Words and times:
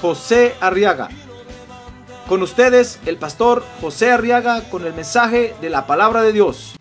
José 0.00 0.54
Arriaga. 0.60 1.08
Con 2.28 2.42
ustedes, 2.42 2.98
el 3.06 3.16
pastor 3.18 3.64
José 3.80 4.10
Arriaga 4.10 4.68
con 4.68 4.84
el 4.84 4.94
mensaje 4.94 5.54
de 5.60 5.70
la 5.70 5.86
palabra 5.86 6.22
de 6.22 6.32
Dios. 6.32 6.76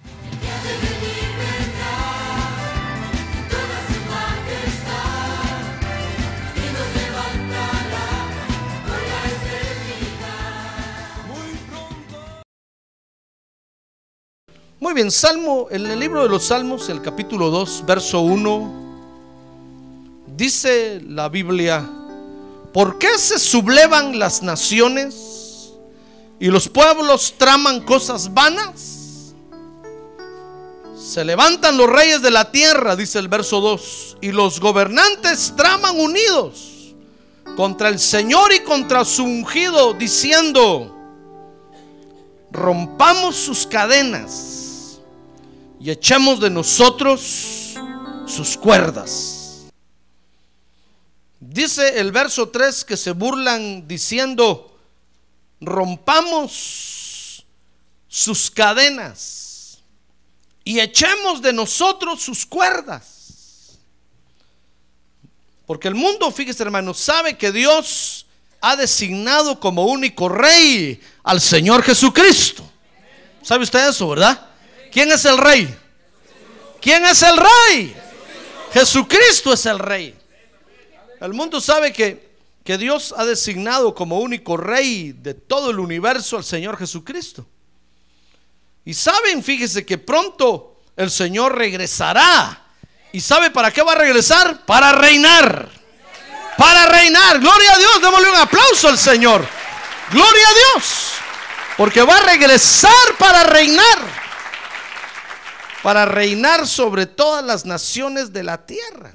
Muy 14.80 14.94
bien, 14.94 15.10
Salmo, 15.10 15.68
en 15.72 15.86
el 15.88 16.00
libro 16.00 16.22
de 16.22 16.30
los 16.30 16.46
Salmos, 16.46 16.90
el 16.90 17.02
capítulo 17.02 17.50
2, 17.50 17.86
verso 17.88 18.22
1, 18.22 18.86
dice 20.36 21.02
la 21.08 21.28
Biblia, 21.28 21.90
¿por 22.76 22.98
qué 22.98 23.18
se 23.18 23.40
sublevan 23.40 24.20
las 24.20 24.44
naciones 24.44 25.72
y 26.42 26.48
los 26.48 26.68
pueblos 26.68 27.36
traman 27.38 27.80
cosas 27.80 28.34
vanas? 28.34 29.34
Se 30.98 31.24
levantan 31.24 31.78
los 31.78 31.90
reyes 31.90 32.22
de 32.22 32.32
la 32.32 32.52
tierra, 32.52 32.98
dice 32.98 33.20
el 33.20 33.30
verso 33.30 33.62
2, 33.62 34.18
y 34.20 34.34
los 34.34 34.60
gobernantes 34.60 35.54
traman 35.56 35.98
unidos 35.98 36.94
contra 37.56 37.88
el 37.88 37.98
Señor 37.98 38.52
y 38.52 38.60
contra 38.60 39.06
su 39.06 39.24
ungido, 39.24 39.94
diciendo, 39.94 40.94
rompamos 42.52 43.38
sus 43.38 43.66
cadenas 43.66 45.00
y 45.80 45.92
echemos 45.92 46.42
de 46.42 46.50
nosotros 46.50 47.78
sus 48.26 48.58
cuerdas. 48.58 49.35
Dice 51.56 52.02
el 52.02 52.12
verso 52.12 52.50
3 52.50 52.84
que 52.84 52.98
se 52.98 53.12
burlan 53.12 53.88
diciendo, 53.88 54.78
rompamos 55.62 57.46
sus 58.10 58.52
cadenas 58.52 59.78
y 60.66 60.82
echemos 60.82 61.42
de 61.42 61.54
nosotros 61.54 62.22
sus 62.22 62.46
cuerdas. 62.46 63.78
Porque 65.66 65.88
el 65.88 65.96
mundo, 65.96 66.30
fíjese 66.30 66.62
hermano, 66.62 66.94
sabe 66.94 67.38
que 67.38 67.54
Dios 67.54 68.26
ha 68.60 68.76
designado 68.76 69.58
como 69.58 69.86
único 69.86 70.28
rey 70.28 71.00
al 71.24 71.40
Señor 71.40 71.84
Jesucristo. 71.84 72.70
¿Sabe 73.42 73.64
usted 73.64 73.88
eso, 73.88 74.10
verdad? 74.10 74.46
¿Quién 74.92 75.10
es 75.10 75.24
el 75.24 75.38
rey? 75.38 75.74
¿Quién 76.82 77.06
es 77.06 77.24
el 77.24 77.38
rey? 77.38 77.96
Jesucristo 78.74 79.54
es 79.54 79.66
el 79.66 79.80
rey. 79.80 80.25
El 81.26 81.34
mundo 81.34 81.60
sabe 81.60 81.92
que, 81.92 82.38
que 82.64 82.78
Dios 82.78 83.14
ha 83.18 83.26
designado 83.26 83.94
como 83.96 84.20
único 84.20 84.58
rey 84.58 85.12
de 85.12 85.34
todo 85.34 85.72
el 85.72 85.80
universo 85.80 86.38
al 86.38 86.44
Señor 86.44 86.78
Jesucristo. 86.78 87.46
Y 88.86 88.94
saben, 88.94 89.44
fíjese 89.44 89.86
que 89.86 89.98
pronto 89.98 90.82
el 90.96 91.10
Señor 91.10 91.58
regresará. 91.58 92.64
¿Y 93.12 93.22
sabe 93.22 93.52
para 93.52 93.72
qué 93.72 93.82
va 93.82 93.94
a 93.94 93.98
regresar? 93.98 94.66
Para 94.66 94.92
reinar. 94.92 95.70
Para 96.58 96.86
reinar. 96.86 97.40
Gloria 97.40 97.74
a 97.74 97.78
Dios. 97.78 98.02
Démosle 98.02 98.30
un 98.30 98.36
aplauso 98.38 98.88
al 98.88 98.98
Señor. 98.98 99.46
Gloria 100.12 100.48
a 100.48 100.54
Dios. 100.54 101.12
Porque 101.78 102.04
va 102.04 102.18
a 102.18 102.22
regresar 102.22 103.18
para 103.18 103.44
reinar 103.44 104.26
para 105.86 106.04
reinar 106.04 106.66
sobre 106.66 107.06
todas 107.06 107.46
las 107.46 107.64
naciones 107.64 108.34
de 108.34 108.42
la 108.42 108.66
tierra. 108.66 109.14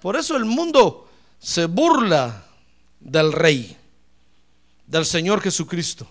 Por 0.00 0.14
eso 0.14 0.36
el 0.36 0.44
mundo 0.44 1.05
se 1.46 1.66
burla 1.66 2.44
del 2.98 3.32
rey, 3.32 3.76
del 4.84 5.06
Señor 5.06 5.40
Jesucristo. 5.40 6.04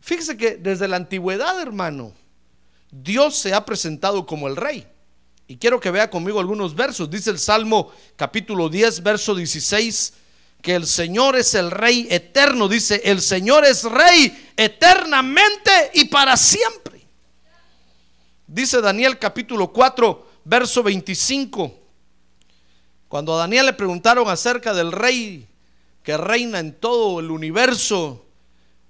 Fíjese 0.00 0.36
que 0.36 0.56
desde 0.56 0.88
la 0.88 0.96
antigüedad, 0.96 1.60
hermano, 1.60 2.12
Dios 2.90 3.36
se 3.36 3.54
ha 3.54 3.64
presentado 3.64 4.26
como 4.26 4.48
el 4.48 4.56
rey. 4.56 4.84
Y 5.46 5.58
quiero 5.58 5.78
que 5.78 5.92
vea 5.92 6.10
conmigo 6.10 6.40
algunos 6.40 6.74
versos. 6.74 7.08
Dice 7.08 7.30
el 7.30 7.38
Salmo 7.38 7.92
capítulo 8.16 8.68
10, 8.68 9.04
verso 9.04 9.36
16, 9.36 10.12
que 10.60 10.74
el 10.74 10.88
Señor 10.88 11.36
es 11.36 11.54
el 11.54 11.70
rey 11.70 12.08
eterno. 12.10 12.66
Dice, 12.66 13.00
el 13.04 13.22
Señor 13.22 13.64
es 13.64 13.84
rey 13.84 14.50
eternamente 14.56 15.92
y 15.94 16.06
para 16.06 16.36
siempre. 16.36 17.00
Dice 18.44 18.80
Daniel 18.80 19.20
capítulo 19.20 19.72
4, 19.72 20.30
verso 20.44 20.82
25. 20.82 21.83
Cuando 23.14 23.36
a 23.36 23.38
Daniel 23.38 23.66
le 23.66 23.72
preguntaron 23.74 24.28
acerca 24.28 24.74
del 24.74 24.90
rey 24.90 25.46
que 26.02 26.16
reina 26.16 26.58
en 26.58 26.72
todo 26.72 27.20
el 27.20 27.30
universo, 27.30 28.26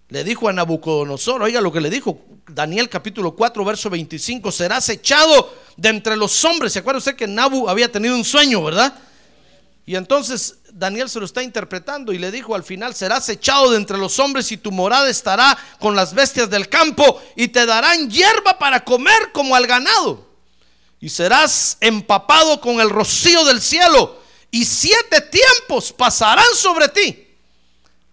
le 0.09 0.25
dijo 0.25 0.49
a 0.49 0.53
Nabucodonosor, 0.55 1.43
oiga 1.43 1.61
lo 1.61 1.71
que 1.71 1.83
le 1.83 1.91
dijo, 1.91 2.23
Daniel 2.49 2.89
capítulo 2.89 3.37
4, 3.37 3.63
verso 3.67 3.91
25, 3.91 4.51
serás 4.51 4.89
echado 4.89 5.53
de 5.77 5.91
entre 5.91 6.17
los 6.17 6.43
hombres. 6.47 6.73
¿Se 6.73 6.79
acuerda 6.79 7.01
usted 7.01 7.17
que 7.17 7.27
Nabu 7.27 7.69
había 7.69 7.93
tenido 7.93 8.17
un 8.17 8.25
sueño, 8.25 8.65
verdad? 8.65 8.99
Y 9.85 9.95
entonces 9.95 10.57
Daniel 10.73 11.11
se 11.11 11.19
lo 11.19 11.27
está 11.27 11.43
interpretando 11.43 12.11
y 12.11 12.19
le 12.19 12.31
dijo 12.31 12.55
al 12.55 12.63
final, 12.63 12.95
serás 12.95 13.29
echado 13.29 13.73
de 13.73 13.77
entre 13.77 13.99
los 13.99 14.19
hombres 14.19 14.51
y 14.51 14.57
tu 14.57 14.73
morada 14.73 15.11
estará 15.11 15.55
con 15.79 15.95
las 15.95 16.15
bestias 16.15 16.49
del 16.49 16.71
campo 16.71 17.21
y 17.37 17.49
te 17.49 17.67
darán 17.67 18.09
hierba 18.09 18.59
para 18.59 18.83
comer 18.85 19.33
como 19.35 19.55
al 19.55 19.67
ganado. 19.67 20.34
Y 21.05 21.11
serás 21.11 21.77
empapado 21.83 22.63
con 22.63 22.81
el 22.81 22.89
rocío 22.89 23.45
del 23.45 23.61
cielo 23.61 24.23
y 24.51 24.65
siete 24.65 25.21
tiempos 25.21 25.93
pasarán 25.93 26.47
sobre 26.55 26.89
ti 26.89 27.29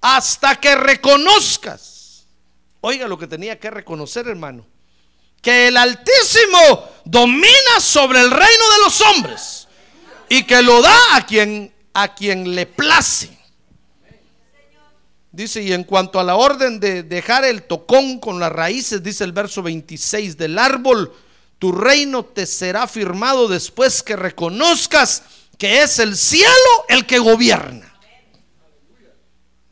hasta 0.01 0.59
que 0.59 0.75
reconozcas. 0.75 2.25
Oiga 2.81 3.07
lo 3.07 3.17
que 3.17 3.27
tenía 3.27 3.57
que 3.57 3.71
reconocer, 3.71 4.27
hermano. 4.27 4.65
Que 5.41 5.69
el 5.69 5.77
Altísimo 5.77 6.89
domina 7.05 7.79
sobre 7.79 8.19
el 8.19 8.29
reino 8.29 8.43
de 8.71 8.83
los 8.83 8.99
hombres 8.99 9.69
y 10.27 10.43
que 10.43 10.61
lo 10.61 10.81
da 10.81 11.15
a 11.15 11.25
quien 11.25 11.73
a 11.93 12.13
quien 12.13 12.53
le 12.53 12.65
place. 12.65 13.29
Dice, 15.31 15.61
y 15.61 15.71
en 15.71 15.85
cuanto 15.85 16.19
a 16.19 16.25
la 16.25 16.35
orden 16.35 16.81
de 16.81 17.03
dejar 17.03 17.45
el 17.45 17.63
tocón 17.63 18.19
con 18.19 18.37
las 18.41 18.51
raíces, 18.51 19.01
dice 19.01 19.23
el 19.23 19.31
verso 19.31 19.63
26 19.63 20.35
del 20.35 20.59
árbol, 20.59 21.13
tu 21.61 21.71
reino 21.71 22.25
te 22.25 22.47
será 22.47 22.87
firmado 22.87 23.47
después 23.47 24.01
que 24.01 24.15
reconozcas 24.15 25.21
que 25.59 25.83
es 25.83 25.99
el 25.99 26.17
cielo 26.17 26.49
el 26.89 27.05
que 27.05 27.19
gobierna. 27.19 27.93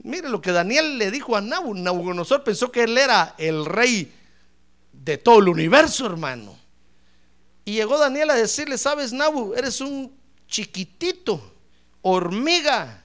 Mire 0.03 0.29
lo 0.29 0.39
que 0.39 0.51
Daniel 0.51 0.99
le 0.99 1.09
dijo 1.09 1.35
a 1.35 1.41
Nabu. 1.41 1.73
Nabucodonosor 1.73 2.43
pensó 2.43 2.71
que 2.71 2.83
él 2.83 2.95
era 2.95 3.33
el 3.39 3.65
rey 3.65 4.13
de 4.93 5.17
todo 5.17 5.39
el 5.39 5.49
universo, 5.49 6.05
hermano. 6.05 6.59
Y 7.65 7.73
llegó 7.73 7.97
Daniel 7.97 8.29
a 8.29 8.35
decirle, 8.35 8.77
sabes, 8.77 9.11
Nabu, 9.11 9.55
eres 9.55 9.81
un 9.81 10.15
chiquitito 10.47 11.41
hormiga 12.03 13.03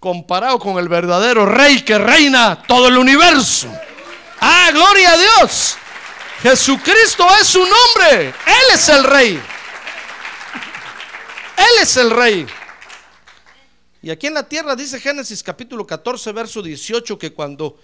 comparado 0.00 0.58
con 0.58 0.78
el 0.78 0.88
verdadero 0.88 1.46
rey 1.46 1.82
que 1.82 1.98
reina 1.98 2.64
todo 2.66 2.88
el 2.88 2.98
universo. 2.98 3.68
Ah, 4.40 4.70
gloria 4.72 5.12
a 5.12 5.16
Dios. 5.16 5.78
Jesucristo 6.42 7.26
es 7.40 7.46
su 7.48 7.60
nombre. 7.60 8.28
Él 8.28 8.74
es 8.74 8.88
el 8.88 9.04
rey. 9.04 9.40
Él 11.56 11.82
es 11.82 11.96
el 11.96 12.10
rey. 12.10 12.46
Y 14.02 14.10
aquí 14.10 14.26
en 14.26 14.34
la 14.34 14.48
tierra 14.48 14.76
dice 14.76 15.00
Génesis 15.00 15.42
capítulo 15.42 15.86
14, 15.86 16.30
verso 16.32 16.62
18, 16.62 17.18
que 17.18 17.32
cuando 17.32 17.78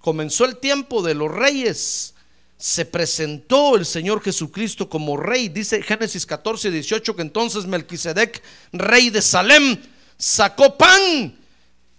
comenzó 0.00 0.44
el 0.44 0.56
tiempo 0.56 1.02
de 1.02 1.14
los 1.14 1.30
reyes, 1.30 2.14
se 2.56 2.84
presentó 2.86 3.76
el 3.76 3.84
Señor 3.84 4.22
Jesucristo 4.22 4.88
como 4.88 5.16
rey. 5.16 5.48
Dice 5.48 5.82
Génesis 5.82 6.24
14, 6.24 6.70
18 6.70 7.14
que 7.14 7.22
entonces 7.22 7.66
Melquisedec, 7.66 8.42
rey 8.72 9.10
de 9.10 9.20
Salem, 9.20 9.80
sacó 10.16 10.76
pan 10.78 11.41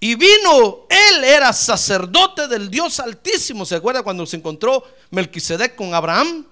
y 0.03 0.15
vino. 0.15 0.85
Él 0.89 1.23
era 1.23 1.53
sacerdote 1.53 2.50
del 2.50 2.69
Dios 2.69 3.00
Altísimo. 3.00 3.65
¿Se 3.65 3.75
acuerda 3.75 4.03
cuando 4.03 4.25
se 4.25 4.35
encontró 4.35 4.83
Melquisedec 5.11 5.75
con 5.75 5.94
Abraham? 5.94 6.45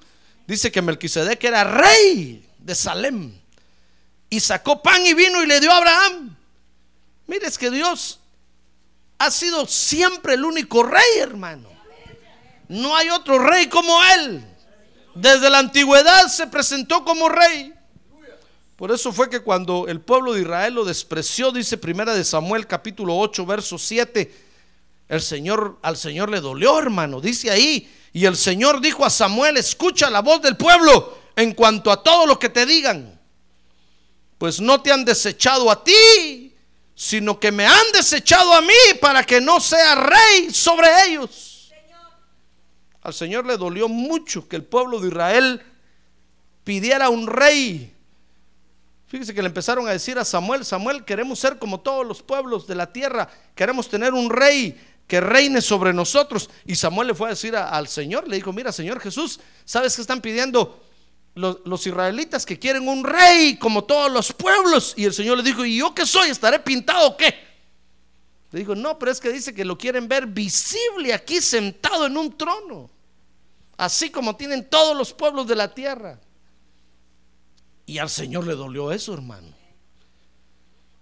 Dice 0.47 0.71
que 0.71 0.81
Melquisedec 0.81 1.43
era 1.43 1.65
rey 1.65 2.47
de 2.57 2.73
Salem. 2.73 3.33
Y 4.29 4.39
sacó 4.39 4.81
pan 4.81 5.05
y 5.05 5.13
vino 5.13 5.43
y 5.43 5.47
le 5.47 5.59
dio 5.59 5.69
a 5.69 5.75
Abraham. 5.75 6.33
Mire, 7.27 7.47
es 7.47 7.57
que 7.57 7.69
Dios 7.69 8.21
ha 9.17 9.29
sido 9.29 9.67
siempre 9.67 10.35
el 10.35 10.45
único 10.45 10.83
rey, 10.83 11.17
hermano. 11.19 11.67
No 12.69 12.95
hay 12.95 13.09
otro 13.09 13.37
rey 13.37 13.67
como 13.67 14.01
él. 14.15 14.45
Desde 15.13 15.49
la 15.49 15.59
antigüedad 15.59 16.27
se 16.29 16.47
presentó 16.47 17.03
como 17.03 17.27
rey. 17.27 17.73
Por 18.81 18.91
eso 18.91 19.13
fue 19.13 19.29
que 19.29 19.41
cuando 19.41 19.87
el 19.87 20.01
pueblo 20.01 20.33
de 20.33 20.41
Israel 20.41 20.73
lo 20.73 20.83
despreció, 20.83 21.51
dice 21.51 21.77
Primera 21.77 22.15
de 22.15 22.23
Samuel 22.23 22.65
capítulo 22.65 23.15
8, 23.15 23.45
verso 23.45 23.77
7, 23.77 24.33
el 25.07 25.21
Señor 25.21 25.77
al 25.83 25.97
Señor 25.97 26.31
le 26.31 26.41
dolió, 26.41 26.79
hermano, 26.79 27.21
dice 27.21 27.51
ahí, 27.51 27.87
y 28.11 28.25
el 28.25 28.35
Señor 28.35 28.81
dijo 28.81 29.05
a 29.05 29.11
Samuel, 29.11 29.57
escucha 29.57 30.09
la 30.09 30.23
voz 30.23 30.41
del 30.41 30.57
pueblo 30.57 31.15
en 31.35 31.53
cuanto 31.53 31.91
a 31.91 32.01
todo 32.01 32.25
lo 32.25 32.39
que 32.39 32.49
te 32.49 32.65
digan. 32.65 33.21
Pues 34.39 34.59
no 34.59 34.81
te 34.81 34.91
han 34.91 35.05
desechado 35.05 35.69
a 35.69 35.83
ti, 35.83 36.55
sino 36.95 37.39
que 37.39 37.51
me 37.51 37.67
han 37.67 37.91
desechado 37.93 38.51
a 38.51 38.61
mí 38.61 38.97
para 38.99 39.23
que 39.23 39.39
no 39.39 39.59
sea 39.59 39.93
rey 39.93 40.49
sobre 40.51 40.87
ellos. 41.05 41.71
Al 43.03 43.13
Señor 43.13 43.45
le 43.45 43.57
dolió 43.57 43.87
mucho 43.87 44.47
que 44.47 44.55
el 44.55 44.63
pueblo 44.63 44.99
de 44.99 45.09
Israel 45.09 45.61
pidiera 46.63 47.09
un 47.09 47.27
rey 47.27 47.90
Fíjese 49.11 49.33
que 49.33 49.41
le 49.41 49.49
empezaron 49.49 49.85
a 49.89 49.91
decir 49.91 50.17
a 50.17 50.23
Samuel, 50.23 50.63
Samuel, 50.63 51.03
queremos 51.03 51.37
ser 51.37 51.59
como 51.59 51.81
todos 51.81 52.07
los 52.07 52.23
pueblos 52.23 52.65
de 52.65 52.75
la 52.75 52.93
tierra, 52.93 53.27
queremos 53.55 53.89
tener 53.89 54.13
un 54.13 54.29
rey 54.29 54.81
que 55.05 55.19
reine 55.19 55.59
sobre 55.59 55.91
nosotros. 55.91 56.49
Y 56.65 56.75
Samuel 56.75 57.09
le 57.09 57.13
fue 57.13 57.27
a 57.27 57.31
decir 57.31 57.53
al 57.53 57.89
Señor, 57.89 58.25
le 58.29 58.37
dijo, 58.37 58.53
mira 58.53 58.71
Señor 58.71 59.01
Jesús, 59.01 59.41
¿sabes 59.65 59.97
que 59.97 60.01
están 60.01 60.21
pidiendo 60.21 60.81
los, 61.35 61.57
los, 61.65 61.85
israelitas 61.85 62.45
que 62.45 62.57
quieren 62.57 62.87
un 62.87 63.03
rey 63.03 63.57
como 63.57 63.83
todos 63.83 64.09
los 64.09 64.31
pueblos? 64.31 64.93
Y 64.95 65.03
el 65.03 65.13
Señor 65.13 65.39
le 65.39 65.43
dijo, 65.43 65.65
¿y 65.65 65.79
yo 65.79 65.93
qué 65.93 66.05
soy? 66.05 66.29
¿Estaré 66.29 66.59
pintado 66.59 67.09
o 67.09 67.17
qué? 67.17 67.35
Le 68.51 68.59
dijo, 68.59 68.75
no, 68.75 68.97
pero 68.97 69.11
es 69.11 69.19
que 69.19 69.29
dice 69.29 69.53
que 69.53 69.65
lo 69.65 69.77
quieren 69.77 70.07
ver 70.07 70.25
visible 70.25 71.13
aquí 71.13 71.41
sentado 71.41 72.05
en 72.05 72.15
un 72.15 72.37
trono, 72.37 72.89
así 73.75 74.09
como 74.09 74.37
tienen 74.37 74.69
todos 74.69 74.95
los 74.95 75.11
pueblos 75.11 75.47
de 75.47 75.57
la 75.57 75.73
tierra. 75.73 76.17
Y 77.91 77.99
al 77.99 78.09
Señor 78.09 78.47
le 78.47 78.55
dolió 78.55 78.93
eso, 78.93 79.13
hermano. 79.13 79.49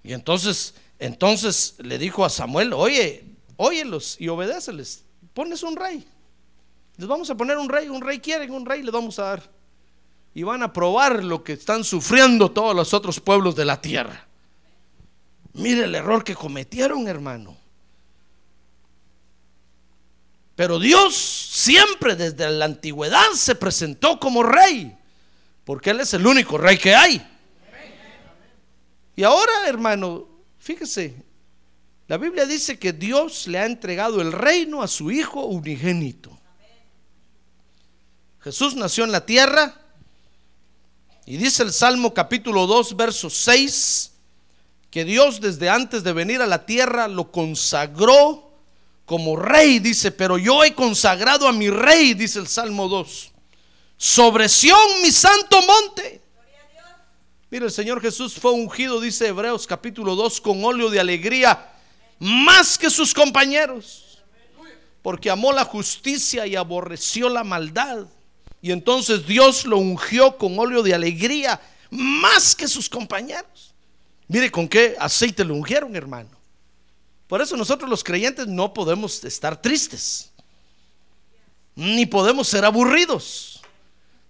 Y 0.02 0.12
entonces, 0.12 0.74
entonces 0.98 1.76
le 1.78 2.00
dijo 2.00 2.26
a 2.26 2.32
Samuel, 2.32 2.74
oye, 2.74 3.26
óyelos 3.58 4.20
y 4.20 4.28
obedéceles. 4.28 5.06
Pones 5.36 5.62
un 5.62 5.76
rey. 5.76 6.04
Les 6.98 7.08
vamos 7.08 7.30
a 7.30 7.38
poner 7.38 7.60
un 7.60 7.70
rey, 7.70 7.90
un 7.90 8.02
rey 8.02 8.18
quieren, 8.18 8.52
un 8.52 8.66
rey 8.66 8.82
le 8.82 8.90
vamos 8.90 9.20
a 9.20 9.26
dar. 9.26 9.52
Y 10.34 10.42
van 10.42 10.64
a 10.64 10.74
probar 10.74 11.24
lo 11.24 11.44
que 11.44 11.54
están 11.54 11.84
sufriendo 11.84 12.50
todos 12.50 12.76
los 12.76 12.92
otros 12.96 13.20
pueblos 13.20 13.56
de 13.56 13.66
la 13.66 13.80
tierra. 13.80 14.28
Mire 15.54 15.84
el 15.84 15.94
error 15.94 16.24
que 16.24 16.34
cometieron, 16.34 17.08
hermano. 17.08 17.56
Pero 20.56 20.80
Dios 20.80 21.14
siempre 21.14 22.16
desde 22.16 22.50
la 22.50 22.66
antigüedad 22.66 23.30
se 23.36 23.54
presentó 23.54 24.20
como 24.20 24.42
rey 24.42 24.99
porque 25.70 25.92
Él 25.92 26.00
es 26.00 26.16
el 26.16 26.26
único 26.26 26.58
rey 26.58 26.80
que 26.80 26.96
hay. 26.96 27.24
Y 29.16 29.22
ahora, 29.22 29.68
hermano, 29.68 30.28
fíjese, 30.58 31.24
la 32.08 32.18
Biblia 32.18 32.48
dice 32.48 32.80
que 32.80 32.92
Dios 32.92 33.48
le 33.48 33.60
ha 33.60 33.68
entregado 33.68 34.20
el 34.20 34.32
reino 34.32 34.82
a 34.82 34.88
su 34.88 35.12
Hijo 35.12 35.46
unigénito. 35.46 36.36
Jesús 38.40 38.74
nació 38.74 39.04
en 39.04 39.12
la 39.12 39.28
tierra 39.28 39.80
y 41.28 41.38
dice 41.38 41.62
el 41.62 41.72
Salmo 41.72 42.16
capítulo 42.16 42.66
2, 42.66 42.98
verso 42.98 43.30
6, 43.30 44.12
que 44.90 45.06
Dios 45.06 45.40
desde 45.40 45.70
antes 45.70 46.04
de 46.04 46.14
venir 46.14 46.42
a 46.42 46.48
la 46.48 46.66
tierra 46.66 47.08
lo 47.08 47.32
consagró 47.32 48.56
como 49.06 49.36
rey, 49.36 49.78
dice, 49.78 50.10
pero 50.10 50.40
yo 50.40 50.64
he 50.64 50.74
consagrado 50.74 51.48
a 51.48 51.52
mi 51.52 51.70
rey, 51.70 52.16
dice 52.16 52.40
el 52.40 52.48
Salmo 52.48 52.88
2 52.88 53.29
sobre 54.00 54.48
Sión, 54.48 55.02
mi 55.04 55.12
santo 55.12 55.62
monte. 55.62 56.22
Mire, 57.52 57.66
el 57.66 57.72
Señor 57.72 58.00
Jesús 58.02 58.36
fue 58.36 58.54
ungido, 58.54 59.02
dice 59.02 59.28
Hebreos 59.28 59.68
capítulo 59.68 60.16
2, 60.16 60.40
con 60.40 60.64
óleo 60.64 60.90
de 60.90 61.02
alegría, 61.02 61.74
más 62.18 62.78
que 62.78 62.90
sus 62.90 63.14
compañeros, 63.14 64.20
porque 65.02 65.30
amó 65.30 65.52
la 65.52 65.66
justicia 65.66 66.48
y 66.48 66.56
aborreció 66.56 67.28
la 67.28 67.44
maldad. 67.44 68.06
Y 68.62 68.72
entonces 68.72 69.28
Dios 69.28 69.66
lo 69.66 69.78
ungió 69.80 70.38
con 70.38 70.58
óleo 70.58 70.82
de 70.82 70.94
alegría, 70.94 71.60
más 71.90 72.56
que 72.56 72.70
sus 72.70 72.88
compañeros. 72.88 73.74
Mire 74.30 74.50
con 74.50 74.70
qué 74.70 74.96
aceite 74.98 75.44
lo 75.44 75.56
ungieron, 75.56 75.94
hermano. 75.98 76.30
Por 77.28 77.42
eso 77.42 77.58
nosotros 77.58 77.90
los 77.90 78.04
creyentes 78.06 78.48
no 78.48 78.74
podemos 78.74 79.22
estar 79.26 79.62
tristes, 79.62 80.32
ni 81.76 82.06
podemos 82.06 82.48
ser 82.48 82.64
aburridos 82.64 83.59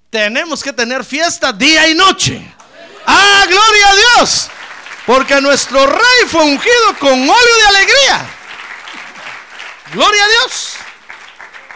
tenemos 0.09 0.63
que 0.63 0.73
tener 0.73 1.03
fiesta 1.03 1.53
día 1.53 1.87
y 1.89 1.95
noche. 1.95 2.53
Ah, 3.05 3.45
gloria 3.47 3.89
a 3.89 3.95
Dios. 3.95 4.49
Porque 5.05 5.41
nuestro 5.41 5.85
rey 5.85 6.27
fue 6.27 6.43
ungido 6.43 6.99
con 6.99 7.13
óleo 7.13 7.29
de 7.31 7.67
alegría. 7.67 8.29
Gloria 9.93 10.23
a 10.23 10.27
Dios. 10.27 10.75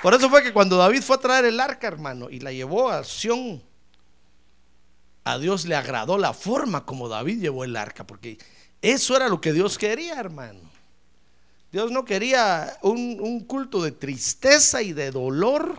Por 0.01 0.13
eso 0.13 0.29
fue 0.29 0.43
que 0.43 0.53
cuando 0.53 0.77
David 0.77 1.01
fue 1.01 1.15
a 1.15 1.19
traer 1.19 1.45
el 1.45 1.59
arca, 1.59 1.87
hermano, 1.87 2.29
y 2.29 2.39
la 2.39 2.51
llevó 2.51 2.89
a 2.89 3.03
Sión, 3.03 3.63
a 5.23 5.37
Dios 5.37 5.65
le 5.65 5.75
agradó 5.75 6.17
la 6.17 6.33
forma 6.33 6.85
como 6.85 7.07
David 7.07 7.39
llevó 7.39 7.63
el 7.63 7.75
arca, 7.77 8.05
porque 8.05 8.37
eso 8.81 9.15
era 9.15 9.29
lo 9.29 9.39
que 9.39 9.53
Dios 9.53 9.77
quería, 9.77 10.19
hermano. 10.19 10.59
Dios 11.71 11.89
no 11.89 12.05
quería 12.05 12.77
un, 12.81 13.17
un 13.19 13.45
culto 13.45 13.81
de 13.81 13.93
tristeza 13.93 14.81
y 14.81 14.93
de 14.93 15.09
dolor 15.09 15.75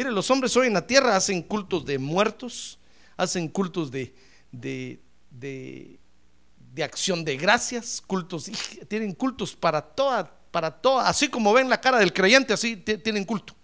Mire, 0.00 0.12
los 0.12 0.30
hombres 0.30 0.56
hoy 0.56 0.68
en 0.68 0.72
la 0.72 0.86
tierra 0.86 1.14
hacen 1.14 1.42
cultos 1.42 1.84
de 1.84 1.98
muertos, 1.98 2.78
hacen 3.18 3.48
cultos 3.48 3.90
de, 3.90 4.14
de, 4.50 4.98
de, 5.28 6.82
acción 6.82 7.22
de 7.22 7.36
gracias, 7.36 8.02
cultos, 8.06 8.50
tienen 8.88 9.12
cultos 9.12 9.54
para 9.54 9.82
toda, 9.82 10.32
para 10.50 10.70
toda, 10.70 11.06
así 11.06 11.28
como 11.28 11.52
ven 11.52 11.68
la 11.68 11.78
cara 11.82 11.98
del 11.98 12.14
creyente, 12.14 12.54
así 12.54 12.76
tienen 12.78 13.26
culto. 13.26 13.54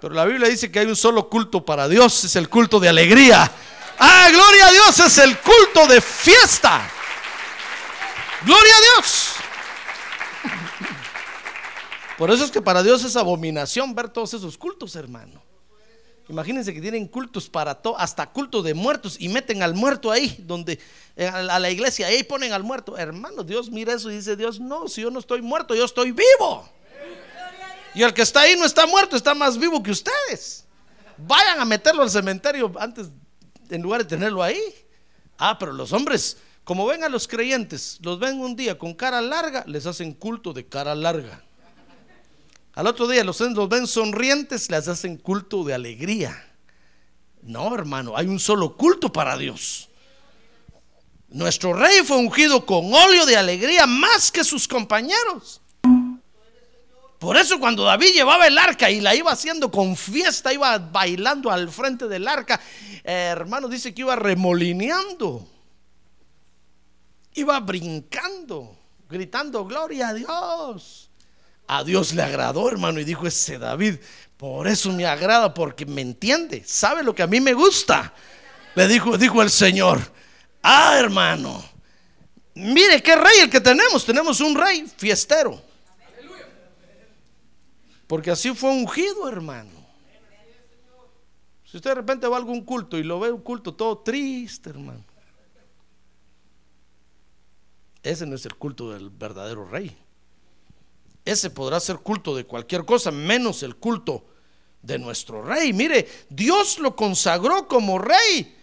Pero 0.00 0.14
la 0.14 0.24
Biblia 0.24 0.48
dice 0.48 0.72
que 0.72 0.78
hay 0.78 0.86
un 0.86 0.96
solo 0.96 1.28
culto 1.28 1.62
para 1.62 1.86
Dios, 1.86 2.24
es 2.24 2.34
el 2.34 2.48
culto 2.48 2.80
de 2.80 2.88
alegría. 2.88 3.52
Ah, 3.98 4.28
gloria 4.30 4.68
a 4.68 4.70
Dios, 4.70 4.98
es 4.98 5.18
el 5.18 5.38
culto 5.40 5.86
de 5.88 6.00
fiesta. 6.00 6.90
Gloria 8.46 8.72
a 8.78 8.80
Dios. 8.80 9.41
Por 12.22 12.30
eso 12.30 12.44
es 12.44 12.52
que 12.52 12.62
para 12.62 12.84
Dios 12.84 13.02
es 13.02 13.16
abominación 13.16 13.96
ver 13.96 14.08
todos 14.08 14.32
esos 14.32 14.56
cultos, 14.56 14.94
hermano. 14.94 15.42
Imagínense 16.28 16.72
que 16.72 16.80
tienen 16.80 17.08
cultos 17.08 17.48
para 17.48 17.74
todo, 17.74 17.98
hasta 17.98 18.30
cultos 18.30 18.62
de 18.62 18.74
muertos 18.74 19.16
y 19.18 19.28
meten 19.28 19.60
al 19.60 19.74
muerto 19.74 20.08
ahí, 20.08 20.36
donde 20.46 20.78
eh, 21.16 21.26
a 21.26 21.58
la 21.58 21.68
iglesia, 21.68 22.06
ahí 22.06 22.22
ponen 22.22 22.52
al 22.52 22.62
muerto. 22.62 22.96
Hermano, 22.96 23.42
Dios 23.42 23.72
mira 23.72 23.94
eso 23.94 24.08
y 24.08 24.14
dice, 24.14 24.36
Dios, 24.36 24.60
no, 24.60 24.86
si 24.86 25.02
yo 25.02 25.10
no 25.10 25.18
estoy 25.18 25.42
muerto, 25.42 25.74
yo 25.74 25.84
estoy 25.84 26.12
vivo. 26.12 26.68
Y 27.92 28.04
el 28.04 28.14
que 28.14 28.22
está 28.22 28.42
ahí 28.42 28.54
no 28.56 28.66
está 28.66 28.86
muerto, 28.86 29.16
está 29.16 29.34
más 29.34 29.58
vivo 29.58 29.82
que 29.82 29.90
ustedes. 29.90 30.64
Vayan 31.18 31.58
a 31.58 31.64
meterlo 31.64 32.04
al 32.04 32.10
cementerio 32.10 32.72
antes, 32.78 33.08
en 33.68 33.82
lugar 33.82 34.02
de 34.02 34.06
tenerlo 34.06 34.44
ahí. 34.44 34.62
Ah, 35.38 35.58
pero 35.58 35.72
los 35.72 35.92
hombres, 35.92 36.36
como 36.62 36.86
ven 36.86 37.02
a 37.02 37.08
los 37.08 37.26
creyentes, 37.26 37.98
los 38.00 38.20
ven 38.20 38.38
un 38.38 38.54
día 38.54 38.78
con 38.78 38.94
cara 38.94 39.20
larga, 39.20 39.64
les 39.66 39.86
hacen 39.86 40.12
culto 40.12 40.52
de 40.52 40.64
cara 40.64 40.94
larga. 40.94 41.42
Al 42.74 42.86
otro 42.86 43.06
día 43.06 43.22
los, 43.22 43.38
los 43.40 43.68
ven 43.68 43.86
sonrientes, 43.86 44.70
les 44.70 44.88
hacen 44.88 45.18
culto 45.18 45.62
de 45.64 45.74
alegría. 45.74 46.52
No, 47.42 47.74
hermano, 47.74 48.16
hay 48.16 48.26
un 48.26 48.40
solo 48.40 48.76
culto 48.76 49.12
para 49.12 49.36
Dios. 49.36 49.88
Nuestro 51.28 51.72
rey 51.72 52.02
fue 52.04 52.18
ungido 52.18 52.64
con 52.64 52.92
óleo 52.92 53.26
de 53.26 53.36
alegría 53.36 53.86
más 53.86 54.30
que 54.30 54.44
sus 54.44 54.68
compañeros. 54.68 55.60
Por 57.18 57.36
eso 57.36 57.60
cuando 57.60 57.84
David 57.84 58.14
llevaba 58.14 58.46
el 58.46 58.58
arca 58.58 58.90
y 58.90 59.00
la 59.00 59.14
iba 59.14 59.30
haciendo 59.30 59.70
con 59.70 59.96
fiesta, 59.96 60.52
iba 60.52 60.76
bailando 60.78 61.50
al 61.50 61.70
frente 61.70 62.08
del 62.08 62.26
arca, 62.26 62.60
hermano, 63.04 63.68
dice 63.68 63.94
que 63.94 64.02
iba 64.02 64.16
remolineando, 64.16 65.46
iba 67.34 67.60
brincando, 67.60 68.76
gritando, 69.08 69.64
gloria 69.64 70.08
a 70.08 70.14
Dios. 70.14 71.11
A 71.66 71.84
Dios 71.84 72.12
le 72.12 72.22
agradó, 72.22 72.68
hermano, 72.68 73.00
y 73.00 73.04
dijo 73.04 73.26
ese 73.26 73.58
David, 73.58 73.96
por 74.36 74.66
eso 74.66 74.92
me 74.92 75.06
agrada, 75.06 75.54
porque 75.54 75.86
me 75.86 76.00
entiende, 76.00 76.62
sabe 76.66 77.02
lo 77.02 77.14
que 77.14 77.22
a 77.22 77.26
mí 77.26 77.40
me 77.40 77.54
gusta. 77.54 78.12
Le 78.74 78.88
dijo, 78.88 79.16
dijo 79.16 79.40
el 79.42 79.50
Señor, 79.50 80.00
ah, 80.62 80.96
hermano, 80.98 81.62
mire 82.54 83.02
qué 83.02 83.14
rey 83.14 83.40
el 83.42 83.50
que 83.50 83.60
tenemos, 83.60 84.04
tenemos 84.04 84.40
un 84.40 84.54
rey 84.54 84.86
fiestero. 84.96 85.62
Porque 88.06 88.30
así 88.30 88.52
fue 88.54 88.70
ungido, 88.70 89.28
hermano. 89.28 89.70
Si 91.64 91.78
usted 91.78 91.90
de 91.90 91.94
repente 91.94 92.26
va 92.26 92.36
a 92.36 92.38
algún 92.38 92.62
culto 92.64 92.98
y 92.98 93.02
lo 93.02 93.18
ve 93.18 93.32
un 93.32 93.40
culto 93.40 93.74
todo 93.74 93.98
triste, 94.00 94.68
hermano. 94.68 95.02
Ese 98.02 98.26
no 98.26 98.34
es 98.34 98.44
el 98.44 98.56
culto 98.56 98.90
del 98.92 99.08
verdadero 99.08 99.66
rey. 99.66 99.96
Ese 101.24 101.50
podrá 101.50 101.78
ser 101.80 101.98
culto 101.98 102.34
de 102.34 102.44
cualquier 102.44 102.84
cosa, 102.84 103.10
menos 103.10 103.62
el 103.62 103.76
culto 103.76 104.24
de 104.82 104.98
nuestro 104.98 105.42
rey. 105.42 105.72
Mire, 105.72 106.08
Dios 106.28 106.78
lo 106.78 106.96
consagró 106.96 107.68
como 107.68 107.98
rey 107.98 108.56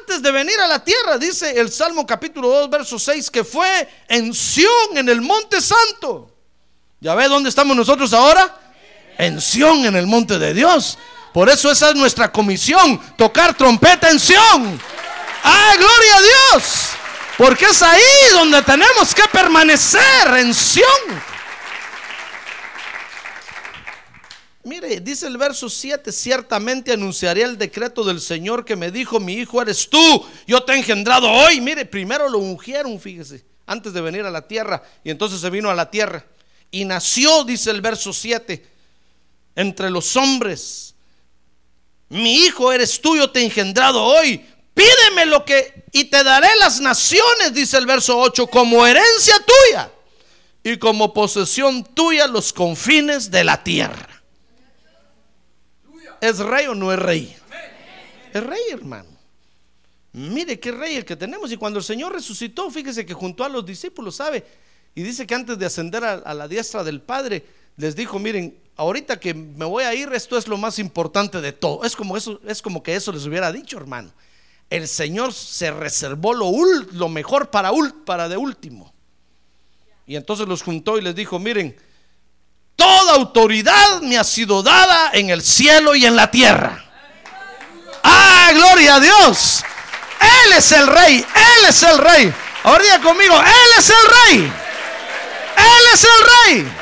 antes 0.00 0.20
de 0.20 0.30
venir 0.30 0.58
a 0.60 0.66
la 0.66 0.84
tierra, 0.84 1.16
dice 1.16 1.58
el 1.58 1.72
Salmo 1.72 2.06
capítulo 2.06 2.48
2, 2.48 2.70
verso 2.70 2.98
6, 2.98 3.30
que 3.30 3.44
fue 3.44 3.88
en 4.08 4.34
Sión, 4.34 4.96
en 4.96 5.08
el 5.08 5.22
monte 5.22 5.60
santo. 5.60 6.30
¿Ya 7.00 7.14
ve 7.14 7.28
dónde 7.28 7.48
estamos 7.48 7.74
nosotros 7.74 8.12
ahora? 8.12 8.58
En 9.16 9.40
Sión, 9.40 9.86
en 9.86 9.96
el 9.96 10.06
monte 10.06 10.38
de 10.38 10.52
Dios. 10.52 10.98
Por 11.32 11.48
eso 11.48 11.70
esa 11.70 11.90
es 11.90 11.94
nuestra 11.94 12.30
comisión, 12.30 13.00
tocar 13.16 13.56
trompeta 13.56 14.10
en 14.10 14.20
Sión. 14.20 14.80
¡Ah, 15.44 15.72
gloria 15.78 16.16
a 16.16 16.20
Dios! 16.20 16.90
Porque 17.38 17.64
es 17.64 17.80
ahí 17.80 18.02
donde 18.32 18.60
tenemos 18.60 19.14
que 19.14 19.22
permanecer 19.32 20.26
en 20.36 20.52
Sión. 20.52 21.29
Mire, 24.70 25.00
dice 25.00 25.26
el 25.26 25.36
verso 25.36 25.68
7, 25.68 26.12
ciertamente 26.12 26.92
anunciaré 26.92 27.42
el 27.42 27.58
decreto 27.58 28.04
del 28.04 28.20
Señor 28.20 28.64
que 28.64 28.76
me 28.76 28.92
dijo, 28.92 29.18
mi 29.18 29.32
hijo 29.32 29.60
eres 29.60 29.90
tú, 29.90 30.24
yo 30.46 30.62
te 30.62 30.72
he 30.72 30.76
engendrado 30.76 31.28
hoy. 31.28 31.60
Mire, 31.60 31.84
primero 31.86 32.28
lo 32.28 32.38
ungieron, 32.38 33.00
fíjese, 33.00 33.44
antes 33.66 33.92
de 33.92 34.00
venir 34.00 34.24
a 34.24 34.30
la 34.30 34.46
tierra, 34.46 34.80
y 35.02 35.10
entonces 35.10 35.40
se 35.40 35.50
vino 35.50 35.70
a 35.70 35.74
la 35.74 35.90
tierra. 35.90 36.24
Y 36.70 36.84
nació, 36.84 37.42
dice 37.42 37.72
el 37.72 37.80
verso 37.80 38.12
7, 38.12 38.64
entre 39.56 39.90
los 39.90 40.14
hombres. 40.14 40.94
Mi 42.08 42.36
hijo 42.36 42.72
eres 42.72 43.00
tú, 43.00 43.16
yo 43.16 43.28
te 43.28 43.40
he 43.40 43.44
engendrado 43.46 44.00
hoy. 44.00 44.40
Pídeme 44.72 45.26
lo 45.26 45.44
que, 45.44 45.82
y 45.90 46.04
te 46.04 46.22
daré 46.22 46.46
las 46.60 46.80
naciones, 46.80 47.52
dice 47.52 47.76
el 47.76 47.86
verso 47.86 48.16
8, 48.16 48.46
como 48.46 48.86
herencia 48.86 49.34
tuya 49.44 49.90
y 50.62 50.76
como 50.76 51.12
posesión 51.12 51.82
tuya 51.92 52.28
los 52.28 52.52
confines 52.52 53.32
de 53.32 53.42
la 53.42 53.64
tierra. 53.64 54.09
¿Es 56.20 56.38
rey 56.38 56.66
o 56.66 56.74
no 56.74 56.92
es 56.92 56.98
rey? 56.98 57.36
Es 58.32 58.42
rey, 58.42 58.62
hermano. 58.70 59.08
Mire 60.12 60.58
qué 60.58 60.72
rey 60.72 60.96
el 60.96 61.04
que 61.04 61.16
tenemos. 61.16 61.50
Y 61.52 61.56
cuando 61.56 61.78
el 61.78 61.84
Señor 61.84 62.12
resucitó, 62.12 62.70
fíjese 62.70 63.06
que 63.06 63.14
junto 63.14 63.44
a 63.44 63.48
los 63.48 63.64
discípulos, 63.64 64.16
¿sabe? 64.16 64.44
Y 64.94 65.02
dice 65.02 65.26
que 65.26 65.34
antes 65.34 65.58
de 65.58 65.66
ascender 65.66 66.04
a, 66.04 66.34
la 66.34 66.48
diestra 66.48 66.82
del 66.82 67.00
Padre, 67.00 67.44
les 67.76 67.94
dijo, 67.94 68.18
miren, 68.18 68.58
ahorita 68.76 69.20
que 69.20 69.34
me 69.34 69.64
voy 69.64 69.84
a 69.84 69.94
ir, 69.94 70.12
esto 70.12 70.36
es 70.36 70.48
lo 70.48 70.56
más 70.56 70.78
importante 70.78 71.40
de 71.40 71.52
todo. 71.52 71.84
Es 71.84 71.94
como, 71.94 72.16
eso, 72.16 72.40
es 72.46 72.60
como 72.60 72.82
que 72.82 72.94
eso 72.94 73.12
les 73.12 73.24
hubiera 73.24 73.52
dicho, 73.52 73.76
hermano. 73.76 74.12
El 74.68 74.88
Señor 74.88 75.32
se 75.32 75.70
reservó 75.70 76.34
lo, 76.34 76.52
lo 76.92 77.08
mejor 77.08 77.50
para, 77.50 77.70
para 78.04 78.28
de 78.28 78.36
último. 78.36 78.92
Y 80.06 80.16
entonces 80.16 80.48
los 80.48 80.62
juntó 80.62 80.98
y 80.98 81.02
les 81.02 81.14
dijo, 81.14 81.38
miren, 81.38 81.76
Toda 82.80 83.12
autoridad 83.16 84.00
me 84.00 84.16
ha 84.16 84.24
sido 84.24 84.62
dada 84.62 85.10
en 85.12 85.28
el 85.28 85.42
cielo 85.42 85.94
y 85.94 86.06
en 86.06 86.16
la 86.16 86.30
tierra. 86.30 86.82
Ah, 88.02 88.52
gloria 88.54 88.94
a 88.94 89.00
Dios. 89.00 89.62
Él 90.18 90.52
es 90.56 90.72
el 90.72 90.86
rey. 90.86 91.16
Él 91.18 91.68
es 91.68 91.82
el 91.82 91.98
rey. 91.98 92.34
Ahora 92.62 92.98
conmigo, 93.02 93.38
Él 93.38 93.78
es 93.78 93.90
el 93.90 93.96
rey. 94.08 94.52
Él 95.58 95.84
es 95.92 96.04
el 96.04 96.54
rey. 96.64 96.72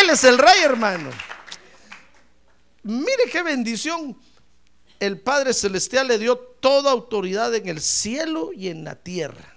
Él 0.00 0.08
es 0.08 0.24
el 0.24 0.38
rey, 0.38 0.62
hermano. 0.62 1.10
Mire 2.84 3.24
qué 3.30 3.42
bendición. 3.42 4.18
El 5.00 5.20
Padre 5.20 5.52
Celestial 5.52 6.08
le 6.08 6.16
dio 6.16 6.38
toda 6.38 6.92
autoridad 6.92 7.54
en 7.54 7.68
el 7.68 7.82
cielo 7.82 8.52
y 8.54 8.68
en 8.68 8.84
la 8.84 8.94
tierra. 8.94 9.54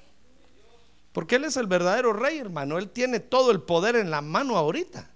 Porque 1.13 1.37
Él 1.37 1.45
es 1.45 1.55
el 1.55 1.67
verdadero 1.67 2.11
rey, 2.11 2.37
hermano. 2.37 2.77
Él 2.77 2.89
tiene 2.89 3.21
todo 3.21 3.51
el 3.51 3.61
poder 3.61 3.95
en 3.95 4.11
la 4.11 4.19
mano 4.19 4.57
ahorita 4.57 5.07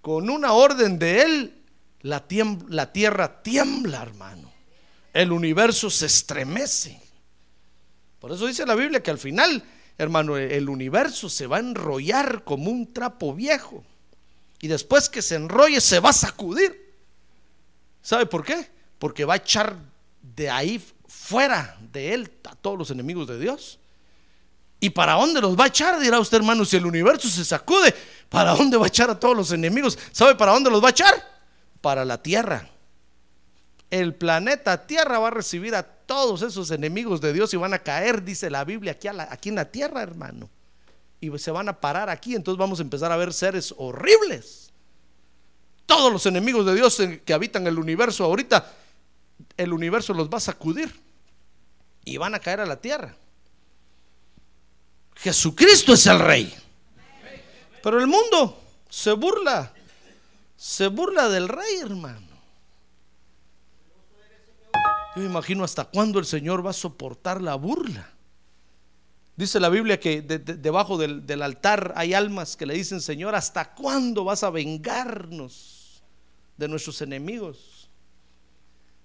con 0.00 0.30
una 0.30 0.52
orden 0.52 0.98
de 0.98 1.22
Él, 1.22 1.62
la, 2.02 2.24
la 2.68 2.92
tierra 2.92 3.42
tiembla, 3.42 4.02
hermano. 4.02 4.52
El 5.12 5.32
universo 5.32 5.90
se 5.90 6.06
estremece. 6.06 7.00
Por 8.20 8.32
eso 8.32 8.46
dice 8.46 8.66
la 8.66 8.74
Biblia 8.74 9.02
que 9.02 9.10
al 9.10 9.18
final, 9.18 9.64
hermano, 9.98 10.36
el 10.36 10.68
universo 10.68 11.28
se 11.28 11.46
va 11.46 11.56
a 11.56 11.60
enrollar 11.60 12.44
como 12.44 12.70
un 12.70 12.92
trapo 12.92 13.34
viejo. 13.34 13.84
Y 14.60 14.68
después 14.68 15.08
que 15.08 15.22
se 15.22 15.36
enrolle, 15.36 15.80
se 15.80 16.00
va 16.00 16.10
a 16.10 16.14
sacudir. 16.14 16.94
¿Sabe 18.02 18.26
por 18.26 18.44
qué? 18.44 18.70
Porque 18.98 19.24
va 19.24 19.34
a 19.34 19.38
echar 19.38 19.76
de 20.22 20.50
ahí 20.50 20.82
fuera 21.08 21.78
de 21.92 22.14
él 22.14 22.30
a 22.44 22.54
todos 22.54 22.78
los 22.78 22.90
enemigos 22.90 23.26
de 23.26 23.38
Dios. 23.38 23.79
¿Y 24.80 24.90
para 24.90 25.12
dónde 25.12 25.42
los 25.42 25.58
va 25.58 25.64
a 25.64 25.68
echar? 25.68 26.00
Dirá 26.00 26.18
usted, 26.18 26.38
hermano, 26.38 26.64
si 26.64 26.76
el 26.76 26.86
universo 26.86 27.28
se 27.28 27.44
sacude, 27.44 27.94
¿para 28.30 28.52
dónde 28.54 28.78
va 28.78 28.86
a 28.86 28.88
echar 28.88 29.10
a 29.10 29.20
todos 29.20 29.36
los 29.36 29.52
enemigos? 29.52 29.98
¿Sabe 30.10 30.34
para 30.34 30.52
dónde 30.52 30.70
los 30.70 30.82
va 30.82 30.88
a 30.88 30.92
echar? 30.92 31.14
Para 31.82 32.04
la 32.06 32.22
tierra. 32.22 32.66
El 33.90 34.14
planeta 34.14 34.86
Tierra 34.86 35.18
va 35.18 35.28
a 35.28 35.32
recibir 35.32 35.74
a 35.74 35.82
todos 35.82 36.42
esos 36.42 36.70
enemigos 36.70 37.20
de 37.20 37.32
Dios 37.32 37.52
y 37.52 37.56
van 37.56 37.74
a 37.74 37.80
caer, 37.80 38.22
dice 38.24 38.48
la 38.48 38.64
Biblia, 38.64 38.92
aquí, 38.92 39.08
aquí 39.08 39.48
en 39.48 39.56
la 39.56 39.64
tierra, 39.64 40.02
hermano. 40.02 40.48
Y 41.20 41.36
se 41.38 41.50
van 41.50 41.68
a 41.68 41.78
parar 41.78 42.08
aquí, 42.08 42.34
entonces 42.34 42.58
vamos 42.58 42.78
a 42.78 42.82
empezar 42.82 43.10
a 43.12 43.16
ver 43.16 43.32
seres 43.32 43.74
horribles. 43.76 44.70
Todos 45.86 46.12
los 46.12 46.24
enemigos 46.24 46.64
de 46.64 46.74
Dios 46.74 47.02
que 47.24 47.34
habitan 47.34 47.66
el 47.66 47.78
universo 47.78 48.24
ahorita, 48.24 48.72
el 49.56 49.72
universo 49.72 50.14
los 50.14 50.30
va 50.30 50.38
a 50.38 50.40
sacudir 50.40 50.94
y 52.04 52.16
van 52.16 52.34
a 52.34 52.38
caer 52.38 52.60
a 52.60 52.66
la 52.66 52.76
tierra. 52.76 53.16
Jesucristo 55.22 55.92
es 55.92 56.06
el 56.06 56.18
rey. 56.18 56.54
Pero 57.82 58.00
el 58.00 58.06
mundo 58.06 58.58
se 58.88 59.12
burla, 59.12 59.72
se 60.56 60.86
burla 60.86 61.28
del 61.28 61.48
rey, 61.48 61.76
hermano. 61.82 62.26
Yo 65.16 65.22
imagino 65.22 65.64
hasta 65.64 65.84
cuándo 65.84 66.18
el 66.18 66.24
Señor 66.24 66.64
va 66.64 66.70
a 66.70 66.74
soportar 66.74 67.42
la 67.42 67.54
burla. 67.54 68.10
Dice 69.36 69.60
la 69.60 69.68
Biblia 69.68 69.98
que 69.98 70.22
debajo 70.22 70.98
del, 70.98 71.26
del 71.26 71.42
altar 71.42 71.92
hay 71.96 72.14
almas 72.14 72.56
que 72.56 72.66
le 72.66 72.74
dicen, 72.74 73.00
Señor, 73.00 73.34
¿hasta 73.34 73.74
cuándo 73.74 74.24
vas 74.24 74.42
a 74.42 74.50
vengarnos 74.50 76.02
de 76.56 76.68
nuestros 76.68 77.00
enemigos? 77.02 77.79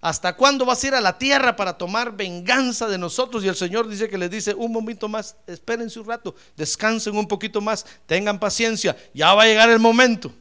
¿Hasta 0.01 0.35
cuándo 0.35 0.65
vas 0.65 0.83
a 0.83 0.87
ir 0.87 0.93
a 0.93 1.01
la 1.01 1.17
tierra 1.17 1.55
para 1.55 1.77
tomar 1.77 2.15
venganza 2.15 2.87
de 2.87 2.97
nosotros? 2.97 3.43
Y 3.43 3.47
el 3.47 3.55
Señor 3.55 3.87
dice 3.87 4.07
que 4.07 4.17
les 4.17 4.29
dice, 4.29 4.53
un 4.53 4.71
momento 4.71 5.07
más, 5.07 5.35
espérense 5.47 5.99
un 5.99 6.05
rato, 6.05 6.35
descansen 6.55 7.17
un 7.17 7.27
poquito 7.27 7.59
más, 7.59 7.85
tengan 8.05 8.39
paciencia, 8.39 8.95
ya 9.13 9.33
va 9.33 9.43
a 9.43 9.47
llegar 9.47 9.69
el 9.69 9.79
momento. 9.79 10.31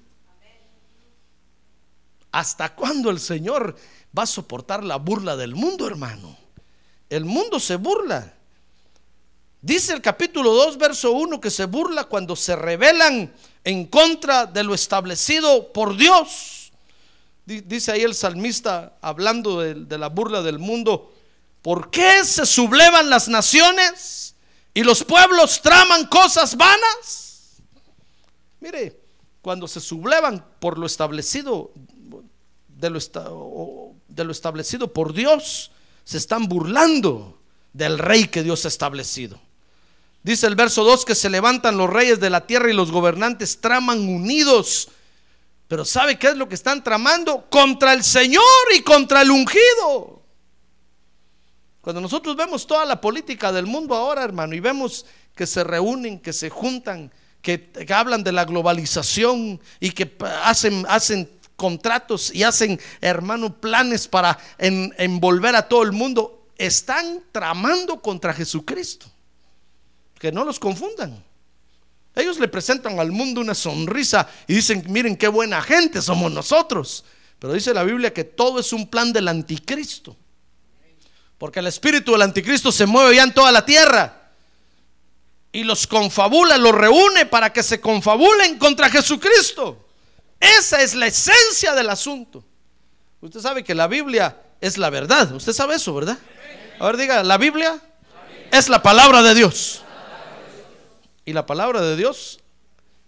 ¿Hasta 2.31 2.75
cuándo 2.75 3.11
el 3.11 3.21
Señor 3.21 3.77
va 4.17 4.25
a 4.25 4.27
soportar 4.27 4.83
la 4.83 4.97
burla 4.97 5.37
del 5.37 5.55
mundo, 5.55 5.87
hermano? 5.87 6.37
El 7.09 7.25
mundo 7.25 7.61
se 7.61 7.77
burla. 7.77 8.35
Dice 9.63 9.95
el 9.95 10.03
capítulo 10.03 10.53
2, 10.53 10.77
verso 10.77 11.13
1, 11.13 11.41
que 11.41 11.51
se 11.51 11.65
burla 11.65 12.05
cuando 12.05 12.37
se 12.37 12.55
rebelan 12.55 13.33
en 13.65 13.87
contra 13.87 14.45
de 14.45 14.63
lo 14.63 14.75
establecido 14.75 15.73
por 15.73 15.97
Dios. 15.97 16.64
Dice 17.47 17.93
ahí 17.93 18.03
el 18.03 18.15
salmista 18.15 18.97
hablando 19.03 19.61
de, 19.61 19.99
la 19.99 20.09
burla 20.09 20.41
del 20.43 20.59
mundo. 20.59 21.13
¿Por 21.61 21.91
qué 21.91 22.25
se 22.25 22.47
sublevan 22.47 23.11
las 23.11 23.29
naciones 23.29 24.35
y 24.73 24.83
los 24.83 25.05
pueblos 25.05 25.61
traman 25.61 26.07
cosas 26.07 26.57
vanas? 26.57 27.63
Mire, 28.61 28.99
cuando 29.43 29.69
se 29.69 29.81
sublevan 29.81 30.45
por 30.59 30.79
lo 30.79 30.87
establecido, 30.87 31.73
de 32.69 32.91
lo, 32.91 32.99
de 34.09 34.25
lo 34.25 34.33
establecido 34.33 34.93
por 34.93 35.13
Dios, 35.13 35.71
se 36.05 36.17
están 36.17 36.49
burlando 36.49 37.39
del 37.75 37.99
rey 37.99 38.29
que 38.29 38.43
Dios 38.43 38.65
ha 38.65 38.69
establecido. 38.69 39.39
Dice 40.23 40.47
el 40.47 40.55
verso 40.55 40.85
2 40.85 41.05
que 41.05 41.15
se 41.15 41.29
levantan 41.29 41.77
los 41.77 41.91
reyes 41.91 42.21
de 42.21 42.31
la 42.31 42.47
tierra 42.47 42.71
y 42.71 42.75
los 42.75 42.91
gobernantes 42.91 43.61
traman 43.61 44.01
unidos 44.09 44.89
pero 45.69 45.85
¿sabe 45.85 46.19
qué 46.19 46.29
es 46.29 46.37
lo 46.37 46.49
que 46.49 46.55
están 46.55 46.85
tramando? 46.85 47.49
Contra 47.49 47.93
el 47.93 48.05
Señor 48.05 48.43
y 48.77 48.83
contra 48.83 49.23
el 49.23 49.31
ungido. 49.31 50.23
Cuando 51.81 52.01
nosotros 52.01 52.37
vemos 52.37 52.67
toda 52.67 52.85
la 52.85 53.01
política 53.01 53.53
del 53.53 53.67
mundo 53.67 53.95
ahora, 53.95 54.25
hermano, 54.25 54.55
y 54.55 54.61
vemos 54.61 55.05
que 55.35 55.47
se 55.47 55.65
reúnen, 55.65 56.19
que 56.19 56.33
se 56.33 56.49
juntan, 56.49 57.13
que, 57.43 57.71
hablan 57.95 58.25
de 58.25 58.33
la 58.33 58.45
globalización 58.45 59.61
y 59.81 59.91
que 59.91 60.17
hacen, 60.43 60.87
hacen 60.89 61.31
contratos 61.57 62.35
y 62.35 62.43
hacen, 62.43 62.81
hermano, 63.01 63.61
planes 63.61 64.09
para 64.09 64.39
envolver 64.59 65.57
a 65.57 65.69
todo 65.69 65.83
el 65.83 65.93
mundo, 65.93 66.49
están 66.57 67.23
tramando 67.33 68.01
contra 68.01 68.33
Jesucristo. 68.33 69.07
Que 70.19 70.33
no 70.33 70.45
los 70.45 70.59
confundan. 70.59 71.23
Ellos 72.17 72.39
le 72.39 72.49
presentan 72.49 73.01
al 73.01 73.11
mundo 73.11 73.41
una 73.41 73.55
sonrisa 73.55 74.29
y 74.47 74.55
dicen, 74.55 74.85
miren 74.89 75.17
qué 75.17 75.29
buena 75.29 75.61
gente 75.63 76.01
somos 76.01 76.31
nosotros. 76.31 77.05
Pero 77.39 77.53
dice 77.53 77.75
la 77.75 77.83
Biblia 77.83 78.15
que 78.15 78.25
todo 78.25 78.61
es 78.61 78.73
un 78.73 78.89
plan 78.89 79.13
del 79.13 79.29
anticristo. 79.29 80.17
Porque 81.39 81.59
el 81.59 81.67
espíritu 81.67 82.13
del 82.13 82.23
anticristo 82.23 82.71
se 82.71 82.87
mueve 82.87 83.17
ya 83.17 83.25
en 83.25 83.35
toda 83.35 83.53
la 83.53 83.65
tierra. 83.67 84.21
y 85.53 85.63
los 85.63 85.87
confabula, 85.87 86.59
los 86.59 86.73
reúne 86.73 87.27
para 87.27 87.53
que 87.53 87.63
se 87.63 87.81
confabulen 87.81 88.59
contra 88.59 88.91
Jesucristo. 88.91 89.87
Esa 90.41 90.83
es 90.83 90.95
la 90.95 91.07
esencia 91.07 91.75
del 91.75 91.91
asunto. 91.91 92.45
Usted 93.21 93.41
sabe 93.41 93.63
que 93.63 93.73
la 93.73 93.87
Biblia 93.87 94.37
es 94.61 94.79
la 94.79 94.91
verdad. 94.91 95.33
Usted 95.33 95.53
sabe 95.53 95.77
eso, 95.77 95.95
¿verdad? 95.95 96.19
A 96.81 96.87
ver, 96.87 96.97
diga, 96.97 97.23
la 97.23 97.39
Biblia 97.39 97.81
es 98.51 98.69
la 98.69 98.83
palabra 98.83 99.23
de 99.23 99.35
Dios. 99.35 99.84
Y 101.25 101.33
la 101.33 101.47
palabra 101.47 101.81
de 101.81 101.97
Dios 101.97 102.41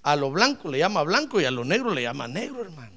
a 0.03 0.17
lo 0.17 0.31
blanco 0.31 0.71
le 0.71 0.79
llama 0.79 1.03
blanco 1.03 1.41
y 1.41 1.45
a 1.45 1.51
lo 1.51 1.65
negro 1.65 1.91
le 1.91 2.03
llama 2.03 2.29
negro, 2.29 2.63
hermano. 2.63 2.93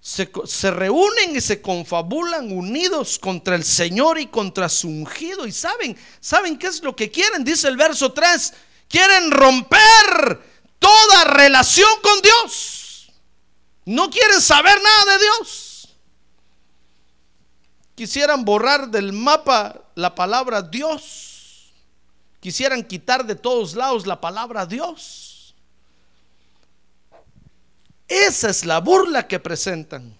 Se, 0.00 0.30
se, 0.44 0.70
reúnen 0.70 1.34
y 1.34 1.40
se 1.40 1.60
confabulan 1.60 2.52
unidos 2.52 3.18
contra 3.18 3.56
el 3.56 3.64
Señor 3.64 4.20
y 4.20 4.26
contra 4.26 4.68
su 4.68 4.88
ungido. 4.88 5.48
Y 5.48 5.52
saben, 5.52 5.98
¿saben 6.20 6.58
qué 6.58 6.68
es 6.68 6.80
lo 6.82 6.94
que 6.94 7.10
quieren? 7.10 7.42
Dice 7.42 7.66
el 7.66 7.76
verso 7.76 8.12
3. 8.12 8.54
Quieren 8.88 9.32
romper 9.32 10.40
toda 10.78 11.24
relación 11.24 11.90
con 12.02 12.22
Dios. 12.22 13.10
No 13.86 14.10
quieren 14.10 14.40
saber 14.40 14.80
nada 14.80 15.12
de 15.12 15.24
Dios. 15.24 15.88
Quisieran 17.96 18.44
borrar 18.44 18.88
del 18.88 19.12
mapa 19.12 19.82
la 19.94 20.14
palabra 20.14 20.60
Dios. 20.60 21.35
Quisieran 22.40 22.84
quitar 22.84 23.26
de 23.26 23.34
todos 23.34 23.74
lados 23.74 24.06
la 24.06 24.20
palabra 24.20 24.66
Dios. 24.66 25.54
Esa 28.08 28.50
es 28.50 28.64
la 28.64 28.78
burla 28.78 29.26
que 29.26 29.40
presentan. 29.40 30.16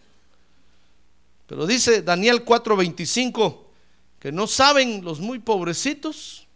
Pero 1.46 1.66
dice 1.66 2.02
Daniel 2.02 2.44
4:25 2.44 3.64
que 4.18 4.32
no 4.32 4.46
saben 4.46 5.04
los 5.04 5.20
muy 5.20 5.38
pobrecitos 5.38 6.46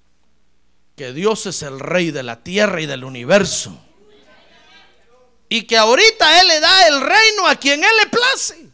que 0.96 1.12
Dios 1.12 1.46
es 1.46 1.62
el 1.62 1.78
rey 1.78 2.10
de 2.10 2.22
la 2.22 2.42
tierra 2.42 2.80
y 2.80 2.86
del 2.86 3.04
universo. 3.04 3.78
Y 5.48 5.62
que 5.62 5.76
ahorita 5.76 6.40
Él 6.40 6.48
le 6.48 6.60
da 6.60 6.88
el 6.88 7.00
reino 7.00 7.46
a 7.46 7.56
quien 7.56 7.82
Él 7.82 7.90
le 8.02 8.10
place. 8.10 8.69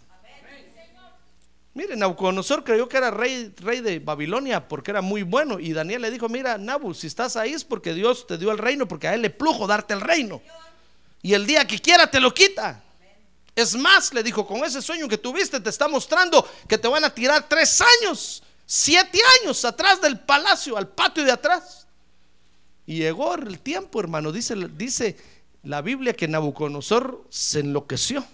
Miren, 1.76 1.98
Nabucodonosor 1.98 2.64
creyó 2.64 2.88
que 2.88 2.96
era 2.96 3.10
rey, 3.10 3.52
rey 3.58 3.82
de 3.82 3.98
Babilonia 3.98 4.66
porque 4.66 4.92
era 4.92 5.02
muy 5.02 5.22
bueno. 5.22 5.60
Y 5.60 5.74
Daniel 5.74 6.00
le 6.00 6.10
dijo, 6.10 6.26
mira, 6.26 6.56
Nabu, 6.56 6.94
si 6.94 7.06
estás 7.06 7.36
ahí 7.36 7.52
es 7.52 7.64
porque 7.64 7.92
Dios 7.92 8.26
te 8.26 8.38
dio 8.38 8.50
el 8.50 8.56
reino, 8.56 8.88
porque 8.88 9.08
a 9.08 9.14
Él 9.14 9.20
le 9.20 9.28
plujo 9.28 9.66
darte 9.66 9.92
el 9.92 10.00
reino 10.00 10.40
y 11.26 11.34
el 11.34 11.44
día 11.46 11.66
que 11.66 11.78
quiera 11.78 12.10
te 12.10 12.18
lo 12.18 12.32
quita. 12.32 12.82
Es 13.54 13.74
más, 13.74 14.14
le 14.14 14.22
dijo, 14.22 14.46
con 14.46 14.64
ese 14.64 14.80
sueño 14.80 15.06
que 15.06 15.18
tuviste 15.18 15.60
te 15.60 15.68
está 15.68 15.86
mostrando 15.86 16.48
que 16.66 16.78
te 16.78 16.88
van 16.88 17.04
a 17.04 17.10
tirar 17.10 17.46
tres 17.46 17.82
años, 17.82 18.42
siete 18.64 19.18
años 19.42 19.64
atrás 19.66 20.00
del 20.00 20.18
palacio, 20.20 20.78
al 20.78 20.88
patio 20.88 21.24
de 21.24 21.32
atrás. 21.32 21.86
Y 22.86 22.98
llegó 23.00 23.34
el 23.34 23.58
tiempo, 23.58 24.00
hermano, 24.00 24.32
dice, 24.32 24.54
dice 24.76 25.18
la 25.62 25.82
Biblia 25.82 26.14
que 26.14 26.26
Nabucodonosor 26.26 27.24
se 27.28 27.60
enloqueció. 27.60 28.24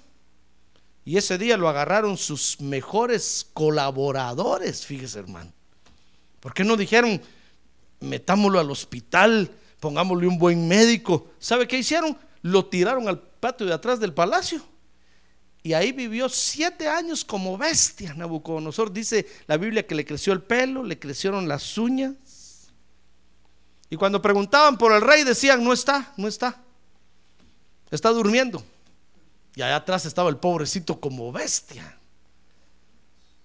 Y 1.04 1.16
ese 1.16 1.38
día 1.38 1.56
lo 1.56 1.68
agarraron 1.68 2.16
sus 2.16 2.61
mejores 2.61 3.47
colaboradores, 3.52 4.87
fíjese 4.87 5.18
hermano. 5.18 5.52
¿Por 6.40 6.54
qué 6.54 6.64
no 6.64 6.76
dijeron, 6.76 7.21
metámoslo 8.00 8.61
al 8.61 8.71
hospital, 8.71 9.50
pongámosle 9.80 10.26
un 10.26 10.38
buen 10.38 10.68
médico? 10.68 11.28
¿Sabe 11.38 11.66
qué 11.66 11.78
hicieron? 11.78 12.16
lo 12.42 12.66
tiraron 12.66 13.09
al 13.09 13.21
patio 13.21 13.66
de 13.66 13.73
atrás 13.73 13.99
del 14.00 14.12
palacio. 14.12 14.61
Y 15.62 15.75
ahí 15.75 15.92
vivió 15.92 16.28
siete 16.28 16.88
años 16.88 17.25
como 17.25 17.56
bestia. 17.56 18.14
Nabucodonosor 18.14 18.92
dice 18.92 19.26
la 19.47 19.56
Biblia 19.56 19.87
que 19.87 19.94
le 19.94 20.04
creció 20.04 20.32
el 20.32 20.42
pelo, 20.42 20.82
le 20.82 20.99
crecieron 20.99 21.49
las 21.49 21.78
uñas. 21.78 22.73
Y 23.88 23.97
cuando 23.97 24.21
preguntaban 24.21 24.76
por 24.76 24.92
el 24.92 25.00
rey 25.00 25.23
decían, 25.23 25.62
no 25.62 25.73
está, 25.73 26.12
no 26.16 26.26
está. 26.26 26.61
Está 27.91 28.10
durmiendo. 28.10 28.65
Y 29.54 29.62
allá 29.62 29.76
atrás 29.76 30.06
estaba 30.06 30.30
el 30.30 30.36
pobrecito 30.36 30.99
como 30.99 31.30
bestia. 31.32 31.99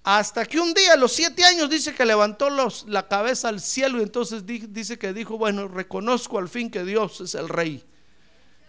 Hasta 0.04 0.46
que 0.46 0.58
un 0.58 0.74
día, 0.74 0.93
a 0.93 0.96
los 0.96 1.12
siete 1.12 1.43
años, 1.43 1.70
dice 1.70 1.93
que 1.93 2.06
levantó 2.06 2.50
la 2.50 3.08
cabeza 3.10 3.50
al 3.50 3.60
cielo 3.60 4.00
y 4.00 4.04
entonces 4.04 4.43
dice 4.46 4.98
que 4.98 5.12
dijo, 5.12 5.38
bueno, 5.38 5.67
reconozco 5.67 6.38
al 6.38 6.48
fin 6.48 6.72
que 6.72 6.86
Dios 6.86 7.20
es 7.20 7.36
el 7.36 7.50
rey 7.50 7.84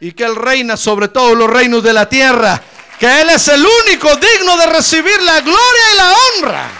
y 0.00 0.12
que 0.12 0.24
Él 0.24 0.34
reina 0.34 0.76
sobre 0.76 1.06
todos 1.06 1.36
los 1.36 1.48
reinos 1.48 1.82
de 1.84 1.92
la 1.92 2.08
tierra, 2.08 2.60
que 2.98 3.20
Él 3.20 3.30
es 3.30 3.46
el 3.46 3.64
único 3.64 4.08
digno 4.16 4.56
de 4.56 4.66
recibir 4.66 5.22
la 5.22 5.40
gloria 5.40 5.92
y 5.92 5.96
la 5.96 6.12
honra. 6.12 6.70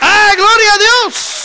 ¡Ah, 0.00 0.32
gloria 0.34 0.72
a 0.72 0.78
Dios! 0.78 1.36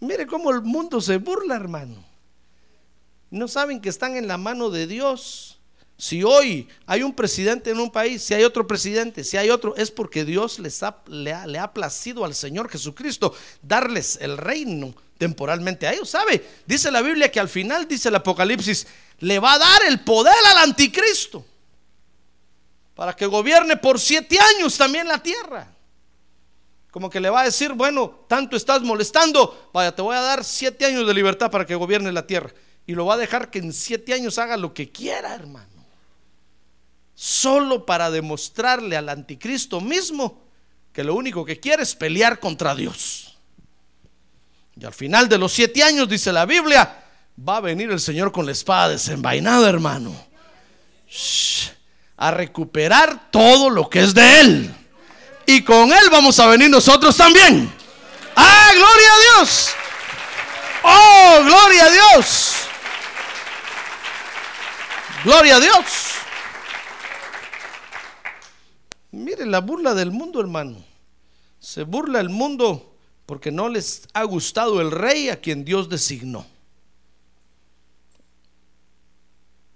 Mire 0.00 0.26
cómo 0.26 0.50
el 0.50 0.60
mundo 0.60 1.00
se 1.00 1.16
burla, 1.16 1.56
hermano. 1.56 2.03
No 3.34 3.48
saben 3.48 3.80
que 3.80 3.88
están 3.88 4.14
en 4.14 4.28
la 4.28 4.38
mano 4.38 4.70
de 4.70 4.86
Dios. 4.86 5.58
Si 5.98 6.22
hoy 6.22 6.68
hay 6.86 7.02
un 7.02 7.12
presidente 7.12 7.70
en 7.70 7.80
un 7.80 7.90
país, 7.90 8.22
si 8.22 8.32
hay 8.32 8.44
otro 8.44 8.64
presidente, 8.64 9.24
si 9.24 9.36
hay 9.36 9.50
otro, 9.50 9.74
es 9.76 9.90
porque 9.90 10.24
Dios 10.24 10.60
les 10.60 10.80
le, 11.08 11.32
ha, 11.32 11.44
le 11.44 11.58
ha 11.58 11.72
placido 11.72 12.24
al 12.24 12.36
Señor 12.36 12.70
Jesucristo 12.70 13.34
darles 13.60 14.18
el 14.20 14.38
reino 14.38 14.94
temporalmente 15.18 15.88
a 15.88 15.92
ellos. 15.92 16.10
¿Sabe? 16.10 16.46
Dice 16.64 16.92
la 16.92 17.02
Biblia 17.02 17.28
que 17.28 17.40
al 17.40 17.48
final, 17.48 17.88
dice 17.88 18.08
el 18.08 18.14
Apocalipsis, 18.14 18.86
le 19.18 19.40
va 19.40 19.54
a 19.54 19.58
dar 19.58 19.82
el 19.88 19.98
poder 20.00 20.32
al 20.52 20.58
anticristo 20.58 21.44
para 22.94 23.16
que 23.16 23.26
gobierne 23.26 23.76
por 23.76 23.98
siete 23.98 24.38
años 24.38 24.78
también 24.78 25.08
la 25.08 25.20
tierra. 25.20 25.72
Como 26.92 27.10
que 27.10 27.18
le 27.18 27.30
va 27.30 27.40
a 27.40 27.44
decir, 27.46 27.72
bueno, 27.72 28.26
tanto 28.28 28.56
estás 28.56 28.80
molestando, 28.82 29.70
vaya, 29.72 29.92
te 29.92 30.02
voy 30.02 30.14
a 30.14 30.20
dar 30.20 30.44
siete 30.44 30.84
años 30.84 31.04
de 31.04 31.12
libertad 31.14 31.50
para 31.50 31.66
que 31.66 31.74
gobierne 31.74 32.12
la 32.12 32.24
tierra. 32.24 32.54
Y 32.86 32.94
lo 32.94 33.06
va 33.06 33.14
a 33.14 33.18
dejar 33.18 33.50
que 33.50 33.58
en 33.58 33.72
siete 33.72 34.12
años 34.12 34.38
haga 34.38 34.56
lo 34.56 34.74
que 34.74 34.90
quiera, 34.90 35.34
hermano. 35.34 35.68
Solo 37.14 37.86
para 37.86 38.10
demostrarle 38.10 38.96
al 38.96 39.08
anticristo 39.08 39.80
mismo 39.80 40.42
que 40.92 41.04
lo 41.04 41.14
único 41.14 41.44
que 41.44 41.60
quiere 41.60 41.82
es 41.82 41.94
pelear 41.94 42.40
contra 42.40 42.74
Dios. 42.74 43.38
Y 44.76 44.84
al 44.84 44.92
final 44.92 45.28
de 45.28 45.38
los 45.38 45.52
siete 45.52 45.82
años, 45.82 46.08
dice 46.08 46.32
la 46.32 46.46
Biblia, 46.46 47.04
va 47.36 47.58
a 47.58 47.60
venir 47.60 47.90
el 47.90 48.00
Señor 48.00 48.32
con 48.32 48.46
la 48.46 48.52
espada 48.52 48.90
desenvainada, 48.90 49.68
hermano. 49.68 50.14
a 52.16 52.30
recuperar 52.30 53.30
todo 53.30 53.70
lo 53.70 53.88
que 53.88 54.02
es 54.02 54.14
de 54.14 54.40
Él. 54.40 54.74
Y 55.46 55.62
con 55.62 55.92
Él 55.92 56.10
vamos 56.10 56.38
a 56.40 56.46
venir 56.46 56.70
nosotros 56.70 57.16
también. 57.16 57.72
¡Ah, 58.36 58.70
gloria 58.74 59.08
a 59.12 59.38
Dios! 59.38 59.70
¡Oh, 60.82 61.40
gloria 61.44 61.84
a 61.84 61.90
Dios! 61.90 62.63
¡Gloria 65.24 65.56
a 65.56 65.60
Dios! 65.60 66.14
Mire 69.10 69.46
la 69.46 69.60
burla 69.60 69.94
del 69.94 70.10
mundo, 70.10 70.38
hermano. 70.38 70.84
Se 71.58 71.84
burla 71.84 72.20
el 72.20 72.28
mundo 72.28 72.94
porque 73.24 73.50
no 73.50 73.70
les 73.70 74.06
ha 74.12 74.22
gustado 74.24 74.82
el 74.82 74.90
rey 74.90 75.30
a 75.30 75.40
quien 75.40 75.64
Dios 75.64 75.88
designó. 75.88 76.44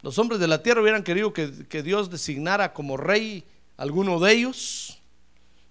Los 0.03 0.19
hombres 0.19 0.39
de 0.39 0.49
la 0.49 0.63
tierra 0.63 0.83
hubieran 0.83 1.03
querido 1.03 1.33
que, 1.33 1.83
Dios 1.83 2.11
designara 2.11 2.75
como 2.75 2.99
rey 2.99 3.43
alguno 3.79 4.21
de 4.21 4.33
ellos. 4.33 4.99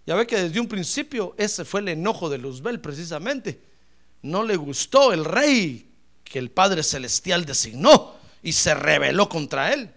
Ya 0.08 0.16
ve 0.16 0.26
que 0.26 0.42
desde 0.42 0.60
un 0.60 0.68
principio 0.68 1.36
ese 1.38 1.66
fue 1.66 1.82
el 1.82 1.90
enojo 1.90 2.30
de 2.30 2.40
Luzbel 2.40 2.80
precisamente. 2.80 3.62
No 4.24 4.42
le 4.42 4.56
gustó 4.56 5.14
el 5.14 5.24
rey 5.24 5.88
que 6.24 6.40
el 6.40 6.50
Padre 6.50 6.82
Celestial 6.82 7.46
designó 7.46 8.17
y 8.48 8.54
se 8.54 8.74
rebeló 8.74 9.28
contra 9.28 9.74
él. 9.74 9.92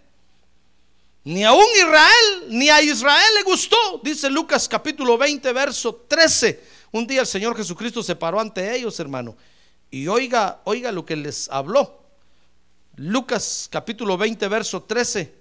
Ni 1.23 1.45
a 1.45 1.53
un 1.53 1.63
Israel, 1.77 2.47
ni 2.49 2.69
a 2.69 2.81
Israel 2.81 3.29
le 3.33 3.43
gustó, 3.43 3.77
dice 4.03 4.29
Lucas 4.29 4.67
capítulo 4.67 5.17
20, 5.17 5.53
verso 5.53 6.03
13. 6.05 6.61
Un 6.91 7.07
día 7.07 7.21
el 7.21 7.27
Señor 7.27 7.55
Jesucristo 7.55 8.03
se 8.03 8.17
paró 8.17 8.41
ante 8.41 8.75
ellos, 8.75 8.99
hermano, 8.99 9.37
y 9.89 10.05
oiga, 10.09 10.59
oiga 10.65 10.91
lo 10.91 11.05
que 11.05 11.15
les 11.15 11.47
habló. 11.47 12.03
Lucas 12.97 13.69
capítulo 13.71 14.17
20, 14.17 14.45
verso 14.49 14.83
13, 14.83 15.33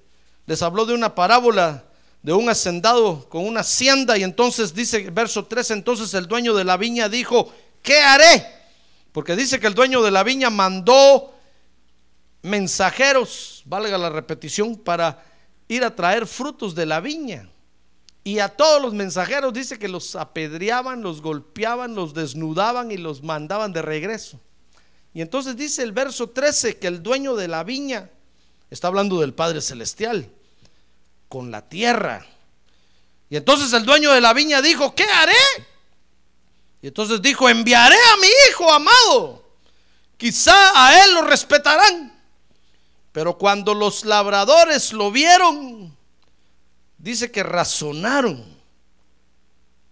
les 0.46 0.62
habló 0.62 0.86
de 0.86 0.94
una 0.94 1.12
parábola 1.12 1.82
de 2.22 2.32
un 2.32 2.48
hacendado 2.48 3.28
con 3.28 3.44
una 3.44 3.62
hacienda 3.62 4.16
y 4.18 4.22
entonces 4.22 4.72
dice 4.72 5.10
verso 5.10 5.46
13, 5.46 5.72
entonces 5.72 6.14
el 6.14 6.28
dueño 6.28 6.54
de 6.54 6.62
la 6.62 6.76
viña 6.76 7.08
dijo, 7.08 7.52
¿qué 7.82 7.98
haré? 7.98 8.46
Porque 9.10 9.34
dice 9.34 9.58
que 9.58 9.66
el 9.66 9.74
dueño 9.74 10.00
de 10.00 10.12
la 10.12 10.22
viña 10.22 10.48
mandó 10.48 11.29
mensajeros, 12.42 13.62
valga 13.64 13.98
la 13.98 14.10
repetición, 14.10 14.76
para 14.76 15.24
ir 15.68 15.84
a 15.84 15.94
traer 15.94 16.26
frutos 16.26 16.74
de 16.74 16.86
la 16.86 17.00
viña. 17.00 17.48
Y 18.22 18.38
a 18.38 18.48
todos 18.48 18.82
los 18.82 18.92
mensajeros 18.92 19.52
dice 19.52 19.78
que 19.78 19.88
los 19.88 20.14
apedreaban, 20.14 21.02
los 21.02 21.22
golpeaban, 21.22 21.94
los 21.94 22.12
desnudaban 22.12 22.90
y 22.90 22.96
los 22.96 23.22
mandaban 23.22 23.72
de 23.72 23.82
regreso. 23.82 24.38
Y 25.14 25.22
entonces 25.22 25.56
dice 25.56 25.82
el 25.82 25.92
verso 25.92 26.28
13 26.28 26.78
que 26.78 26.86
el 26.86 27.02
dueño 27.02 27.34
de 27.34 27.48
la 27.48 27.64
viña, 27.64 28.10
está 28.70 28.88
hablando 28.88 29.20
del 29.20 29.34
Padre 29.34 29.60
Celestial, 29.60 30.30
con 31.28 31.50
la 31.50 31.68
tierra, 31.68 32.26
Y 33.28 33.36
entonces 33.36 33.72
el 33.72 33.84
dueño 33.84 34.10
de 34.10 34.20
la 34.20 34.32
viña 34.32 34.60
dijo, 34.60 34.92
¿qué 34.92 35.04
haré? 35.04 35.32
Y 36.82 36.88
entonces 36.88 37.22
dijo, 37.22 37.48
enviaré 37.48 37.94
a 37.94 38.16
mi 38.16 38.26
hijo 38.48 38.72
amado. 38.72 39.44
Quizá 40.16 40.52
a 40.74 41.04
él 41.04 41.14
lo 41.14 41.22
respetarán. 41.22 42.09
Pero 43.12 43.36
cuando 43.38 43.74
los 43.74 44.04
labradores 44.04 44.92
lo 44.92 45.10
vieron, 45.10 45.96
dice 46.98 47.30
que 47.30 47.42
razonaron. 47.42 48.44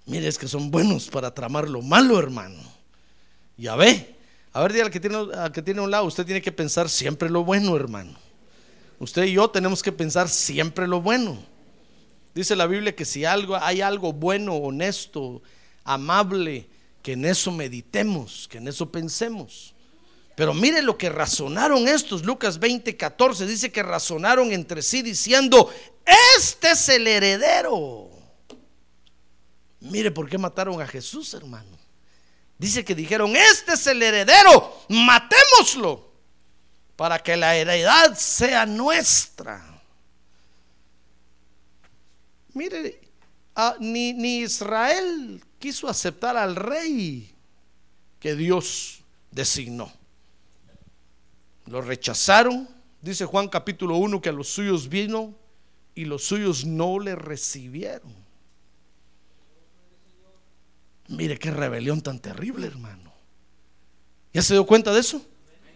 Mire, 0.07 0.29
es 0.29 0.39
que 0.39 0.49
son 0.49 0.71
buenos 0.71 1.09
para 1.09 1.35
tramar 1.35 1.69
lo 1.69 1.83
malo, 1.83 2.19
hermano. 2.19 2.63
Ya 3.57 3.77
ve. 3.77 4.17
A 4.53 4.63
ver, 4.63 4.73
dígale 4.73 4.91
que 4.91 5.01
tiene, 5.01 5.17
al 5.17 5.53
que 5.53 5.63
tiene 5.63 5.81
a 5.81 5.85
un 5.85 5.91
lado, 5.91 6.05
usted 6.05 6.25
tiene 6.25 6.41
que 6.41 6.53
pensar 6.53 6.89
siempre 6.89 7.29
lo 7.29 7.45
bueno, 7.45 7.77
hermano. 7.77 8.17
Usted 8.99 9.25
y 9.25 9.33
yo 9.33 9.51
tenemos 9.51 9.83
que 9.83 9.93
pensar 9.93 10.29
siempre 10.29 10.89
lo 10.89 11.01
bueno. 11.01 11.39
Dice 12.35 12.57
la 12.57 12.67
Biblia 12.67 12.95
que 12.95 13.05
si 13.05 13.25
algo, 13.25 13.57
hay 13.57 13.81
algo 13.81 14.13
bueno, 14.13 14.55
honesto, 14.55 15.43
amable, 15.85 16.69
que 17.03 17.13
en 17.13 17.25
eso 17.25 17.53
meditemos, 17.53 18.49
que 18.49 18.59
en 18.59 18.69
eso 18.69 18.91
pensemos. 18.91 19.75
Pero 20.38 20.55
mire 20.55 20.83
lo 20.83 20.96
que 20.96 21.09
razonaron 21.09 21.88
estos, 21.88 22.24
Lucas 22.24 22.61
20, 22.61 22.96
14, 22.96 23.44
dice 23.44 23.72
que 23.72 23.83
razonaron 23.83 24.53
entre 24.53 24.83
sí 24.83 25.03
diciendo, 25.03 25.68
este 26.31 26.70
es 26.70 26.88
el 26.90 27.09
heredero. 27.09 28.09
Mire 29.81 30.12
por 30.12 30.31
qué 30.31 30.38
mataron 30.38 30.81
a 30.81 30.87
Jesús, 30.87 31.35
hermano. 31.35 31.77
Dice 32.57 32.85
que 32.85 32.94
dijeron, 32.94 33.35
este 33.35 33.72
es 33.72 33.85
el 33.88 34.01
heredero, 34.01 34.81
matémoslo 34.88 36.09
para 36.94 37.18
que 37.18 37.37
la 37.37 37.57
heredad 37.57 38.16
sea 38.16 38.64
nuestra. 38.64 39.83
Mire, 42.55 43.01
ni, 43.81 44.12
ni 44.12 44.38
Israel 44.42 45.42
quiso 45.59 45.88
aceptar 45.88 46.37
al 46.37 46.55
rey 46.55 47.35
que 48.20 48.37
Dios 48.37 49.01
designó. 49.33 49.98
Lo 51.69 51.83
rechazaron. 51.83 52.69
Dice 53.01 53.25
Juan 53.25 53.49
capítulo 53.49 53.97
1 53.97 54.21
que 54.21 54.31
a 54.31 54.33
los 54.33 54.49
suyos 54.49 54.89
vino 54.89 55.35
y 55.95 56.05
los 56.05 56.25
suyos 56.25 56.65
no 56.65 56.99
le 56.99 57.15
recibieron. 57.15 58.15
Mire 61.09 61.39
qué 61.39 61.51
rebelión 61.51 62.01
tan 62.01 62.19
terrible, 62.19 62.67
hermano. 62.67 63.13
¿Ya 64.33 64.43
se 64.43 64.55
dio 64.55 64.67
cuenta 64.67 64.93
de 64.93 65.01
eso? 65.01 65.23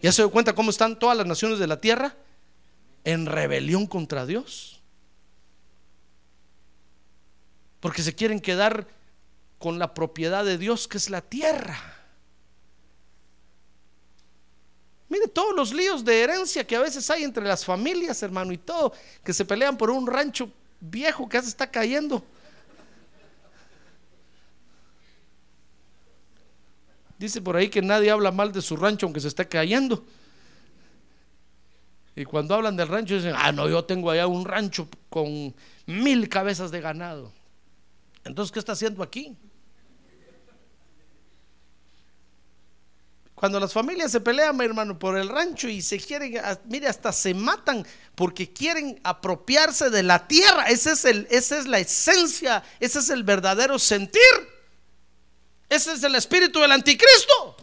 ¿Ya 0.01 0.11
se 0.11 0.21
dio 0.21 0.31
cuenta 0.31 0.53
cómo 0.53 0.69
están 0.69 0.99
todas 0.99 1.17
las 1.17 1.25
naciones 1.25 1.59
de 1.59 1.67
la 1.67 1.79
tierra? 1.79 2.15
En 3.03 3.25
rebelión 3.25 3.87
contra 3.87 4.25
Dios. 4.25 4.81
Porque 7.79 8.01
se 8.01 8.13
quieren 8.15 8.39
quedar 8.39 8.87
con 9.59 9.79
la 9.79 9.93
propiedad 9.93 10.45
de 10.45 10.57
Dios 10.57 10.87
que 10.87 10.97
es 10.97 11.09
la 11.09 11.21
tierra. 11.21 12.02
Mire 15.13 15.27
todos 15.27 15.55
los 15.55 15.71
líos 15.71 16.03
de 16.03 16.23
herencia 16.23 16.65
que 16.65 16.75
a 16.75 16.79
veces 16.79 17.07
hay 17.11 17.23
entre 17.23 17.43
las 17.43 17.63
familias, 17.63 18.23
hermano, 18.23 18.51
y 18.51 18.57
todo, 18.57 18.93
que 19.23 19.31
se 19.31 19.45
pelean 19.45 19.77
por 19.77 19.91
un 19.91 20.07
rancho 20.07 20.49
viejo 20.79 21.29
que 21.29 21.39
se 21.39 21.49
está 21.49 21.69
cayendo. 21.69 22.25
Dice 27.19 27.43
por 27.43 27.55
ahí 27.55 27.69
que 27.69 27.83
nadie 27.83 28.09
habla 28.09 28.31
mal 28.31 28.51
de 28.51 28.59
su 28.63 28.75
rancho 28.75 29.05
aunque 29.05 29.19
se 29.19 29.27
esté 29.27 29.47
cayendo. 29.47 30.03
Y 32.15 32.25
cuando 32.25 32.55
hablan 32.55 32.75
del 32.75 32.87
rancho 32.87 33.13
dicen, 33.13 33.35
ah, 33.37 33.51
no, 33.51 33.69
yo 33.69 33.85
tengo 33.85 34.09
allá 34.09 34.25
un 34.25 34.45
rancho 34.45 34.87
con 35.11 35.53
mil 35.85 36.27
cabezas 36.27 36.71
de 36.71 36.81
ganado. 36.81 37.31
Entonces, 38.23 38.51
¿qué 38.51 38.57
está 38.57 38.71
haciendo 38.71 39.03
aquí? 39.03 39.37
Cuando 43.43 43.59
las 43.59 43.73
familias 43.73 44.09
se 44.09 44.21
pelean, 44.21 44.55
mi 44.55 44.63
hermano, 44.63 44.97
por 44.97 45.17
el 45.17 45.27
rancho 45.27 45.67
y 45.67 45.81
se 45.81 45.99
quieren, 45.99 46.41
mire, 46.63 46.87
hasta 46.87 47.11
se 47.11 47.33
matan 47.33 47.85
porque 48.15 48.53
quieren 48.53 49.01
apropiarse 49.03 49.89
de 49.89 50.01
la 50.01 50.29
tierra. 50.29 50.67
Ese 50.69 50.93
es 50.93 51.03
el, 51.03 51.27
esa 51.29 51.57
es 51.57 51.67
la 51.67 51.79
esencia, 51.79 52.63
ese 52.79 52.99
es 52.99 53.09
el 53.09 53.23
verdadero 53.23 53.77
sentir. 53.79 54.21
Ese 55.67 55.91
es 55.91 56.01
el 56.03 56.15
espíritu 56.15 56.61
del 56.61 56.71
anticristo. 56.71 57.57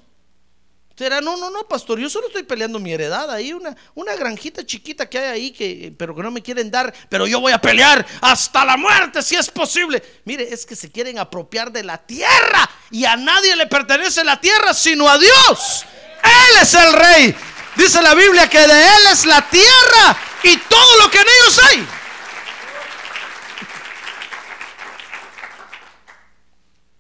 Será, 1.01 1.23
no, 1.23 1.35
no, 1.39 1.49
no, 1.49 1.67
pastor, 1.67 1.99
yo 1.99 2.11
solo 2.11 2.27
estoy 2.27 2.43
peleando 2.43 2.79
mi 2.79 2.93
heredad 2.93 3.31
ahí, 3.31 3.55
una, 3.55 3.75
una 3.95 4.15
granjita 4.17 4.67
chiquita 4.67 5.09
que 5.09 5.19
hay 5.19 5.29
ahí, 5.29 5.51
que, 5.51 5.95
pero 5.97 6.15
que 6.15 6.23
no 6.23 6.31
me 6.31 6.43
quieren 6.43 6.71
dar, 6.71 6.93
pero 7.09 7.27
yo 7.27 7.41
voy 7.41 7.55
a 7.55 7.59
pelear 7.59 8.07
hasta 8.21 8.67
la 8.67 8.77
muerte 8.77 9.23
si 9.23 9.35
es 9.35 9.49
posible. 9.49 10.03
Mire, 10.27 10.53
es 10.53 10.67
que 10.67 10.77
se 10.77 10.93
quieren 10.93 11.19
apropiar 11.19 11.73
de 11.73 11.85
la 11.85 11.97
tierra 11.97 12.69
y 12.91 13.07
a 13.07 13.17
nadie 13.17 13.57
le 13.57 13.67
pertenece 13.67 14.23
la 14.25 14.39
tierra 14.39 14.75
sino 14.75 15.09
a 15.09 15.17
Dios. 15.17 15.87
Él 16.23 16.61
es 16.61 16.75
el 16.75 16.93
rey. 16.93 17.35
Dice 17.77 18.03
la 18.03 18.15
Biblia 18.15 18.51
que 18.51 18.59
de 18.59 18.83
Él 18.83 19.03
es 19.11 19.25
la 19.25 19.49
tierra 19.49 20.19
y 20.43 20.55
todo 20.59 20.99
lo 20.99 21.11
que 21.11 21.17
en 21.17 21.27
ellos 21.27 21.61
hay. 21.71 21.89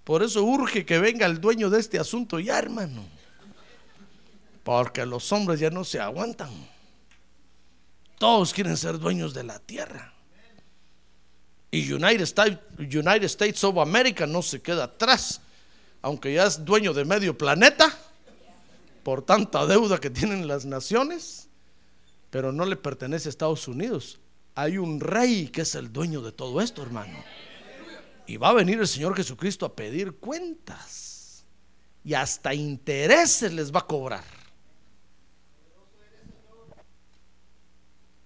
Por 0.04 0.22
eso 0.22 0.42
urge 0.42 0.86
que 0.86 0.98
venga 0.98 1.26
el 1.26 1.38
dueño 1.38 1.68
de 1.68 1.80
este 1.80 1.98
asunto 1.98 2.40
ya, 2.40 2.58
hermano. 2.58 3.19
Porque 4.62 5.06
los 5.06 5.32
hombres 5.32 5.60
ya 5.60 5.70
no 5.70 5.84
se 5.84 6.00
aguantan. 6.00 6.50
Todos 8.18 8.52
quieren 8.52 8.76
ser 8.76 8.98
dueños 8.98 9.32
de 9.32 9.44
la 9.44 9.58
tierra. 9.58 10.12
Y 11.70 11.90
United 11.92 12.22
States, 12.22 12.58
United 12.78 13.24
States 13.24 13.64
of 13.64 13.78
America 13.78 14.26
no 14.26 14.42
se 14.42 14.60
queda 14.60 14.84
atrás, 14.84 15.40
aunque 16.02 16.34
ya 16.34 16.46
es 16.46 16.64
dueño 16.64 16.92
de 16.92 17.04
medio 17.04 17.38
planeta 17.38 17.96
por 19.02 19.22
tanta 19.22 19.66
deuda 19.66 19.98
que 19.98 20.10
tienen 20.10 20.48
las 20.48 20.66
naciones, 20.66 21.48
pero 22.30 22.52
no 22.52 22.64
le 22.66 22.76
pertenece 22.76 23.28
a 23.28 23.30
Estados 23.30 23.68
Unidos. 23.68 24.18
Hay 24.54 24.78
un 24.78 25.00
rey 25.00 25.48
que 25.48 25.62
es 25.62 25.74
el 25.74 25.92
dueño 25.92 26.20
de 26.22 26.32
todo 26.32 26.60
esto, 26.60 26.82
hermano. 26.82 27.16
Y 28.26 28.36
va 28.36 28.50
a 28.50 28.54
venir 28.54 28.80
el 28.80 28.88
Señor 28.88 29.16
Jesucristo 29.16 29.64
a 29.64 29.74
pedir 29.74 30.16
cuentas. 30.16 31.44
Y 32.04 32.14
hasta 32.14 32.52
intereses 32.52 33.52
les 33.52 33.72
va 33.72 33.80
a 33.80 33.86
cobrar. 33.86 34.39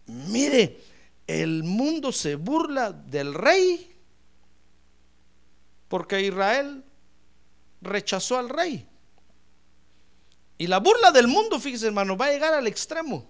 Mire, 0.07 0.83
el 1.27 1.63
mundo 1.63 2.13
se 2.13 2.37
burla 2.37 2.93
del 2.93 3.35
rey 3.35 3.91
porque 5.89 6.21
Israel 6.21 6.85
rechazó 7.81 8.39
al 8.39 8.49
rey. 8.49 8.87
Y 10.59 10.67
la 10.67 10.79
burla 10.79 11.11
del 11.11 11.27
mundo, 11.27 11.59
fíjese 11.59 11.87
hermano, 11.87 12.17
va 12.17 12.27
a 12.27 12.31
llegar 12.31 12.55
al 12.55 12.67
extremo 12.67 13.27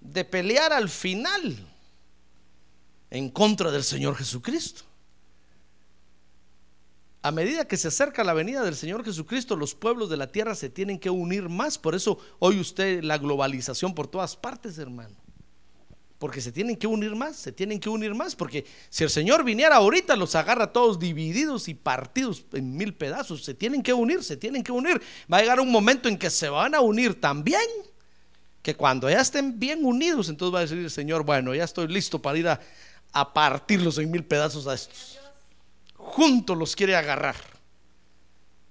de 0.00 0.24
pelear 0.24 0.72
al 0.72 0.88
final 0.88 1.56
en 3.10 3.30
contra 3.30 3.70
del 3.70 3.84
Señor 3.84 4.16
Jesucristo. 4.16 4.82
A 7.28 7.30
medida 7.30 7.66
que 7.66 7.76
se 7.76 7.88
acerca 7.88 8.24
la 8.24 8.32
venida 8.32 8.62
del 8.62 8.74
Señor 8.74 9.04
Jesucristo, 9.04 9.54
los 9.54 9.74
pueblos 9.74 10.08
de 10.08 10.16
la 10.16 10.32
tierra 10.32 10.54
se 10.54 10.70
tienen 10.70 10.98
que 10.98 11.10
unir 11.10 11.50
más. 11.50 11.76
Por 11.76 11.94
eso 11.94 12.18
hoy 12.38 12.58
usted 12.58 13.04
la 13.04 13.18
globalización 13.18 13.94
por 13.94 14.08
todas 14.08 14.34
partes, 14.34 14.78
hermano. 14.78 15.14
Porque 16.18 16.40
se 16.40 16.52
tienen 16.52 16.74
que 16.74 16.86
unir 16.86 17.14
más, 17.14 17.36
se 17.36 17.52
tienen 17.52 17.80
que 17.80 17.90
unir 17.90 18.14
más. 18.14 18.34
Porque 18.34 18.64
si 18.88 19.04
el 19.04 19.10
Señor 19.10 19.44
viniera 19.44 19.76
ahorita, 19.76 20.16
los 20.16 20.34
agarra 20.36 20.72
todos 20.72 20.98
divididos 20.98 21.68
y 21.68 21.74
partidos 21.74 22.46
en 22.54 22.74
mil 22.74 22.94
pedazos. 22.94 23.44
Se 23.44 23.52
tienen 23.52 23.82
que 23.82 23.92
unir, 23.92 24.24
se 24.24 24.38
tienen 24.38 24.62
que 24.62 24.72
unir. 24.72 24.98
Va 25.30 25.36
a 25.36 25.40
llegar 25.42 25.60
un 25.60 25.70
momento 25.70 26.08
en 26.08 26.16
que 26.16 26.30
se 26.30 26.48
van 26.48 26.74
a 26.74 26.80
unir 26.80 27.20
también. 27.20 27.60
Que 28.62 28.74
cuando 28.74 29.10
ya 29.10 29.20
estén 29.20 29.60
bien 29.60 29.84
unidos, 29.84 30.30
entonces 30.30 30.54
va 30.54 30.60
a 30.60 30.62
decir 30.62 30.78
el 30.78 30.90
Señor, 30.90 31.24
bueno, 31.24 31.54
ya 31.54 31.64
estoy 31.64 31.88
listo 31.88 32.22
para 32.22 32.38
ir 32.38 32.48
a, 32.48 32.58
a 33.12 33.34
partirlos 33.34 33.98
en 33.98 34.10
mil 34.10 34.24
pedazos 34.24 34.66
a 34.66 34.72
estos 34.72 35.17
juntos 36.08 36.56
los 36.56 36.74
quiere 36.74 36.96
agarrar. 36.96 37.36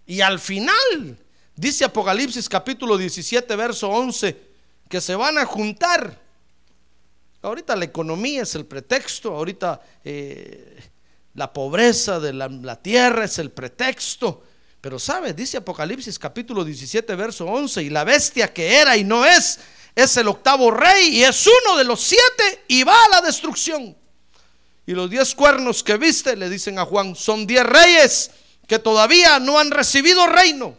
Y 0.06 0.22
al 0.22 0.40
final, 0.40 1.18
dice 1.56 1.86
Apocalipsis 1.86 2.48
capítulo 2.48 2.98
17, 2.98 3.56
verso 3.56 3.90
11, 3.90 4.38
que 4.88 5.02
se 5.02 5.16
van 5.16 5.38
a 5.38 5.46
juntar. 5.46 6.20
Ahorita 7.42 7.76
la 7.76 7.86
economía 7.86 8.44
es 8.44 8.56
el 8.56 8.66
pretexto, 8.66 9.34
ahorita 9.34 9.82
eh, 10.04 10.82
la 11.34 11.52
pobreza 11.52 12.20
de 12.20 12.34
la, 12.34 12.48
la 12.48 12.82
tierra 12.82 13.26
es 13.26 13.38
el 13.40 13.52
pretexto. 13.52 14.44
Pero 14.82 15.00
sabe, 15.00 15.34
dice 15.34 15.58
Apocalipsis 15.58 16.18
capítulo 16.18 16.64
17, 16.64 17.16
verso 17.16 17.46
11, 17.46 17.84
y 17.84 17.90
la 17.90 18.04
bestia 18.04 18.54
que 18.54 18.76
era 18.76 18.96
y 18.96 19.04
no 19.04 19.26
es, 19.26 19.60
es 19.94 20.16
el 20.18 20.28
octavo 20.28 20.72
rey 20.72 21.18
y 21.18 21.24
es 21.24 21.48
uno 21.48 21.78
de 21.78 21.84
los 21.84 22.02
siete 22.02 22.64
y 22.68 22.84
va 22.84 23.06
a 23.06 23.10
la 23.10 23.22
destrucción. 23.22 23.98
Y 24.88 24.94
los 24.94 25.10
diez 25.10 25.36
cuernos 25.36 25.84
que 25.84 25.98
viste, 25.98 26.36
le 26.36 26.50
dicen 26.50 26.80
a 26.80 26.86
Juan, 26.86 27.16
son 27.16 27.46
diez 27.46 27.64
reyes 27.64 28.32
que 28.66 28.80
todavía 28.80 29.38
no 29.38 29.60
han 29.60 29.70
recibido 29.70 30.26
reino, 30.26 30.76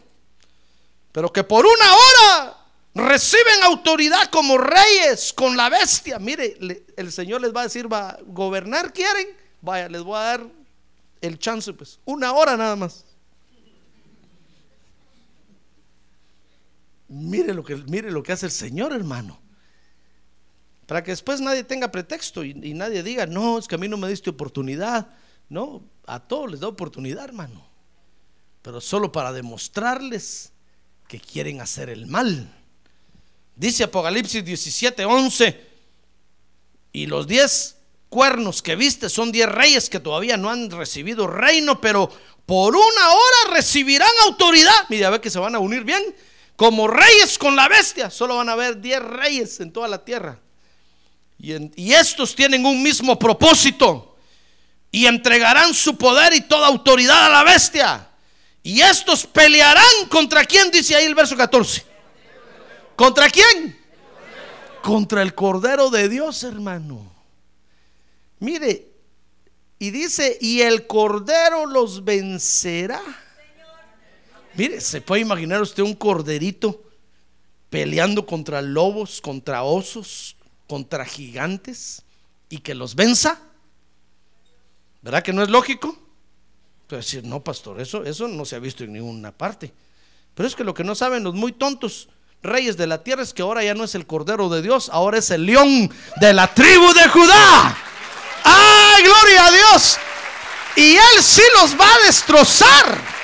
pero 1.11 1.31
que 1.31 1.43
por 1.43 1.65
una 1.65 1.93
hora 1.93 2.57
reciben 2.95 3.63
autoridad 3.63 4.29
como 4.31 4.57
reyes 4.57 5.31
con 5.31 5.55
la 5.55 5.69
bestia. 5.69 6.19
Mire, 6.19 6.57
el 6.97 7.11
Señor 7.11 7.39
les 7.41 7.55
va 7.55 7.61
a 7.61 7.63
decir, 7.65 7.91
va 7.91 8.09
a 8.09 8.19
gobernar, 8.25 8.91
quieren, 8.91 9.27
Vaya, 9.61 9.89
les 9.89 10.01
voy 10.01 10.17
a 10.17 10.21
dar 10.21 10.47
el 11.21 11.37
chance, 11.37 11.73
pues, 11.73 11.99
una 12.05 12.31
hora 12.31 12.55
nada 12.55 12.75
más. 12.75 13.05
Mire 17.07 17.53
lo 17.53 17.63
que, 17.63 17.75
mire 17.75 18.11
lo 18.11 18.23
que 18.23 18.31
hace 18.31 18.45
el 18.45 18.51
Señor, 18.51 18.93
hermano. 18.93 19.39
Para 20.89 21.03
que 21.03 21.11
después 21.11 21.39
nadie 21.39 21.63
tenga 21.63 21.91
pretexto 21.91 22.43
y, 22.43 22.55
nadie 22.73 23.03
diga, 23.03 23.27
no, 23.27 23.59
es 23.59 23.67
que 23.67 23.75
a 23.75 23.77
mí 23.77 23.87
no 23.87 23.95
me 23.95 24.09
diste 24.09 24.31
oportunidad. 24.31 25.05
No, 25.47 25.83
a 26.07 26.19
todos 26.19 26.49
les 26.49 26.61
da 26.61 26.67
oportunidad, 26.67 27.25
hermano. 27.25 27.63
Pero 28.63 28.81
solo 28.81 29.11
para 29.11 29.31
demostrarles 29.31 30.51
que 31.07 31.19
quieren 31.19 31.61
hacer 31.61 31.91
el 31.91 32.07
mal. 32.07 32.51
Dice 33.55 33.83
Apocalipsis 33.83 34.43
17, 34.43 35.05
11. 35.05 35.67
Y 36.93 37.05
los 37.05 37.27
diez 37.27 37.77
cuernos 38.09 38.63
que 38.63 38.75
viste 38.75 39.09
son 39.09 39.31
diez 39.31 39.47
reyes 39.47 39.91
que 39.91 39.99
todavía 39.99 40.37
no 40.37 40.49
han 40.49 40.71
recibido 40.71 41.27
reino, 41.27 41.79
pero 41.79 42.09
por 42.47 42.75
una 42.75 43.11
hora 43.11 43.53
recibirán 43.53 44.09
autoridad. 44.23 44.87
Mira, 44.89 45.09
a 45.09 45.11
ver 45.11 45.21
que 45.21 45.29
se 45.29 45.37
van 45.37 45.53
a 45.53 45.59
unir 45.59 45.83
bien. 45.83 46.15
Como 46.55 46.87
reyes 46.87 47.37
con 47.37 47.55
la 47.55 47.67
bestia. 47.67 48.09
Solo 48.09 48.37
van 48.37 48.49
a 48.49 48.53
haber 48.53 48.81
diez 48.81 49.03
reyes 49.03 49.59
en 49.59 49.71
toda 49.71 49.87
la 49.87 50.03
tierra. 50.03 50.39
Y, 51.39 51.93
estos 51.93 52.35
tienen 52.35 52.65
un 52.65 52.83
mismo 52.83 53.17
propósito. 53.17 54.17
Y 54.91 55.05
entregarán 55.05 55.73
su 55.73 55.97
poder 55.97 56.33
y 56.33 56.41
toda 56.41 56.67
autoridad 56.67 57.27
a 57.27 57.29
la 57.29 57.43
bestia. 57.43 58.09
Y 58.61 58.81
estos 58.81 59.25
pelearán 59.25 60.07
contra 60.09 60.43
quién, 60.43 60.69
dice 60.71 60.95
ahí 60.95 61.05
el 61.05 61.15
verso 61.15 61.37
14. 61.37 61.85
¿Contra 62.95 63.29
quién? 63.29 63.79
Contra 64.83 65.21
el 65.21 65.33
Cordero 65.33 65.89
de 65.89 66.09
Dios, 66.09 66.43
hermano. 66.43 67.09
Mire, 68.39 68.87
y 69.77 69.91
dice, 69.91 70.37
y 70.41 70.61
el 70.61 70.87
Cordero 70.87 71.65
los 71.65 72.03
vencerá. 72.03 73.01
Mire, 74.55 74.81
se 74.81 74.99
puede 74.99 75.21
imaginar 75.21 75.61
usted 75.61 75.83
un 75.83 75.93
corderito 75.93 76.83
peleando 77.69 78.25
contra 78.25 78.61
lobos, 78.61 79.21
contra 79.21 79.63
osos, 79.63 80.35
contra 80.69 81.03
gigantes 81.03 82.03
y 82.47 82.59
que 82.59 82.75
los 82.75 82.93
venza. 82.93 83.41
¿Verdad 85.01 85.23
que 85.23 85.33
no 85.33 85.41
es 85.41 85.49
lógico? 85.49 85.97
Puede 86.87 87.01
decir, 87.01 87.23
no, 87.23 87.43
pastor, 87.43 87.81
eso, 87.81 88.03
eso 88.05 88.27
no 88.27 88.45
se 88.45 88.55
ha 88.55 88.59
visto 88.59 88.83
en 88.83 88.93
ninguna 88.93 89.31
parte. 89.31 89.73
Pero 90.35 90.47
es 90.47 90.55
que 90.55 90.63
lo 90.63 90.75
que 90.75 90.83
no 90.83 90.93
saben 90.93 91.23
los 91.23 91.33
muy 91.33 91.53
tontos 91.53 92.09
reyes 92.43 92.77
de 92.77 92.85
la 92.85 93.03
tierra 93.03 93.23
es 93.23 93.33
que 93.33 93.41
ahora 93.41 93.63
ya 93.63 93.73
no 93.73 93.83
es 93.83 93.95
el 93.95 94.05
Cordero 94.05 94.47
de 94.47 94.61
Dios, 94.61 94.89
ahora 94.93 95.17
es 95.17 95.31
el 95.31 95.47
león 95.47 95.91
de 96.21 96.33
la 96.33 96.53
tribu 96.53 96.93
de 96.93 97.09
Judá. 97.09 97.77
¡Ay, 98.43 99.03
gloria 99.03 99.47
a 99.47 99.51
Dios! 99.51 99.97
Y 100.75 100.95
él 100.95 101.23
sí 101.23 101.41
los 101.59 101.75
va 101.79 101.91
a 101.91 102.05
destrozar. 102.05 103.18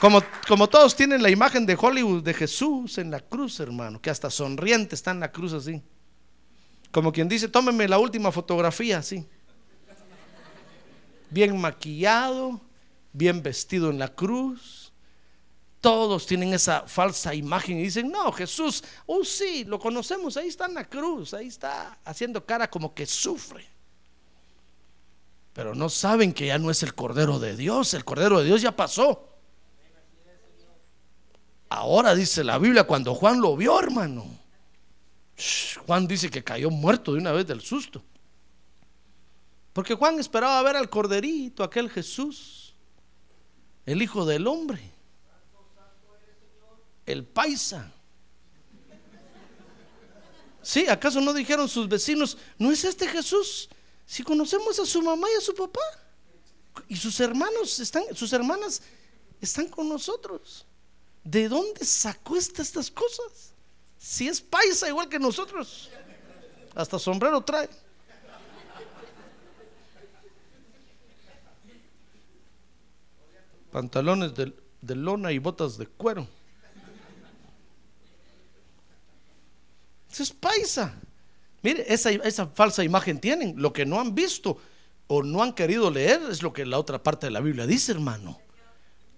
Como, 0.00 0.66
todos 0.66 0.96
tienen 0.96 1.22
la 1.22 1.28
imagen 1.28 1.66
de 1.66 1.76
Hollywood 1.78 2.22
de 2.22 2.32
Jesús 2.32 2.96
en 2.96 3.10
la 3.10 3.20
cruz, 3.20 3.60
hermano, 3.60 4.00
que 4.00 4.08
hasta 4.08 4.30
sonriente 4.30 4.94
está 4.94 5.10
en 5.10 5.20
la 5.20 5.30
cruz 5.30 5.52
así. 5.52 5.82
Como 6.90 7.12
quien 7.12 7.28
dice, 7.28 7.48
tómeme 7.48 7.86
la 7.86 7.98
última 7.98 8.32
fotografía 8.32 8.98
así. 8.98 9.28
Bien 11.28 11.56
maquillado, 11.60 12.62
bien 13.12 13.42
vestido 13.42 13.90
en 13.90 13.98
la 13.98 14.08
cruz. 14.08 14.90
Todos 15.82 16.26
tienen 16.26 16.54
esa 16.54 16.86
falsa 16.86 17.34
imagen 17.34 17.78
y 17.78 17.82
dicen, 17.82 18.10
no, 18.10 18.32
Jesús, 18.32 18.82
oh 19.04 19.22
sí, 19.22 19.64
lo 19.64 19.78
conocemos, 19.78 20.38
ahí 20.38 20.48
está 20.48 20.64
en 20.64 20.74
la 20.74 20.88
cruz, 20.88 21.34
ahí 21.34 21.48
está 21.48 21.98
haciendo 22.06 22.46
cara 22.46 22.70
como 22.70 22.94
que 22.94 23.04
sufre. 23.04 23.66
Pero 25.52 25.74
no 25.74 25.90
saben 25.90 26.32
que 26.32 26.46
ya 26.46 26.58
no 26.58 26.70
es 26.70 26.82
el 26.82 26.94
Cordero 26.94 27.38
de 27.38 27.54
Dios, 27.54 27.92
el 27.92 28.04
Cordero 28.04 28.38
de 28.38 28.46
Dios 28.46 28.62
ya 28.62 28.74
pasó. 28.74 29.29
Ahora 31.70 32.16
dice 32.16 32.42
la 32.42 32.58
Biblia, 32.58 32.84
cuando 32.84 33.14
Juan 33.14 33.40
lo 33.40 33.56
vio, 33.56 33.78
hermano, 33.78 34.26
Juan 35.86 36.06
dice 36.08 36.28
que 36.28 36.42
cayó 36.42 36.68
muerto 36.68 37.12
de 37.12 37.20
una 37.20 37.30
vez 37.30 37.46
del 37.46 37.60
susto. 37.60 38.02
Porque 39.72 39.94
Juan 39.94 40.18
esperaba 40.18 40.60
ver 40.64 40.76
al 40.76 40.90
corderito, 40.90 41.62
aquel 41.62 41.88
Jesús, 41.88 42.74
el 43.86 44.02
Hijo 44.02 44.26
del 44.26 44.48
Hombre, 44.48 44.82
el 47.06 47.24
paisa. 47.24 47.92
Sí, 50.60 50.88
¿acaso 50.88 51.20
no 51.20 51.32
dijeron 51.32 51.68
sus 51.68 51.88
vecinos, 51.88 52.36
no 52.58 52.72
es 52.72 52.84
este 52.84 53.06
Jesús? 53.06 53.68
Si 54.04 54.24
conocemos 54.24 54.76
a 54.80 54.84
su 54.84 55.00
mamá 55.02 55.28
y 55.32 55.38
a 55.38 55.40
su 55.40 55.54
papá, 55.54 55.80
y 56.88 56.96
sus 56.96 57.20
hermanos 57.20 57.78
están, 57.78 58.02
sus 58.16 58.32
hermanas 58.32 58.82
están 59.40 59.68
con 59.68 59.88
nosotros. 59.88 60.66
¿De 61.24 61.48
dónde 61.48 61.84
sacó 61.84 62.36
esta- 62.36 62.62
estas 62.62 62.90
cosas? 62.90 63.52
Si 63.98 64.26
es 64.28 64.40
paisa 64.40 64.88
igual 64.88 65.08
que 65.08 65.18
nosotros, 65.18 65.90
hasta 66.74 66.98
sombrero 66.98 67.40
trae. 67.42 67.68
Pantalones 73.72 74.34
de, 74.34 74.52
de 74.80 74.94
lona 74.96 75.32
y 75.32 75.38
botas 75.38 75.78
de 75.78 75.86
cuero. 75.86 76.26
Eso 80.10 80.22
es 80.24 80.32
paisa. 80.32 80.94
Mire, 81.62 81.84
esa, 81.92 82.10
esa 82.10 82.46
falsa 82.48 82.82
imagen 82.82 83.20
tienen. 83.20 83.54
Lo 83.60 83.72
que 83.72 83.86
no 83.86 84.00
han 84.00 84.14
visto 84.14 84.58
o 85.06 85.22
no 85.22 85.42
han 85.42 85.52
querido 85.52 85.90
leer 85.90 86.20
es 86.30 86.42
lo 86.42 86.52
que 86.52 86.66
la 86.66 86.78
otra 86.78 87.00
parte 87.02 87.26
de 87.26 87.30
la 87.30 87.40
Biblia 87.40 87.66
dice, 87.66 87.92
hermano. 87.92 88.40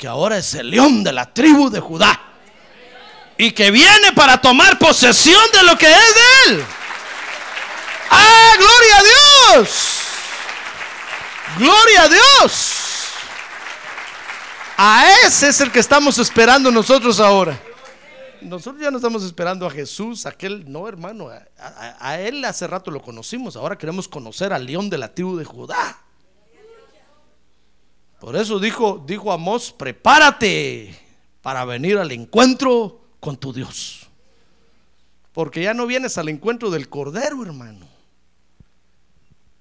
Que 0.03 0.09
ahora 0.09 0.37
es 0.37 0.53
el 0.55 0.69
león 0.69 1.05
de 1.05 1.13
la 1.13 1.33
tribu 1.33 1.71
de 1.71 1.79
Judá. 1.79 2.21
Y 3.39 3.53
que 3.53 3.71
viene 3.71 4.11
para 4.17 4.41
tomar 4.41 4.77
posesión 4.77 5.41
de 5.53 5.63
lo 5.63 5.79
que 5.79 5.87
es 5.87 5.93
de 5.95 6.53
él. 6.55 6.65
¡Ah, 8.11 8.51
gloria 8.59 8.99
a 8.99 9.03
Dios! 9.61 9.99
¡Gloria 11.57 12.03
a 12.03 12.09
Dios! 12.09 12.73
A 14.77 15.05
ese 15.25 15.51
es 15.51 15.61
el 15.61 15.71
que 15.71 15.79
estamos 15.79 16.19
esperando 16.19 16.73
nosotros 16.73 17.21
ahora. 17.21 17.57
Nosotros 18.41 18.83
ya 18.83 18.91
no 18.91 18.97
estamos 18.97 19.23
esperando 19.23 19.65
a 19.69 19.71
Jesús, 19.71 20.27
aquel, 20.27 20.65
no 20.67 20.89
hermano, 20.89 21.29
a, 21.29 21.45
a- 21.65 22.09
a 22.11 22.19
él 22.21 22.45
hace 22.45 22.67
rato 22.67 22.91
lo 22.91 23.01
conocimos, 23.01 23.55
ahora 23.55 23.79
queremos 23.79 24.09
conocer 24.09 24.53
al 24.53 24.67
león 24.67 24.91
de 24.91 24.99
la 24.99 25.15
tribu 25.15 25.37
de 25.37 25.45
Judá. 25.45 26.02
Por 28.23 28.37
eso 28.37 28.61
dijo, 28.61 29.03
dijo 29.05 29.33
Amós, 29.33 29.75
prepárate 29.77 30.97
para 31.43 31.65
venir 31.65 31.99
al 31.99 32.13
encuentro 32.13 33.01
con 33.19 33.37
tu 33.37 33.53
Dios. 33.53 34.09
Porque 35.33 35.65
ya 35.65 35.75
no 35.75 35.89
vienes 35.89 36.17
al 36.19 36.29
encuentro 36.29 36.71
del 36.71 36.89
Cordero, 36.89 37.43
hermano, 37.43 37.85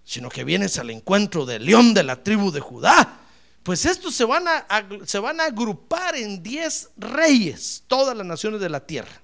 sino 0.04 0.30
que 0.30 0.44
vienes 0.44 0.78
al 0.78 0.92
encuentro 0.92 1.48
del 1.48 1.66
león 1.66 1.96
de 1.96 2.04
la 2.04 2.22
tribu 2.24 2.52
de 2.52 2.60
Judá. 2.60 3.22
Pues 3.64 3.84
estos 3.88 4.14
se 4.14 4.26
van 4.26 4.48
a, 4.48 4.68
se 5.06 5.18
van 5.18 5.40
a 5.40 5.46
agrupar 5.46 6.16
en 6.16 6.44
10 6.44 6.92
reyes, 6.98 7.84
todas 7.88 8.16
las 8.16 8.28
naciones 8.28 8.62
de 8.62 8.70
la 8.70 8.86
tierra, 8.86 9.24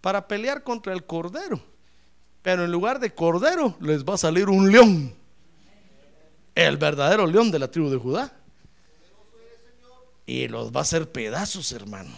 para 0.00 0.28
pelear 0.28 0.62
contra 0.62 0.92
el 0.92 1.04
Cordero. 1.04 1.60
Pero 2.42 2.64
en 2.64 2.70
lugar 2.70 3.00
de 3.00 3.12
Cordero 3.12 3.76
les 3.80 4.04
va 4.04 4.14
a 4.14 4.18
salir 4.18 4.48
un 4.48 4.70
león, 4.70 5.19
el 6.66 6.76
verdadero 6.76 7.26
león 7.26 7.50
de 7.50 7.58
la 7.58 7.70
tribu 7.70 7.88
de 7.90 7.96
Judá. 7.96 8.32
Y 10.26 10.46
los 10.48 10.70
va 10.72 10.80
a 10.80 10.82
hacer 10.82 11.10
pedazos, 11.10 11.72
hermano. 11.72 12.10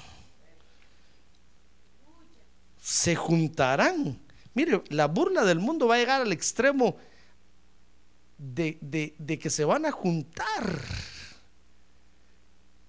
Se 2.81 3.15
juntarán. 3.15 4.19
Mire, 4.55 4.83
la 4.89 5.07
burla 5.07 5.45
del 5.45 5.61
mundo 5.61 5.87
va 5.87 5.95
a 5.95 5.99
llegar 5.99 6.21
al 6.21 6.33
extremo 6.33 6.97
de, 8.37 8.77
de- 8.81 9.15
de 9.19 9.39
que 9.39 9.49
se 9.49 9.65
van 9.65 9.87
a 9.87 9.93
juntar. 9.93 10.83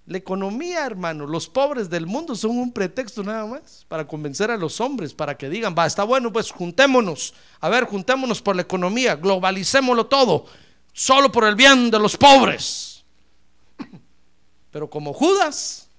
La 0.06 0.18
economía, 0.18 0.86
hermano, 0.86 1.26
los 1.26 1.48
pobres 1.48 1.90
del 1.90 2.06
mundo 2.06 2.36
son 2.36 2.58
un 2.58 2.74
pretexto 2.74 3.24
nada 3.24 3.46
más 3.46 3.86
para 3.88 4.06
convencer 4.06 4.52
a 4.52 4.58
los 4.58 4.82
hombres, 4.82 5.14
para 5.14 5.38
que 5.38 5.48
digan, 5.50 5.74
va, 5.78 5.86
está 5.86 6.04
bueno, 6.04 6.34
pues 6.34 6.52
juntémonos. 6.52 7.34
A 7.62 7.70
ver, 7.70 7.86
juntémonos 7.86 8.42
por 8.42 8.58
la 8.58 8.64
economía, 8.64 9.16
globalicémoslo 9.16 10.08
todo, 10.08 10.46
solo 10.94 11.32
por 11.32 11.44
el 11.44 11.56
bien 11.56 11.92
de 11.92 12.00
los 12.00 12.16
pobres. 12.16 13.04
Pero 14.72 14.90
como 14.90 15.14
Judas, 15.14 15.90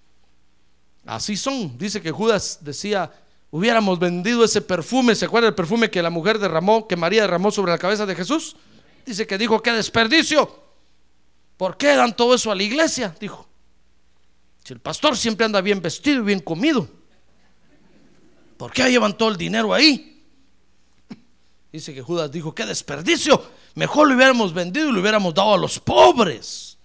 así 1.05 1.37
son. 1.37 1.77
Dice 1.77 2.01
que 2.01 2.11
Judas 2.11 2.59
decía, 2.63 3.13
hubiéramos 3.51 3.99
vendido 3.99 4.45
ese 4.45 4.61
perfume, 4.61 5.15
¿se 5.15 5.27
acuerda 5.27 5.49
el 5.49 5.55
perfume 5.55 5.91
que 5.91 6.03
la 6.03 6.11
mujer 6.11 6.39
derramó, 6.39 6.89
que 6.89 6.97
María 6.97 7.23
derramó 7.23 7.51
sobre 7.51 7.73
la 7.73 7.79
cabeza 7.79 8.07
de 8.07 8.15
Jesús? 8.15 8.57
Dice 9.05 9.27
que 9.27 9.37
dijo, 9.37 9.63
qué 9.63 9.73
desperdicio. 9.73 10.63
¿Por 11.57 11.77
qué 11.77 11.95
dan 11.95 12.17
todo 12.17 12.35
eso 12.35 12.51
a 12.51 12.55
la 12.55 12.63
iglesia? 12.63 13.15
Dijo. 13.21 13.47
Si 14.65 14.73
el 14.73 14.81
pastor 14.81 15.17
siempre 15.17 15.45
anda 15.45 15.61
bien 15.61 15.83
vestido 15.83 16.21
y 16.21 16.25
bien 16.25 16.41
comido, 16.41 16.89
¿por 18.57 18.73
qué 18.73 18.91
llevan 18.91 19.17
todo 19.17 19.29
el 19.29 19.37
dinero 19.37 19.75
ahí? 19.75 20.25
Dice 21.71 21.93
que 21.93 22.01
Judas 22.01 22.33
dijo, 22.33 22.55
qué 22.55 22.65
desperdicio, 22.65 23.45
mejor 23.75 24.09
lo 24.09 24.15
hubiéramos 24.15 24.53
vendido 24.53 24.89
y 24.89 24.93
lo 24.93 25.01
hubiéramos 25.01 25.35
dado 25.35 25.55
a 25.55 25.59
los 25.59 25.79
pobres. 25.79 26.79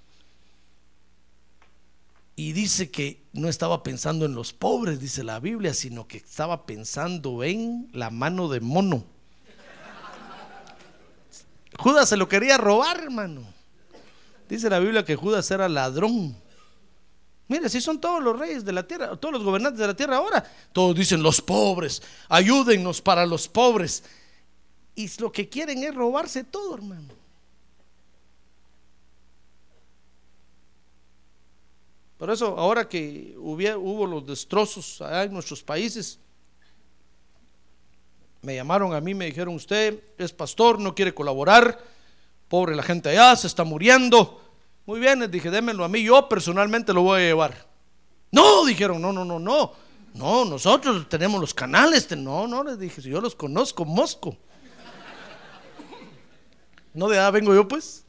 Y 2.35 2.53
dice 2.53 2.89
que 2.89 3.21
no 3.33 3.49
estaba 3.49 3.83
pensando 3.83 4.25
en 4.25 4.33
los 4.33 4.53
pobres, 4.53 4.99
dice 4.99 5.23
la 5.23 5.39
Biblia, 5.39 5.73
sino 5.73 6.07
que 6.07 6.17
estaba 6.17 6.65
pensando 6.65 7.43
en 7.43 7.89
la 7.91 8.09
mano 8.09 8.47
de 8.47 8.61
mono. 8.61 9.03
Judas 11.77 12.09
se 12.09 12.17
lo 12.17 12.27
quería 12.29 12.57
robar, 12.57 12.99
hermano. 12.99 13.41
Dice 14.47 14.69
la 14.69 14.79
Biblia 14.79 15.05
que 15.05 15.15
Judas 15.15 15.49
era 15.51 15.69
ladrón. 15.69 16.35
Mire, 17.49 17.67
si 17.67 17.81
son 17.81 17.99
todos 17.99 18.23
los 18.23 18.37
reyes 18.37 18.63
de 18.63 18.71
la 18.71 18.83
tierra, 18.83 19.15
todos 19.15 19.33
los 19.33 19.43
gobernantes 19.43 19.79
de 19.79 19.87
la 19.87 19.95
tierra 19.95 20.17
ahora. 20.17 20.43
Todos 20.71 20.95
dicen 20.95 21.23
los 21.23 21.41
pobres, 21.41 22.01
ayúdennos 22.29 23.01
para 23.01 23.25
los 23.25 23.47
pobres. 23.47 24.03
Y 24.99 25.09
lo 25.19 25.31
que 25.31 25.47
quieren 25.47 25.81
es 25.81 25.95
robarse 25.95 26.43
todo, 26.43 26.75
hermano. 26.75 27.13
Por 32.17 32.29
eso, 32.29 32.47
ahora 32.57 32.89
que 32.89 33.33
hubo, 33.37 34.05
los 34.05 34.27
destrozos 34.27 35.01
allá 35.01 35.23
en 35.23 35.31
nuestros 35.31 35.63
países, 35.63 36.19
me 38.41 38.55
llamaron 38.55 38.93
a 38.93 38.99
mí, 38.99 39.13
me 39.13 39.27
dijeron, 39.27 39.55
usted 39.55 40.03
es 40.17 40.33
pastor, 40.33 40.77
no 40.79 40.93
quiere 40.93 41.13
colaborar, 41.13 41.79
pobre 42.49 42.75
la 42.75 42.83
gente 42.83 43.07
allá, 43.07 43.37
se 43.37 43.47
está 43.47 43.63
muriendo. 43.63 44.41
Muy 44.85 44.99
bien, 44.99 45.21
les 45.21 45.31
dije, 45.31 45.49
démenlo 45.49 45.85
a 45.85 45.87
mí, 45.87 46.03
yo 46.03 46.27
personalmente 46.27 46.91
lo 46.91 47.03
voy 47.03 47.21
a 47.21 47.23
llevar. 47.23 47.67
No, 48.33 48.65
dijeron, 48.65 49.01
no, 49.01 49.13
no, 49.13 49.23
no, 49.23 49.39
no. 49.39 49.71
No, 50.13 50.43
nosotros 50.43 51.07
tenemos 51.07 51.39
los 51.39 51.53
canales. 51.53 52.11
No, 52.17 52.47
no, 52.47 52.65
les 52.65 52.77
dije, 52.77 53.01
yo 53.01 53.21
los 53.21 53.33
conozco, 53.33 53.85
Mosco. 53.85 54.35
No 56.99 57.07
de 57.07 57.17
ah, 57.17 57.31
vengo 57.31 57.55
yo 57.55 57.65
pues. 57.65 58.03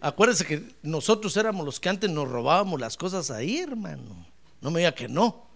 Acuérdense 0.00 0.44
que 0.44 0.74
nosotros 0.82 1.36
éramos 1.36 1.64
los 1.64 1.78
que 1.78 1.88
antes 1.88 2.10
nos 2.10 2.28
robábamos 2.28 2.80
las 2.80 2.96
cosas 2.96 3.30
ahí, 3.30 3.60
hermano. 3.60 4.26
No 4.60 4.72
me 4.72 4.80
diga 4.80 4.90
que 4.90 5.06
no. 5.06 5.46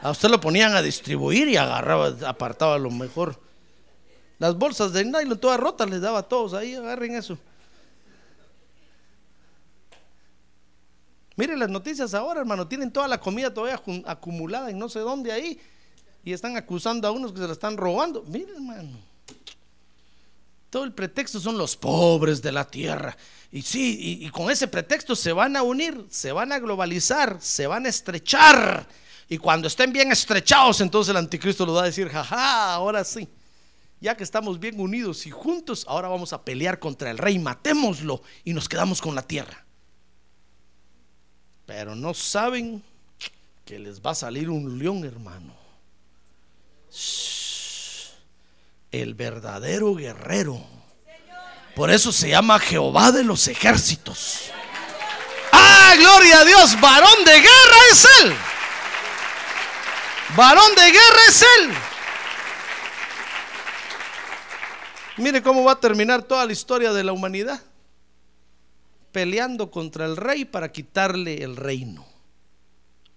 A 0.00 0.10
usted 0.10 0.30
lo 0.30 0.40
ponían 0.40 0.74
a 0.74 0.80
distribuir 0.80 1.46
y 1.48 1.58
agarraba, 1.58 2.16
apartaba 2.26 2.78
lo 2.78 2.90
mejor. 2.90 3.38
Las 4.38 4.56
bolsas 4.56 4.94
de 4.94 5.04
nylon 5.04 5.38
todas 5.38 5.60
rotas 5.60 5.90
les 5.90 6.00
daba 6.00 6.20
a 6.20 6.22
todos 6.22 6.54
ahí, 6.54 6.74
agarren 6.74 7.16
eso. 7.16 7.36
Miren 11.36 11.58
las 11.58 11.68
noticias 11.68 12.14
ahora, 12.14 12.40
hermano, 12.40 12.66
tienen 12.66 12.90
toda 12.90 13.08
la 13.08 13.20
comida 13.20 13.52
todavía 13.52 13.78
acumulada 14.06 14.70
en 14.70 14.78
no 14.78 14.88
sé 14.88 15.00
dónde 15.00 15.32
ahí 15.32 15.60
y 16.24 16.32
están 16.32 16.56
acusando 16.56 17.06
a 17.08 17.10
unos 17.10 17.32
que 17.32 17.38
se 17.38 17.46
la 17.46 17.52
están 17.52 17.76
robando. 17.76 18.22
Miren, 18.26 18.56
hermano. 18.56 18.98
Todo 20.70 20.84
el 20.84 20.92
pretexto 20.92 21.40
son 21.40 21.58
los 21.58 21.76
pobres 21.76 22.40
de 22.42 22.52
la 22.52 22.64
tierra. 22.64 23.16
Y 23.50 23.62
sí, 23.62 24.20
y, 24.22 24.30
con 24.30 24.50
ese 24.50 24.68
pretexto 24.68 25.16
se 25.16 25.32
van 25.32 25.56
a 25.56 25.62
unir, 25.62 26.06
se 26.08 26.30
van 26.30 26.52
a 26.52 26.60
globalizar, 26.60 27.38
se 27.40 27.66
van 27.66 27.86
a 27.86 27.88
estrechar. 27.88 28.86
Y 29.28 29.38
cuando 29.38 29.66
estén 29.66 29.92
bien 29.92 30.12
estrechados, 30.12 30.80
entonces 30.80 31.10
el 31.10 31.16
anticristo 31.16 31.66
lo 31.66 31.74
va 31.74 31.82
a 31.82 31.86
decir, 31.86 32.08
jaja, 32.08 32.74
ahora 32.74 33.02
sí 33.02 33.28
ya 34.00 34.16
que 34.16 34.24
estamos 34.24 34.58
bien 34.58 34.80
unidos 34.80 35.26
y 35.26 35.30
juntos, 35.30 35.84
ahora 35.86 36.08
vamos 36.08 36.32
a 36.32 36.42
pelear 36.42 36.78
contra 36.78 37.10
el 37.10 37.18
rey, 37.18 37.38
matémoslo 37.38 38.22
y 38.44 38.54
nos 38.54 38.68
quedamos 38.68 39.00
con 39.00 39.14
la 39.14 39.22
tierra. 39.22 39.64
Pero 41.66 41.94
no 41.94 42.14
saben 42.14 42.82
que 43.64 43.78
les 43.78 44.00
va 44.00 44.12
a 44.12 44.14
salir 44.14 44.48
un 44.48 44.78
león, 44.78 45.04
hermano. 45.04 45.59
El 48.90 49.14
verdadero 49.14 49.94
guerrero. 49.94 50.64
Por 51.74 51.90
eso 51.90 52.12
se 52.12 52.30
llama 52.30 52.58
Jehová 52.58 53.12
de 53.12 53.24
los 53.24 53.46
ejércitos. 53.48 54.50
¡Ah, 55.52 55.94
gloria 55.96 56.40
a 56.40 56.44
Dios! 56.44 56.80
Varón 56.80 57.24
de 57.24 57.40
guerra 57.40 57.76
es 57.92 58.08
él. 58.22 58.34
Varón 60.36 60.74
de 60.74 60.90
guerra 60.90 61.20
es 61.28 61.42
él. 61.42 61.74
Mire 65.16 65.42
cómo 65.42 65.64
va 65.64 65.72
a 65.72 65.80
terminar 65.80 66.22
toda 66.22 66.46
la 66.46 66.52
historia 66.52 66.92
de 66.92 67.04
la 67.04 67.12
humanidad. 67.12 67.62
Peleando 69.12 69.70
contra 69.70 70.06
el 70.06 70.16
rey 70.16 70.44
para 70.44 70.70
quitarle 70.72 71.42
el 71.42 71.56
reino. 71.56 72.06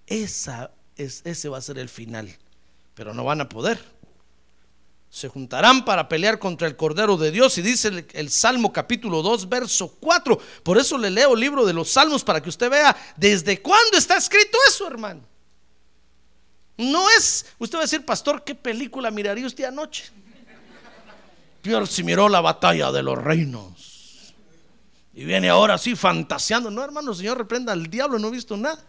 Esa 0.08 0.72
es, 0.96 1.22
ese 1.24 1.50
va 1.50 1.60
a 1.60 1.62
ser 1.62 1.78
el 1.78 1.90
final. 1.90 2.38
Pero 2.94 3.14
no 3.14 3.24
van 3.24 3.42
a 3.42 3.50
poder. 3.50 3.84
Se 5.10 5.28
juntarán 5.28 5.86
para 5.86 6.10
pelear 6.10 6.40
contra 6.40 6.68
el 6.68 6.76
Cordero 6.76 7.18
de 7.18 7.32
Dios. 7.32 7.58
Y 7.58 7.62
dice 7.62 8.06
el, 8.14 8.30
Salmo 8.30 8.74
capítulo 8.74 9.22
2, 9.22 9.48
verso 9.48 9.96
4. 10.00 10.40
Por 10.64 10.78
eso 10.78 10.98
le 10.98 11.12
leo 11.12 11.34
el 11.34 11.40
libro 11.40 11.66
de 11.66 11.74
los 11.74 11.92
Salmos 11.92 12.24
para 12.24 12.42
que 12.42 12.50
usted 12.50 12.70
vea 12.70 12.96
desde 13.16 13.62
cuándo 13.62 13.98
está 13.98 14.18
escrito 14.18 14.58
eso, 14.68 14.88
hermano. 14.88 15.22
No 16.78 17.10
es, 17.12 17.46
usted 17.60 17.78
va 17.78 17.82
a 17.82 17.86
decir, 17.86 18.04
pastor, 18.04 18.44
¿qué 18.44 18.56
película 18.56 19.12
miraría 19.12 19.46
usted 19.46 19.66
anoche? 19.66 20.06
Peor 21.62 21.88
si 21.88 22.04
miró 22.04 22.28
la 22.28 22.42
batalla 22.42 22.92
de 22.92 23.04
los 23.04 23.18
reinos. 23.18 24.34
Y 25.14 25.26
viene 25.26 25.50
ahora 25.50 25.76
así 25.76 25.96
fantaseando. 25.96 26.72
No, 26.72 26.84
hermano, 26.84 27.14
Señor, 27.14 27.38
reprenda 27.38 27.72
al 27.72 27.86
diablo, 27.88 28.18
no 28.18 28.30
he 28.30 28.32
visto 28.32 28.58
nada. 28.58 28.84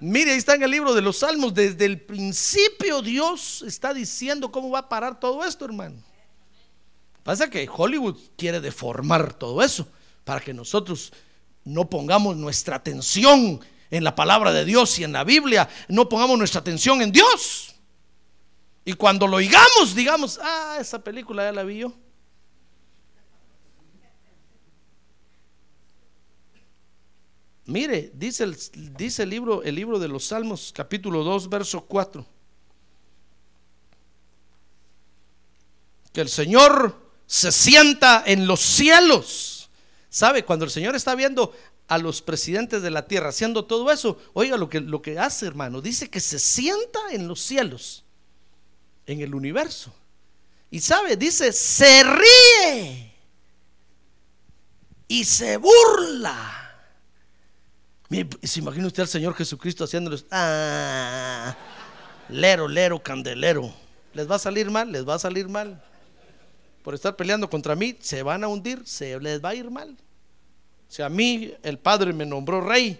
Mire, 0.00 0.32
ahí 0.32 0.38
está 0.38 0.54
en 0.54 0.62
el 0.62 0.70
libro 0.70 0.94
de 0.94 1.02
los 1.02 1.18
Salmos. 1.18 1.52
Desde 1.52 1.84
el 1.84 2.00
principio 2.00 3.02
Dios 3.02 3.62
está 3.66 3.92
diciendo 3.92 4.50
cómo 4.50 4.70
va 4.70 4.80
a 4.80 4.88
parar 4.88 5.20
todo 5.20 5.44
esto, 5.44 5.64
hermano. 5.64 6.02
Pasa 7.22 7.50
que 7.50 7.68
Hollywood 7.70 8.16
quiere 8.36 8.60
deformar 8.60 9.34
todo 9.34 9.62
eso 9.62 9.86
para 10.24 10.40
que 10.40 10.54
nosotros 10.54 11.12
no 11.64 11.88
pongamos 11.90 12.36
nuestra 12.36 12.76
atención 12.76 13.60
en 13.90 14.04
la 14.04 14.14
palabra 14.14 14.52
de 14.52 14.64
Dios 14.64 14.98
y 14.98 15.04
en 15.04 15.12
la 15.12 15.24
Biblia, 15.24 15.68
no 15.88 16.08
pongamos 16.08 16.38
nuestra 16.38 16.60
atención 16.60 17.02
en 17.02 17.12
Dios. 17.12 17.74
Y 18.84 18.94
cuando 18.94 19.26
lo 19.26 19.36
oigamos, 19.36 19.94
digamos, 19.94 20.38
ah, 20.42 20.78
esa 20.80 21.02
película 21.02 21.44
ya 21.44 21.52
la 21.52 21.64
vi 21.64 21.78
yo. 21.78 21.92
Mire, 27.70 28.10
dice 28.14 28.42
el, 28.42 28.56
dice 28.96 29.22
el 29.22 29.30
libro, 29.30 29.62
el 29.62 29.76
libro 29.76 30.00
de 30.00 30.08
los 30.08 30.24
Salmos, 30.24 30.72
capítulo 30.74 31.22
2, 31.22 31.48
verso 31.48 31.82
4. 31.82 32.26
Que 36.12 36.20
el 36.20 36.28
Señor 36.28 37.00
se 37.26 37.52
sienta 37.52 38.24
en 38.26 38.48
los 38.48 38.58
cielos. 38.58 39.70
¿Sabe? 40.08 40.44
Cuando 40.44 40.64
el 40.64 40.72
Señor 40.72 40.96
está 40.96 41.14
viendo 41.14 41.54
a 41.86 41.98
los 41.98 42.22
presidentes 42.22 42.82
de 42.82 42.90
la 42.90 43.06
tierra 43.06 43.28
haciendo 43.28 43.64
todo 43.64 43.92
eso, 43.92 44.18
oiga 44.32 44.56
lo 44.56 44.68
que, 44.68 44.80
lo 44.80 45.00
que 45.00 45.20
hace, 45.20 45.46
hermano. 45.46 45.80
Dice 45.80 46.10
que 46.10 46.18
se 46.18 46.40
sienta 46.40 46.98
en 47.12 47.28
los 47.28 47.40
cielos 47.40 48.02
en 49.06 49.20
el 49.20 49.32
universo. 49.32 49.94
Y 50.72 50.80
sabe, 50.80 51.16
dice, 51.16 51.52
se 51.52 52.02
ríe 52.02 53.14
y 55.06 55.24
se 55.24 55.56
burla. 55.56 56.59
Se 58.42 58.60
imagina 58.60 58.86
usted 58.86 59.02
al 59.02 59.08
Señor 59.08 59.34
Jesucristo 59.34 59.84
haciéndoles, 59.84 60.26
ah, 60.30 61.56
lero, 62.28 62.68
lero, 62.68 63.02
candelero. 63.02 63.72
¿Les 64.14 64.28
va 64.28 64.36
a 64.36 64.38
salir 64.38 64.70
mal? 64.70 64.90
¿Les 64.90 65.08
va 65.08 65.14
a 65.14 65.18
salir 65.18 65.48
mal? 65.48 65.82
Por 66.82 66.94
estar 66.94 67.14
peleando 67.16 67.48
contra 67.48 67.76
mí, 67.76 67.96
se 68.00 68.22
van 68.22 68.42
a 68.42 68.48
hundir, 68.48 68.82
se 68.84 69.18
les 69.20 69.42
va 69.44 69.50
a 69.50 69.54
ir 69.54 69.70
mal. 69.70 69.96
Si 70.88 71.02
a 71.02 71.08
mí 71.08 71.54
el 71.62 71.78
Padre 71.78 72.12
me 72.12 72.26
nombró 72.26 72.60
rey, 72.60 72.98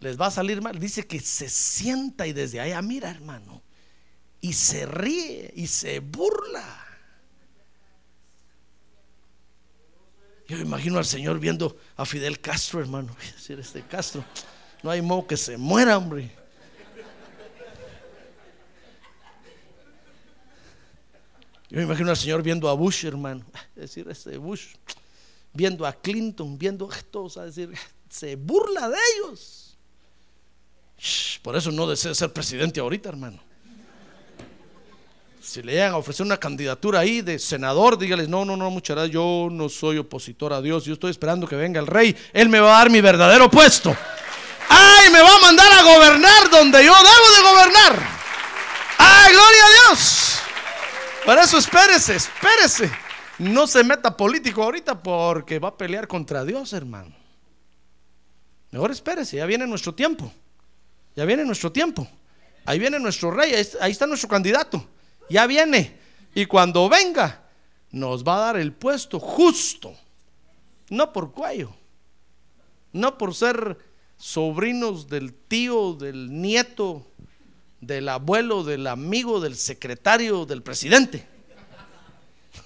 les 0.00 0.18
va 0.18 0.26
a 0.26 0.30
salir 0.30 0.62
mal. 0.62 0.78
Dice 0.78 1.06
que 1.06 1.20
se 1.20 1.48
sienta 1.48 2.26
y 2.26 2.32
desde 2.32 2.60
allá 2.60 2.80
mira, 2.80 3.10
hermano 3.10 3.62
y 4.46 4.52
se 4.52 4.86
ríe 4.86 5.52
y 5.56 5.66
se 5.66 5.98
burla. 5.98 6.85
Yo 10.48 10.58
imagino 10.58 10.98
al 10.98 11.04
Señor 11.04 11.40
viendo 11.40 11.76
a 11.96 12.04
Fidel 12.04 12.40
Castro, 12.40 12.80
hermano. 12.80 13.14
Decir, 13.34 13.58
este 13.58 13.82
Castro, 13.82 14.24
no 14.82 14.90
hay 14.90 15.02
modo 15.02 15.26
que 15.26 15.36
se 15.36 15.56
muera, 15.56 15.98
hombre. 15.98 16.30
Yo 21.68 21.78
me 21.78 21.82
imagino 21.82 22.10
al 22.10 22.16
Señor 22.16 22.42
viendo 22.42 22.68
a 22.68 22.74
Bush, 22.74 23.04
hermano. 23.04 23.44
Es 23.76 23.82
decir, 23.82 24.08
este 24.08 24.38
Bush, 24.38 24.68
viendo 25.52 25.84
a 25.84 25.92
Clinton, 25.92 26.56
viendo 26.56 26.90
a 26.90 26.96
todos, 27.10 27.36
a 27.36 27.44
decir, 27.44 27.70
se 28.08 28.36
burla 28.36 28.88
de 28.88 28.96
ellos. 29.16 29.76
Por 31.42 31.56
eso 31.56 31.70
no 31.70 31.86
desea 31.86 32.14
ser 32.14 32.32
presidente 32.32 32.80
ahorita, 32.80 33.08
hermano. 33.08 33.40
Si 35.46 35.62
le 35.62 35.74
llegan 35.74 35.92
a 35.92 35.96
ofrecer 35.98 36.26
una 36.26 36.38
candidatura 36.38 36.98
ahí 36.98 37.22
de 37.22 37.38
senador, 37.38 37.96
dígales, 37.96 38.28
no, 38.28 38.44
no, 38.44 38.56
no, 38.56 38.68
muchas 38.68 39.08
yo 39.10 39.46
no 39.48 39.68
soy 39.68 39.96
opositor 39.96 40.52
a 40.52 40.60
Dios, 40.60 40.84
yo 40.84 40.94
estoy 40.94 41.12
esperando 41.12 41.46
que 41.46 41.54
venga 41.54 41.78
el 41.78 41.86
rey, 41.86 42.16
Él 42.32 42.48
me 42.48 42.58
va 42.58 42.74
a 42.74 42.78
dar 42.78 42.90
mi 42.90 43.00
verdadero 43.00 43.48
puesto. 43.48 43.96
¡Ay, 44.68 45.08
me 45.10 45.22
va 45.22 45.36
a 45.36 45.38
mandar 45.38 45.72
a 45.72 45.82
gobernar 45.82 46.50
donde 46.50 46.84
yo 46.84 46.92
debo 46.92 47.36
de 47.36 47.42
gobernar. 47.48 48.08
¡Ah, 48.98 49.28
gloria 49.30 49.64
a 49.64 49.70
Dios! 49.70 50.38
Por 51.24 51.38
eso 51.38 51.58
espérese, 51.58 52.16
espérese. 52.16 52.90
No 53.38 53.68
se 53.68 53.84
meta 53.84 54.16
político 54.16 54.64
ahorita 54.64 55.00
porque 55.00 55.60
va 55.60 55.68
a 55.68 55.76
pelear 55.76 56.08
contra 56.08 56.44
Dios, 56.44 56.72
hermano. 56.72 57.14
Mejor 58.72 58.90
espérese, 58.90 59.36
ya 59.36 59.46
viene 59.46 59.64
nuestro 59.64 59.94
tiempo. 59.94 60.32
Ya 61.14 61.24
viene 61.24 61.44
nuestro 61.44 61.70
tiempo. 61.70 62.08
Ahí 62.64 62.80
viene 62.80 62.98
nuestro 62.98 63.30
rey, 63.30 63.54
ahí 63.80 63.92
está 63.92 64.08
nuestro 64.08 64.28
candidato. 64.28 64.84
Ya 65.28 65.46
viene. 65.46 65.98
Y 66.34 66.46
cuando 66.46 66.88
venga, 66.88 67.42
nos 67.90 68.24
va 68.24 68.36
a 68.36 68.40
dar 68.40 68.56
el 68.56 68.72
puesto 68.72 69.18
justo. 69.18 69.94
No 70.90 71.12
por 71.12 71.32
cuello. 71.32 71.74
No 72.92 73.18
por 73.18 73.34
ser 73.34 73.78
sobrinos 74.16 75.08
del 75.08 75.34
tío, 75.34 75.94
del 75.94 76.40
nieto, 76.40 77.06
del 77.80 78.08
abuelo, 78.08 78.64
del 78.64 78.86
amigo, 78.86 79.40
del 79.40 79.56
secretario, 79.56 80.46
del 80.46 80.62
presidente. 80.62 81.26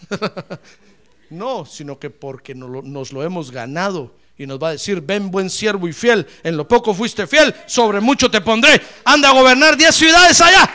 no, 1.31 1.65
sino 1.67 1.99
que 1.99 2.11
porque 2.11 2.55
nos 2.55 3.13
lo 3.13 3.23
hemos 3.23 3.51
ganado 3.51 4.15
y 4.41 4.47
nos 4.47 4.59
va 4.59 4.69
a 4.69 4.73
decir, 4.73 5.03
ven 5.03 5.31
buen 5.31 5.51
siervo 5.51 5.87
y 5.87 5.93
fiel, 5.93 6.27
en 6.43 6.57
lo 6.57 6.67
poco 6.67 6.95
fuiste 6.95 7.27
fiel, 7.27 7.55
sobre 7.67 8.01
mucho 8.01 8.31
te 8.31 8.41
pondré, 8.41 8.81
anda 9.05 9.29
a 9.29 9.33
gobernar 9.33 9.77
10 9.77 9.95
ciudades 9.95 10.41
allá. 10.41 10.71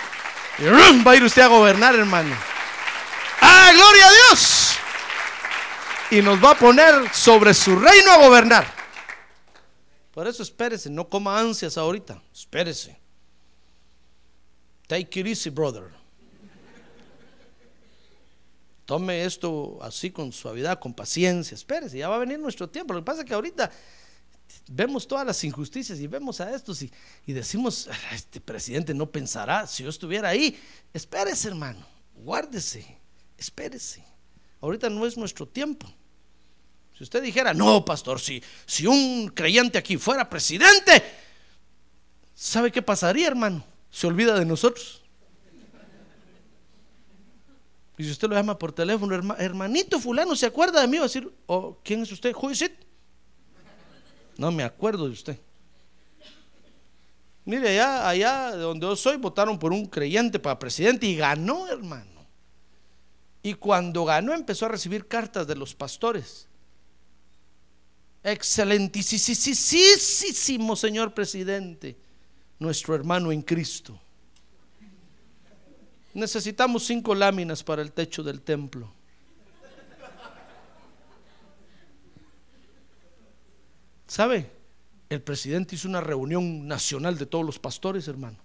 Va 0.60 1.12
a 1.12 1.16
ir 1.16 1.24
usted 1.24 1.42
a 1.42 1.48
gobernar, 1.48 1.96
hermano. 1.96 2.36
¡Ah, 3.42 3.72
gloria 3.74 4.08
a 4.08 4.12
Dios! 4.12 4.76
Y 6.12 6.22
nos 6.22 6.44
va 6.44 6.52
a 6.52 6.56
poner 6.56 7.14
sobre 7.14 7.54
su 7.54 7.78
reino 7.78 8.12
a 8.12 8.18
gobernar. 8.18 8.66
Por 10.14 10.28
eso 10.28 10.44
espérese, 10.44 10.90
no 10.90 11.10
coma 11.10 11.38
ansias 11.38 11.78
ahorita, 11.78 12.22
espérese. 12.34 12.98
Take 14.88 15.20
it 15.20 15.28
easy, 15.28 15.50
brother. 15.50 15.90
Tome 18.86 19.26
esto 19.26 19.80
así 19.82 20.12
con 20.12 20.32
suavidad, 20.32 20.80
con 20.80 20.94
paciencia. 20.94 21.56
Espérese, 21.56 21.98
ya 21.98 22.08
va 22.08 22.16
a 22.16 22.20
venir 22.20 22.40
nuestro 22.40 22.70
tiempo. 22.70 22.94
Lo 22.94 23.00
que 23.02 23.06
pasa 23.06 23.22
es 23.22 23.26
que 23.28 23.34
ahorita 23.34 23.70
vemos 24.68 25.08
todas 25.08 25.26
las 25.26 25.44
injusticias 25.44 26.00
y 26.00 26.08
vemos 26.08 26.42
a 26.42 26.54
estos 26.56 26.82
y, 26.82 26.92
y 27.26 27.34
decimos, 27.34 27.90
este 28.12 28.42
presidente 28.42 28.94
no 28.94 29.10
pensará 29.10 29.68
si 29.68 29.84
yo 29.84 29.90
estuviera 29.90 30.30
ahí. 30.30 30.60
Espérese, 30.94 31.48
hermano, 31.48 31.86
guárdese, 32.16 32.98
espérese. 33.38 34.04
Ahorita 34.62 34.90
no 34.90 35.06
es 35.06 35.18
nuestro 35.18 35.48
tiempo. 35.48 35.88
Si 36.98 37.04
usted 37.04 37.22
dijera, 37.22 37.54
no, 37.54 37.84
pastor, 37.84 38.22
si, 38.22 38.42
si 38.66 38.88
un 38.88 39.28
creyente 39.28 39.78
aquí 39.78 39.98
fuera 39.98 40.30
presidente, 40.30 41.04
¿sabe 42.34 42.72
qué 42.72 42.82
pasaría, 42.82 43.28
hermano? 43.28 43.66
Se 43.92 44.08
olvida 44.08 44.40
de 44.40 44.46
nosotros. 44.46 45.02
Y 47.98 48.04
si 48.04 48.12
usted 48.12 48.28
lo 48.28 48.36
llama 48.36 48.58
por 48.58 48.72
teléfono, 48.72 49.16
hermanito 49.38 50.00
fulano, 50.00 50.36
¿se 50.36 50.46
acuerda 50.46 50.82
de 50.82 50.88
mí? 50.88 50.98
Va 50.98 51.04
a 51.04 51.08
decir, 51.08 51.32
oh, 51.46 51.78
¿quién 51.84 52.02
es 52.02 52.12
usted? 52.12 52.34
Who 52.34 52.50
No 54.38 54.52
me 54.52 54.64
acuerdo 54.64 55.06
de 55.06 55.12
usted. 55.12 55.40
Mire, 57.46 57.70
allá, 57.70 58.10
allá 58.10 58.56
donde 58.56 58.88
yo 58.88 58.96
soy, 58.96 59.18
votaron 59.18 59.60
por 59.60 59.72
un 59.72 59.86
creyente 59.86 60.40
para 60.40 60.58
presidente 60.58 61.06
y 61.06 61.16
ganó, 61.16 61.68
hermano. 61.68 62.26
Y 63.44 63.54
cuando 63.54 64.04
ganó 64.04 64.34
empezó 64.34 64.66
a 64.66 64.70
recibir 64.70 65.08
cartas 65.08 65.46
de 65.46 65.56
los 65.56 65.76
pastores. 65.76 66.48
Excelentísimo 68.24 70.76
señor 70.76 71.14
presidente, 71.14 71.96
nuestro 72.58 72.96
hermano 72.96 73.32
en 73.32 73.44
Cristo. 73.44 74.02
Necesitamos 76.16 76.86
cinco 76.86 77.14
láminas 77.14 77.64
para 77.64 77.84
el 77.84 77.92
techo 77.92 78.24
del 78.24 78.42
templo. 78.42 78.92
¿Sabe? 84.16 84.50
El 85.10 85.22
presidente 85.22 85.76
hizo 85.76 85.90
una 85.90 86.00
reunión 86.00 86.66
nacional 86.70 87.18
de 87.18 87.26
todos 87.26 87.46
los 87.46 87.60
pastores, 87.60 88.08
hermano. 88.08 88.38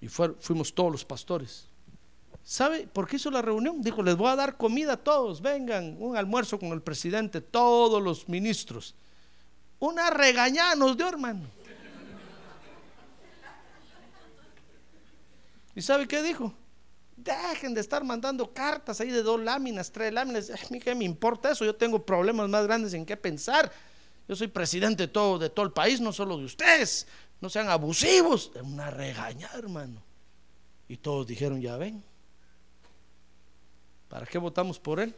Y 0.00 0.06
fuimos 0.06 0.72
todos 0.72 0.92
los 0.92 1.04
pastores. 1.04 1.66
¿Sabe 2.44 2.86
por 2.86 3.08
qué 3.08 3.16
hizo 3.16 3.32
la 3.32 3.42
reunión? 3.42 3.82
Dijo, 3.82 4.00
les 4.00 4.14
voy 4.14 4.28
a 4.28 4.36
dar 4.36 4.56
comida 4.56 4.92
a 4.92 4.96
todos, 4.96 5.42
vengan, 5.42 5.96
un 5.98 6.16
almuerzo 6.16 6.56
con 6.56 6.68
el 6.68 6.80
presidente, 6.80 7.40
todos 7.40 8.00
los 8.00 8.28
ministros. 8.28 8.94
Una 9.80 10.08
regañada 10.08 10.76
nos 10.76 10.96
dio, 10.96 11.08
hermano. 11.08 11.48
¿Y 15.74 15.82
sabe 15.82 16.06
qué 16.06 16.22
dijo? 16.22 16.54
Dejen 17.16 17.74
de 17.74 17.80
estar 17.80 18.04
mandando 18.04 18.54
cartas 18.54 19.00
ahí 19.00 19.10
de 19.10 19.24
dos 19.24 19.40
láminas, 19.40 19.90
tres 19.90 20.12
láminas. 20.12 20.52
Qué 20.80 20.94
me 20.94 21.04
importa 21.04 21.50
eso, 21.50 21.64
yo 21.64 21.74
tengo 21.74 22.06
problemas 22.06 22.48
más 22.48 22.64
grandes 22.68 22.94
en 22.94 23.04
qué 23.04 23.16
pensar. 23.16 23.72
Yo 24.28 24.36
soy 24.36 24.48
presidente 24.48 25.04
de 25.04 25.08
todo, 25.08 25.38
de 25.38 25.48
todo 25.48 25.64
el 25.64 25.72
país, 25.72 26.00
no 26.00 26.12
solo 26.12 26.36
de 26.36 26.44
ustedes. 26.44 27.06
No 27.40 27.48
sean 27.48 27.70
abusivos. 27.70 28.52
Es 28.54 28.62
una 28.62 28.90
regaña, 28.90 29.48
hermano. 29.54 30.02
Y 30.86 30.98
todos 30.98 31.26
dijeron, 31.26 31.60
ya 31.60 31.76
ven. 31.78 32.04
¿Para 34.08 34.26
qué 34.26 34.38
votamos 34.38 34.78
por 34.78 35.00
él? 35.00 35.14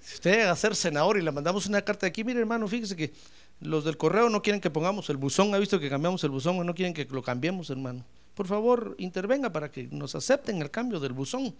Si 0.00 0.14
usted 0.14 0.32
llega 0.32 0.50
a 0.50 0.56
ser 0.56 0.76
senador 0.76 1.18
y 1.18 1.22
le 1.22 1.30
mandamos 1.32 1.66
una 1.66 1.82
carta 1.82 2.06
aquí, 2.06 2.24
mire 2.24 2.40
hermano, 2.40 2.68
fíjese 2.68 2.94
que 2.94 3.12
los 3.60 3.84
del 3.84 3.96
correo 3.96 4.28
no 4.28 4.42
quieren 4.42 4.60
que 4.60 4.70
pongamos 4.70 5.08
el 5.08 5.16
buzón, 5.16 5.54
ha 5.54 5.58
visto 5.58 5.80
que 5.80 5.88
cambiamos 5.88 6.22
el 6.24 6.30
buzón, 6.30 6.64
no 6.64 6.74
quieren 6.74 6.94
que 6.94 7.04
lo 7.04 7.22
cambiemos, 7.22 7.70
hermano. 7.70 8.04
Por 8.34 8.46
favor, 8.46 8.94
intervenga 8.98 9.50
para 9.50 9.70
que 9.70 9.88
nos 9.90 10.14
acepten 10.14 10.60
el 10.60 10.70
cambio 10.70 11.00
del 11.00 11.12
buzón. 11.12 11.54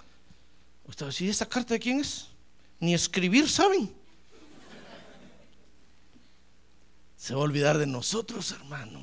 Usted 0.87 1.07
va 1.07 1.11
¿esta 1.11 1.47
carta 1.47 1.75
de 1.75 1.81
quién 1.81 2.01
es? 2.01 2.27
Ni 2.79 2.95
escribir 2.95 3.49
saben. 3.49 3.95
Se 7.17 7.35
va 7.35 7.41
a 7.41 7.45
olvidar 7.45 7.79
de 7.79 7.87
nosotros, 7.87 8.51
hermano. 8.53 9.01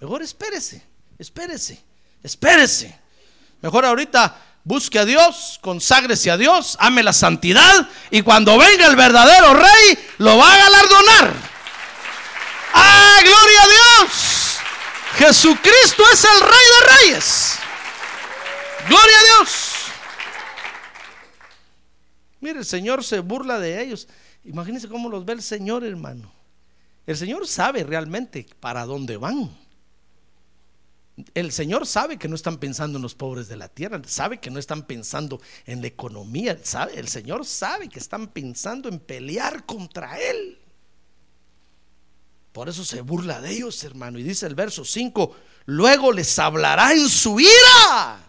Mejor 0.00 0.22
espérese, 0.22 0.84
espérese, 1.18 1.80
espérese. 2.22 2.98
Mejor 3.60 3.84
ahorita 3.84 4.36
busque 4.64 4.98
a 4.98 5.04
Dios, 5.04 5.60
conságrese 5.62 6.30
a 6.30 6.36
Dios, 6.36 6.76
ame 6.80 7.04
la 7.04 7.12
santidad 7.12 7.88
y 8.10 8.22
cuando 8.22 8.58
venga 8.58 8.86
el 8.86 8.96
verdadero 8.96 9.54
rey, 9.54 9.98
lo 10.18 10.36
va 10.36 10.52
a 10.52 10.56
galardonar. 10.56 11.34
¡Ah, 12.74 13.20
gloria 13.22 13.62
a 13.62 13.68
Dios! 13.68 14.32
Jesucristo 15.18 16.02
es 16.12 16.24
el 16.24 16.40
Rey 16.40 16.50
de 16.50 16.96
Reyes. 16.96 17.58
Gloria 18.88 19.18
a 19.18 19.22
Dios. 19.22 19.71
Mire, 22.42 22.58
el 22.58 22.64
Señor 22.64 23.04
se 23.04 23.20
burla 23.20 23.60
de 23.60 23.80
ellos. 23.80 24.08
Imagínense 24.44 24.88
cómo 24.88 25.08
los 25.08 25.24
ve 25.24 25.32
el 25.32 25.42
Señor, 25.42 25.84
hermano. 25.84 26.30
El 27.06 27.16
Señor 27.16 27.46
sabe 27.46 27.84
realmente 27.84 28.46
para 28.58 28.84
dónde 28.84 29.16
van. 29.16 29.48
El 31.34 31.52
Señor 31.52 31.86
sabe 31.86 32.18
que 32.18 32.26
no 32.26 32.34
están 32.34 32.58
pensando 32.58 32.98
en 32.98 33.02
los 33.02 33.14
pobres 33.14 33.46
de 33.46 33.56
la 33.56 33.68
tierra, 33.68 34.00
sabe 34.06 34.40
que 34.40 34.50
no 34.50 34.58
están 34.58 34.86
pensando 34.86 35.40
en 35.66 35.82
la 35.82 35.86
economía, 35.86 36.58
sabe, 36.64 36.98
el 36.98 37.06
Señor 37.06 37.44
sabe 37.44 37.88
que 37.88 38.00
están 38.00 38.28
pensando 38.28 38.88
en 38.88 38.98
pelear 38.98 39.64
contra 39.64 40.18
Él. 40.18 40.58
Por 42.50 42.68
eso 42.68 42.84
se 42.84 43.02
burla 43.02 43.40
de 43.40 43.52
ellos, 43.52 43.84
hermano. 43.84 44.18
Y 44.18 44.24
dice 44.24 44.46
el 44.46 44.56
verso 44.56 44.84
5, 44.84 45.36
luego 45.66 46.10
les 46.12 46.38
hablará 46.40 46.92
en 46.92 47.08
su 47.08 47.38
ira. 47.38 48.21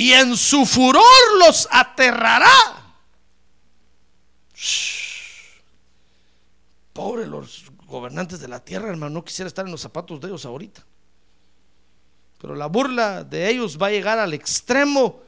Y 0.00 0.14
en 0.14 0.34
su 0.34 0.64
furor 0.64 1.02
los 1.40 1.68
aterrará. 1.70 2.48
Pobre 6.94 7.26
los 7.26 7.64
gobernantes 7.84 8.40
de 8.40 8.48
la 8.48 8.64
tierra, 8.64 8.88
hermano. 8.88 9.12
No 9.12 9.24
quisiera 9.26 9.46
estar 9.46 9.66
en 9.66 9.72
los 9.72 9.82
zapatos 9.82 10.18
de 10.18 10.28
ellos 10.28 10.46
ahorita. 10.46 10.86
Pero 12.40 12.54
la 12.54 12.64
burla 12.64 13.24
de 13.24 13.50
ellos 13.50 13.76
va 13.76 13.88
a 13.88 13.90
llegar 13.90 14.18
al 14.18 14.32
extremo 14.32 15.20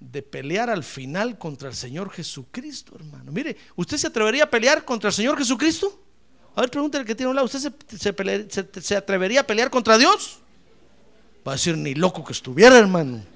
de 0.00 0.20
pelear 0.20 0.68
al 0.68 0.82
final 0.82 1.38
contra 1.38 1.68
el 1.68 1.76
Señor 1.76 2.10
Jesucristo, 2.10 2.96
hermano. 2.96 3.30
Mire, 3.30 3.56
¿usted 3.76 3.98
se 3.98 4.08
atrevería 4.08 4.42
a 4.42 4.50
pelear 4.50 4.84
contra 4.84 5.10
el 5.10 5.14
Señor 5.14 5.38
Jesucristo? 5.38 6.02
A 6.56 6.62
ver, 6.62 6.70
pregúntale 6.72 7.04
que 7.04 7.14
tiene 7.14 7.30
un 7.30 7.36
lado, 7.36 7.46
¿usted 7.46 7.72
se, 8.80 8.96
atrevería 8.96 9.42
a 9.42 9.46
pelear 9.46 9.70
contra 9.70 9.96
Dios? 9.96 10.40
Va 11.46 11.52
a 11.52 11.54
decir, 11.54 11.76
ni 11.76 11.94
loco 11.94 12.24
que 12.24 12.32
estuviera, 12.32 12.76
hermano. 12.76 13.31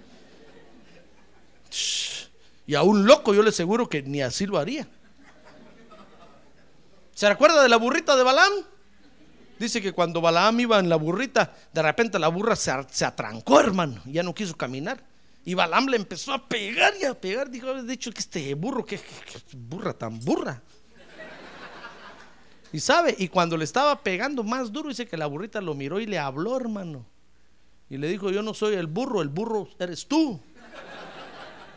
Y 2.66 2.74
a 2.74 2.82
un 2.82 3.06
loco 3.06 3.34
yo 3.34 3.42
le 3.42 3.50
aseguro 3.50 3.88
que 3.88 4.02
ni 4.02 4.22
así 4.22 4.46
lo 4.46 4.58
haría. 4.58 4.88
¿Se 7.14 7.28
recuerda 7.28 7.62
de 7.62 7.68
la 7.68 7.76
burrita 7.76 8.16
de 8.16 8.22
Balaam? 8.22 8.52
Dice 9.58 9.80
que 9.80 9.92
cuando 9.92 10.20
Balaam 10.20 10.60
iba 10.60 10.78
en 10.78 10.88
la 10.88 10.96
burrita, 10.96 11.54
de 11.72 11.82
repente 11.82 12.18
la 12.18 12.28
burra 12.28 12.56
se, 12.56 12.72
se 12.90 13.04
atrancó, 13.04 13.58
hermano, 13.60 14.02
ya 14.04 14.22
no 14.22 14.34
quiso 14.34 14.54
caminar 14.54 15.02
Y 15.44 15.54
Balaam 15.54 15.86
le 15.86 15.96
empezó 15.96 16.34
a 16.34 16.46
pegar 16.46 16.92
y 17.00 17.04
a 17.04 17.18
pegar. 17.18 17.50
Dijo, 17.50 17.72
de 17.82 17.92
hecho, 17.94 18.12
que 18.12 18.18
este 18.18 18.54
burro, 18.54 18.84
que, 18.84 19.00
burra 19.56 19.94
tan 19.94 20.18
burra. 20.20 20.60
Y 22.72 22.80
sabe, 22.80 23.14
y 23.18 23.28
cuando 23.28 23.56
le 23.56 23.64
estaba 23.64 24.02
pegando 24.02 24.42
más 24.42 24.70
duro, 24.70 24.88
dice 24.88 25.06
que 25.06 25.16
la 25.16 25.26
burrita 25.26 25.60
lo 25.60 25.74
miró 25.74 26.00
y 26.00 26.06
le 26.06 26.18
habló, 26.18 26.56
hermano. 26.56 27.06
Y 27.88 27.96
le 27.96 28.08
dijo, 28.08 28.30
yo 28.30 28.42
no 28.42 28.52
soy 28.52 28.74
el 28.74 28.88
burro, 28.88 29.22
el 29.22 29.28
burro 29.28 29.68
eres 29.78 30.06
tú. 30.06 30.40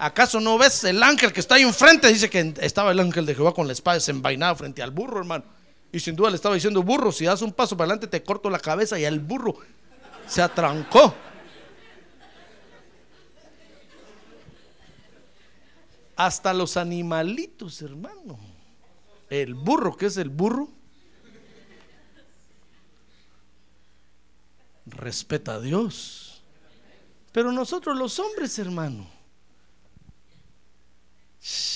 ¿Acaso 0.02 0.40
no 0.40 0.58
ves 0.58 0.86
el 0.86 1.04
ángel 1.04 1.34
que 1.34 1.42
está 1.42 1.56
ahí 1.56 1.64
enfrente? 1.64 2.08
Dice 2.08 2.30
que 2.30 2.54
estaba 2.62 2.92
el 2.92 3.02
ángel 3.02 3.26
de 3.26 3.36
Jehová 3.36 3.54
con 3.54 3.68
la 3.68 3.74
espada 3.74 3.96
desenvainada 3.96 4.56
frente 4.56 4.82
al 4.82 4.92
burro, 4.92 5.20
hermano. 5.20 5.44
Y 5.92 6.00
sin 6.00 6.16
duda 6.16 6.30
le 6.30 6.38
estaba 6.38 6.56
diciendo, 6.56 6.82
burro, 6.84 7.12
si 7.12 7.26
das 7.26 7.42
un 7.42 7.52
paso 7.52 7.76
para 7.76 7.88
adelante 7.88 8.08
te 8.08 8.24
corto 8.24 8.50
la 8.50 8.60
cabeza 8.60 8.98
y 8.98 9.04
el 9.04 9.20
burro 9.20 9.58
se 10.26 10.42
atrancó. 10.42 11.14
Hasta 16.16 16.54
los 16.54 16.78
animalitos, 16.78 17.82
hermano. 17.82 18.40
El 19.30 19.54
burro, 19.54 19.98
¿qué 19.98 20.06
es 20.06 20.16
el 20.16 20.30
burro? 20.30 20.70
Respeta 24.86 25.56
a 25.56 25.60
Dios. 25.60 26.42
Pero 27.34 27.52
nosotros 27.52 27.98
los 27.98 28.18
hombres, 28.20 28.58
hermano 28.60 29.19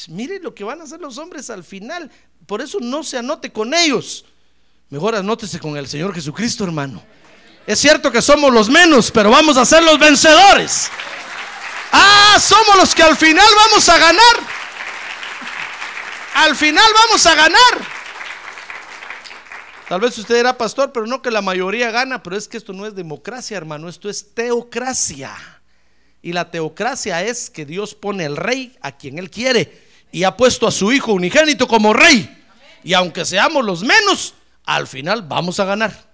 Mire 0.09 0.39
lo 0.39 0.53
que 0.53 0.63
van 0.63 0.81
a 0.81 0.83
hacer 0.83 0.99
los 0.99 1.17
hombres 1.17 1.49
al 1.49 1.63
final. 1.63 2.11
Por 2.45 2.61
eso 2.61 2.79
no 2.81 3.03
se 3.03 3.17
anote 3.17 3.51
con 3.51 3.73
ellos. 3.73 4.25
Mejor 4.89 5.15
anótese 5.15 5.59
con 5.59 5.77
el 5.77 5.87
Señor 5.87 6.13
Jesucristo, 6.13 6.63
hermano. 6.63 7.01
Es 7.65 7.79
cierto 7.79 8.11
que 8.11 8.21
somos 8.21 8.53
los 8.53 8.69
menos, 8.69 9.09
pero 9.09 9.31
vamos 9.31 9.57
a 9.57 9.65
ser 9.65 9.83
los 9.83 9.97
vencedores. 9.97 10.89
Ah, 11.91 12.37
somos 12.39 12.75
los 12.77 12.93
que 12.93 13.03
al 13.03 13.15
final 13.15 13.47
vamos 13.55 13.87
a 13.87 13.97
ganar. 13.97 14.35
Al 16.35 16.55
final 16.55 16.85
vamos 17.05 17.25
a 17.25 17.35
ganar. 17.35 17.93
Tal 19.87 20.01
vez 20.01 20.17
usted 20.17 20.35
era 20.35 20.57
pastor, 20.57 20.91
pero 20.91 21.05
no 21.05 21.21
que 21.21 21.31
la 21.31 21.41
mayoría 21.41 21.91
gana, 21.91 22.23
pero 22.23 22.35
es 22.35 22.47
que 22.47 22.57
esto 22.57 22.73
no 22.73 22.85
es 22.85 22.95
democracia, 22.95 23.55
hermano, 23.55 23.87
esto 23.87 24.09
es 24.09 24.33
teocracia. 24.33 25.35
Y 26.23 26.31
la 26.31 26.49
teocracia 26.49 27.21
es 27.21 27.49
que 27.49 27.65
Dios 27.65 27.93
pone 27.93 28.23
el 28.23 28.37
rey 28.37 28.75
a 28.81 28.93
quien 28.93 29.19
Él 29.19 29.29
quiere 29.29 29.83
y 30.09 30.23
ha 30.23 30.37
puesto 30.37 30.65
a 30.65 30.71
su 30.71 30.93
Hijo 30.93 31.11
unigénito 31.11 31.67
como 31.67 31.91
rey. 31.91 32.43
Y 32.81 32.93
aunque 32.93 33.25
seamos 33.25 33.63
los 33.65 33.83
menos, 33.83 34.33
al 34.63 34.87
final 34.87 35.21
vamos 35.23 35.59
a 35.59 35.65
ganar. 35.65 36.13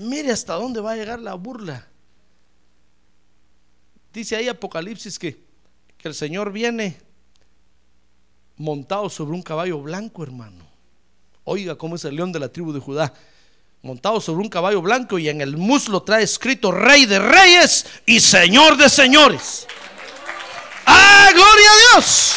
Mire 0.00 0.32
hasta 0.32 0.54
dónde 0.54 0.80
va 0.80 0.90
a 0.90 0.96
llegar 0.96 1.20
la 1.20 1.34
burla. 1.34 1.86
Dice 4.12 4.34
ahí 4.34 4.48
Apocalipsis 4.48 5.16
que, 5.16 5.40
que 5.96 6.08
el 6.08 6.14
Señor 6.14 6.50
viene 6.50 6.98
montado 8.56 9.08
sobre 9.08 9.34
un 9.34 9.42
caballo 9.42 9.80
blanco, 9.80 10.24
hermano. 10.24 10.66
Oiga 11.44 11.76
cómo 11.76 11.94
es 11.94 12.04
el 12.04 12.16
león 12.16 12.32
de 12.32 12.40
la 12.40 12.48
tribu 12.48 12.72
de 12.72 12.80
Judá 12.80 13.14
montado 13.84 14.18
sobre 14.18 14.42
un 14.42 14.48
caballo 14.48 14.80
blanco 14.80 15.18
y 15.18 15.28
en 15.28 15.42
el 15.42 15.58
muslo 15.58 16.02
trae 16.02 16.22
escrito 16.24 16.72
Rey 16.72 17.04
de 17.04 17.18
Reyes 17.18 17.84
y 18.06 18.18
Señor 18.18 18.78
de 18.78 18.88
Señores. 18.88 19.66
¡Ah, 20.86 21.28
gloria 21.34 21.70
a 21.70 21.76
Dios! 21.92 22.34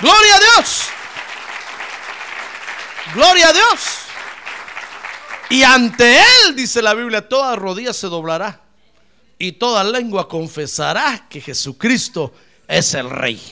¡Gloria 0.00 0.36
a 0.36 0.38
Dios! 0.38 0.82
¡Gloria 3.12 3.48
a 3.48 3.52
Dios! 3.52 3.80
Y 5.50 5.64
ante 5.64 6.18
Él, 6.18 6.54
dice 6.54 6.80
la 6.80 6.94
Biblia, 6.94 7.28
toda 7.28 7.56
rodilla 7.56 7.92
se 7.92 8.06
doblará 8.06 8.60
y 9.38 9.52
toda 9.52 9.82
lengua 9.82 10.28
confesará 10.28 11.26
que 11.28 11.40
Jesucristo 11.40 12.32
es 12.68 12.94
el 12.94 13.10
Rey. 13.10 13.42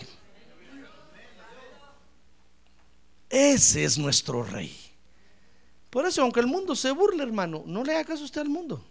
Ese 3.28 3.82
es 3.82 3.98
nuestro 3.98 4.44
Rey. 4.44 4.79
Por 5.90 6.06
eso, 6.06 6.22
aunque 6.22 6.40
el 6.40 6.46
mundo 6.46 6.76
se 6.76 6.92
burle, 6.92 7.22
hermano, 7.22 7.64
no 7.66 7.82
le 7.82 7.92
haga 7.94 8.04
caso 8.04 8.24
usted 8.24 8.40
al 8.40 8.48
mundo. 8.48 8.84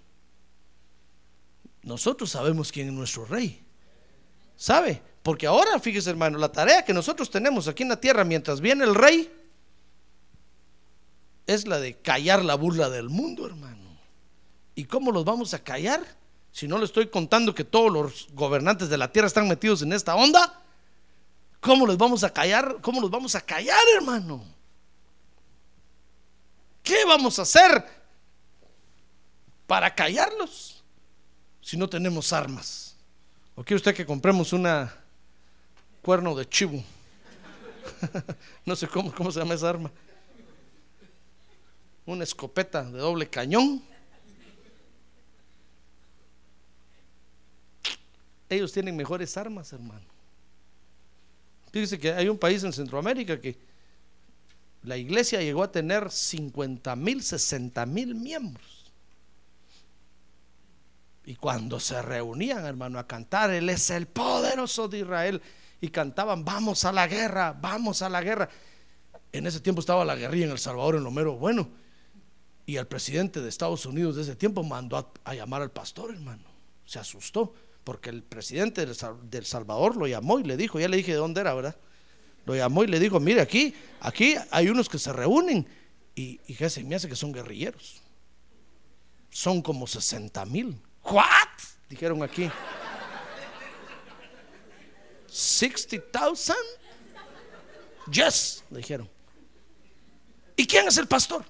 Nosotros 1.81 2.29
sabemos 2.29 2.71
quién 2.71 2.87
es 2.87 2.93
nuestro 2.93 3.25
rey. 3.25 3.63
¿Sabe? 4.57 5.01
Porque 5.23 5.47
ahora, 5.47 5.79
fíjese, 5.79 6.09
hermano, 6.09 6.37
la 6.37 6.51
tarea 6.51 6.83
que 6.83 6.93
nosotros 6.93 7.29
tenemos 7.29 7.69
aquí 7.69 7.83
en 7.83 7.89
la 7.89 8.01
tierra 8.01 8.25
mientras 8.25 8.59
viene 8.59 8.83
el 8.83 8.93
rey 8.93 9.31
es 11.47 11.65
la 11.65 11.79
de 11.79 11.95
callar 11.95 12.43
la 12.43 12.55
burla 12.55 12.89
del 12.89 13.09
mundo, 13.09 13.45
hermano. 13.45 13.97
¿Y 14.75 14.83
cómo 14.83 15.11
los 15.11 15.23
vamos 15.23 15.53
a 15.53 15.63
callar? 15.63 16.05
Si 16.51 16.67
no 16.67 16.77
le 16.77 16.85
estoy 16.85 17.07
contando 17.07 17.55
que 17.55 17.63
todos 17.63 17.91
los 17.91 18.27
gobernantes 18.33 18.89
de 18.89 18.97
la 18.97 19.11
tierra 19.11 19.27
están 19.27 19.47
metidos 19.47 19.81
en 19.81 19.93
esta 19.93 20.15
onda, 20.15 20.61
¿cómo 21.61 21.85
los 21.85 21.97
vamos 21.97 22.23
a 22.23 22.33
callar? 22.33 22.77
¿Cómo 22.81 22.99
los 22.99 23.09
vamos 23.09 23.35
a 23.35 23.41
callar, 23.41 23.79
hermano? 23.95 24.43
¿Qué 26.89 27.05
vamos 27.05 27.37
a 27.37 27.43
hacer 27.43 27.85
para 29.67 29.93
callarlos 29.93 30.83
si 31.61 31.77
no 31.77 31.87
tenemos 31.87 32.33
armas? 32.33 32.95
¿O 33.53 33.63
quiere 33.63 33.75
usted 33.75 33.93
que 33.93 34.07
compremos 34.07 34.53
una 34.53 34.91
cuerno 36.01 36.33
de 36.33 36.49
chivo? 36.49 36.83
no 38.65 38.75
sé 38.75 38.87
cómo, 38.87 39.13
cómo 39.13 39.31
se 39.31 39.39
llama 39.39 39.53
esa 39.53 39.69
arma. 39.69 39.91
Una 42.07 42.23
escopeta 42.23 42.83
de 42.83 42.97
doble 42.97 43.29
cañón. 43.29 43.83
Ellos 48.49 48.73
tienen 48.73 48.97
mejores 48.97 49.37
armas, 49.37 49.71
hermano. 49.73 50.07
Fíjese 51.71 51.99
que 51.99 52.11
hay 52.11 52.27
un 52.29 52.39
país 52.39 52.63
en 52.63 52.73
Centroamérica 52.73 53.39
que 53.39 53.68
la 54.83 54.97
iglesia 54.97 55.41
llegó 55.41 55.63
a 55.63 55.71
tener 55.71 56.09
50 56.09 56.95
mil, 56.95 57.21
60 57.21 57.85
mil 57.85 58.15
miembros. 58.15 58.91
Y 61.25 61.35
cuando 61.35 61.79
se 61.79 62.01
reunían, 62.01 62.65
hermano, 62.65 62.97
a 62.97 63.05
cantar, 63.05 63.51
Él 63.51 63.69
es 63.69 63.89
el 63.89 64.07
poderoso 64.07 64.87
de 64.87 64.99
Israel, 64.99 65.41
y 65.81 65.89
cantaban, 65.89 66.43
vamos 66.43 66.83
a 66.85 66.91
la 66.91 67.07
guerra, 67.07 67.57
vamos 67.59 68.01
a 68.01 68.09
la 68.09 68.21
guerra. 68.21 68.49
En 69.31 69.47
ese 69.47 69.59
tiempo 69.59 69.79
estaba 69.79 70.03
la 70.03 70.15
guerrilla 70.15 70.45
en 70.45 70.51
El 70.51 70.59
Salvador, 70.59 70.95
en 70.95 71.03
lo 71.03 71.11
mero 71.11 71.35
bueno. 71.35 71.69
Y 72.65 72.77
el 72.77 72.87
presidente 72.87 73.41
de 73.41 73.49
Estados 73.49 73.85
Unidos 73.85 74.15
de 74.15 74.23
ese 74.23 74.35
tiempo 74.35 74.63
mandó 74.63 75.11
a, 75.23 75.35
llamar 75.35 75.61
al 75.61 75.71
pastor, 75.71 76.11
hermano. 76.11 76.43
Se 76.85 76.99
asustó, 76.99 77.53
porque 77.83 78.09
el 78.09 78.23
presidente 78.23 78.85
del 78.85 79.45
Salvador 79.45 79.95
lo 79.95 80.07
llamó 80.07 80.39
y 80.39 80.43
le 80.43 80.57
dijo, 80.57 80.79
ya 80.79 80.89
le 80.89 80.97
dije 80.97 81.11
de 81.11 81.17
dónde 81.17 81.41
era, 81.41 81.53
¿verdad? 81.53 81.75
Lo 82.45 82.55
llamó 82.55 82.83
y 82.83 82.87
le 82.87 82.99
dijo, 82.99 83.19
mire 83.19 83.41
aquí, 83.41 83.73
aquí 83.99 84.35
hay 84.51 84.69
unos 84.69 84.89
que 84.89 84.97
se 84.97 85.13
reúnen 85.13 85.67
y, 86.15 86.39
y 86.47 86.55
se 86.55 86.83
me 86.83 86.95
hace 86.95 87.07
que 87.07 87.15
son 87.15 87.31
guerrilleros. 87.31 88.01
Son 89.29 89.61
como 89.61 89.87
60 89.87 90.43
mil. 90.45 90.81
¿What? 91.03 91.23
Dijeron 91.89 92.23
aquí. 92.23 92.49
60,000? 95.27 96.55
Yes, 98.11 98.63
le 98.71 98.77
dijeron. 98.77 99.09
¿Y 100.55 100.65
quién 100.65 100.87
es 100.87 100.97
el 100.97 101.07
pastor? 101.07 101.45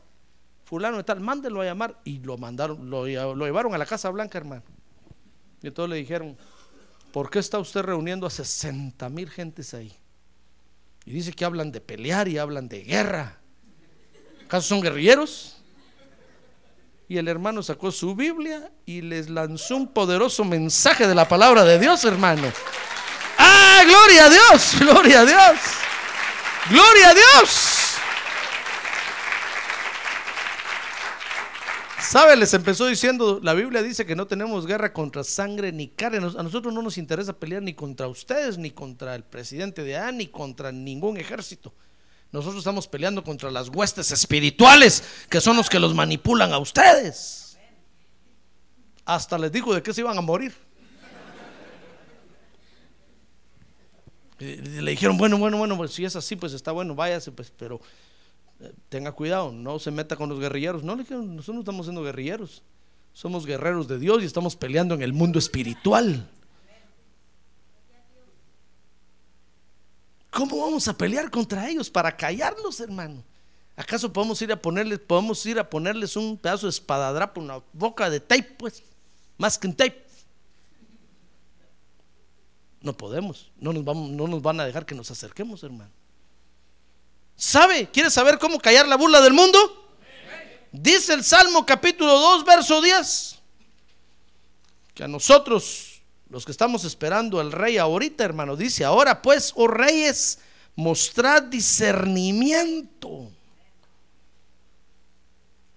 Fulano 0.64 0.98
de 0.98 1.04
tal, 1.04 1.20
mándelo 1.20 1.62
a 1.62 1.66
llamar. 1.66 2.00
Y 2.04 2.20
lo 2.20 2.38
mandaron, 2.38 2.90
lo, 2.90 3.08
lo 3.08 3.46
llevaron 3.46 3.74
a 3.74 3.78
la 3.78 3.86
Casa 3.86 4.10
Blanca, 4.10 4.38
hermano. 4.38 4.64
Y 5.62 5.68
entonces 5.68 5.90
le 5.90 5.96
dijeron, 5.96 6.38
¿por 7.12 7.30
qué 7.30 7.40
está 7.40 7.58
usted 7.60 7.82
reuniendo 7.82 8.28
a 8.28 8.30
60 8.30 9.10
mil 9.10 9.30
gentes 9.30 9.74
ahí? 9.74 9.96
Y 11.10 11.14
dice 11.14 11.34
que 11.34 11.44
hablan 11.44 11.72
de 11.72 11.82
pelear 11.82 12.28
y 12.28 12.38
hablan 12.38 12.70
de 12.70 12.84
guerra. 12.84 13.40
¿Acaso 14.46 14.68
son 14.68 14.80
guerrilleros? 14.80 15.58
Y 17.08 17.18
el 17.18 17.28
hermano 17.28 17.64
sacó 17.64 17.92
su 17.92 18.14
Biblia 18.14 18.72
y 18.86 19.02
les 19.02 19.28
lanzó 19.28 19.76
un 19.76 19.92
poderoso 19.92 20.46
mensaje 20.46 21.08
de 21.08 21.16
la 21.16 21.28
palabra 21.28 21.64
de 21.64 21.80
Dios, 21.80 22.06
hermano. 22.06 22.52
¡Ah, 23.40 23.82
gloria 23.88 24.26
a 24.26 24.30
Dios! 24.30 24.76
¡Gloria 24.80 25.22
a 25.22 25.26
Dios! 25.26 25.60
¡Gloria 26.70 27.10
a 27.10 27.14
Dios! 27.16 27.79
¿Sabe? 32.10 32.36
Les 32.36 32.56
empezó 32.56 32.88
diciendo, 32.88 33.40
la 33.44 33.54
Biblia 33.54 33.84
dice 33.84 34.04
que 34.04 34.16
no 34.16 34.26
tenemos 34.26 34.66
guerra 34.66 34.92
contra 34.92 35.24
sangre 35.24 35.72
ni 35.72 35.90
carne. 35.90 36.18
A 36.18 36.42
nosotros 36.42 36.74
no 36.74 36.82
nos 36.82 36.98
interesa 36.98 37.34
pelear 37.34 37.62
ni 37.62 37.76
contra 37.76 38.08
ustedes, 38.08 38.58
ni 38.58 38.72
contra 38.72 39.14
el 39.14 39.24
presidente 39.24 39.84
de 39.84 39.96
A, 39.96 40.12
ni 40.12 40.26
contra 40.26 40.72
ningún 40.72 41.18
ejército. 41.18 41.72
Nosotros 42.32 42.62
estamos 42.62 42.88
peleando 42.88 43.24
contra 43.24 43.52
las 43.52 43.70
huestes 43.70 44.10
espirituales, 44.10 45.04
que 45.30 45.40
son 45.40 45.56
los 45.56 45.70
que 45.70 45.78
los 45.78 45.94
manipulan 45.94 46.52
a 46.52 46.58
ustedes. 46.58 47.60
Hasta 49.06 49.38
les 49.38 49.52
dijo 49.52 49.76
de 49.76 49.84
que 49.84 49.94
se 49.94 50.02
iban 50.02 50.18
a 50.18 50.22
morir. 50.22 50.56
le 54.40 54.90
dijeron, 54.90 55.16
bueno, 55.16 55.38
bueno, 55.38 55.60
bueno, 55.60 55.78
pues 55.78 55.92
si 55.92 56.06
es 56.06 56.16
así, 56.16 56.36
pues 56.36 56.54
está 56.54 56.72
bueno, 56.72 56.96
váyase, 56.96 57.32
pues, 57.32 57.54
pero 57.56 57.80
tenga 58.90 59.12
cuidado, 59.12 59.52
no 59.52 59.80
se 59.80 59.92
meta 59.92 60.16
con 60.16 60.30
los 60.30 60.40
guerrilleros. 60.40 60.84
No, 60.84 60.96
nosotros 60.96 61.50
no 61.50 61.60
estamos 61.60 61.86
siendo 61.86 62.04
guerrilleros. 62.04 62.64
Somos 63.14 63.46
guerreros 63.46 63.88
de 63.88 64.00
Dios 64.00 64.22
y 64.22 64.26
estamos 64.26 64.56
peleando 64.56 64.96
en 64.96 65.02
el 65.02 65.14
mundo 65.14 65.40
espiritual. 65.40 66.30
¿Cómo 70.30 70.62
vamos 70.62 70.88
a 70.88 70.98
pelear 70.98 71.30
contra 71.32 71.68
ellos 71.70 71.90
para 71.90 72.16
callarlos, 72.16 72.80
hermano? 72.80 73.24
¿Acaso 73.76 74.12
podemos 74.12 74.42
ir 74.42 74.52
a 74.52 74.62
ponerles, 74.62 75.00
podemos 75.00 75.44
ir 75.46 75.58
a 75.58 75.70
ponerles 75.70 76.16
un 76.16 76.38
pedazo 76.38 76.68
de 76.68 76.72
espadadrapo, 76.72 77.42
una 77.42 77.62
boca 77.74 78.10
de 78.10 78.20
tape, 78.20 78.56
pues? 78.58 78.84
Más 79.38 79.58
que 79.58 79.68
un 79.68 79.74
tape. 79.74 80.06
No 82.82 82.96
podemos, 82.96 83.52
no 83.60 83.74
nos, 83.74 83.84
no 83.84 84.28
nos 84.28 84.42
van 84.42 84.60
a 84.60 84.66
dejar 84.66 84.86
que 84.86 84.96
nos 84.96 85.10
acerquemos, 85.12 85.64
hermano. 85.64 85.92
¿Sabe? 87.40 87.90
¿Quiere 87.90 88.12
saber 88.12 88.38
cómo 88.38 88.60
callar 88.60 88.86
la 88.86 88.98
burla 88.98 89.22
del 89.22 89.32
mundo? 89.32 89.58
Dice 90.74 91.14
el 91.14 91.24
Salmo 91.24 91.66
capítulo 91.66 92.20
2, 92.20 92.44
verso 92.44 92.82
10, 92.82 93.38
que 94.94 95.06
a 95.06 95.08
nosotros, 95.08 96.02
los 96.30 96.44
que 96.44 96.52
estamos 96.52 96.84
esperando 96.84 97.40
al 97.40 97.54
rey 97.54 97.78
ahorita, 97.78 98.26
hermano, 98.26 98.58
dice, 98.58 98.84
ahora 98.84 99.22
pues, 99.22 99.54
oh 99.56 99.68
reyes, 99.68 100.40
mostrad 100.76 101.44
discernimiento. 101.44 103.32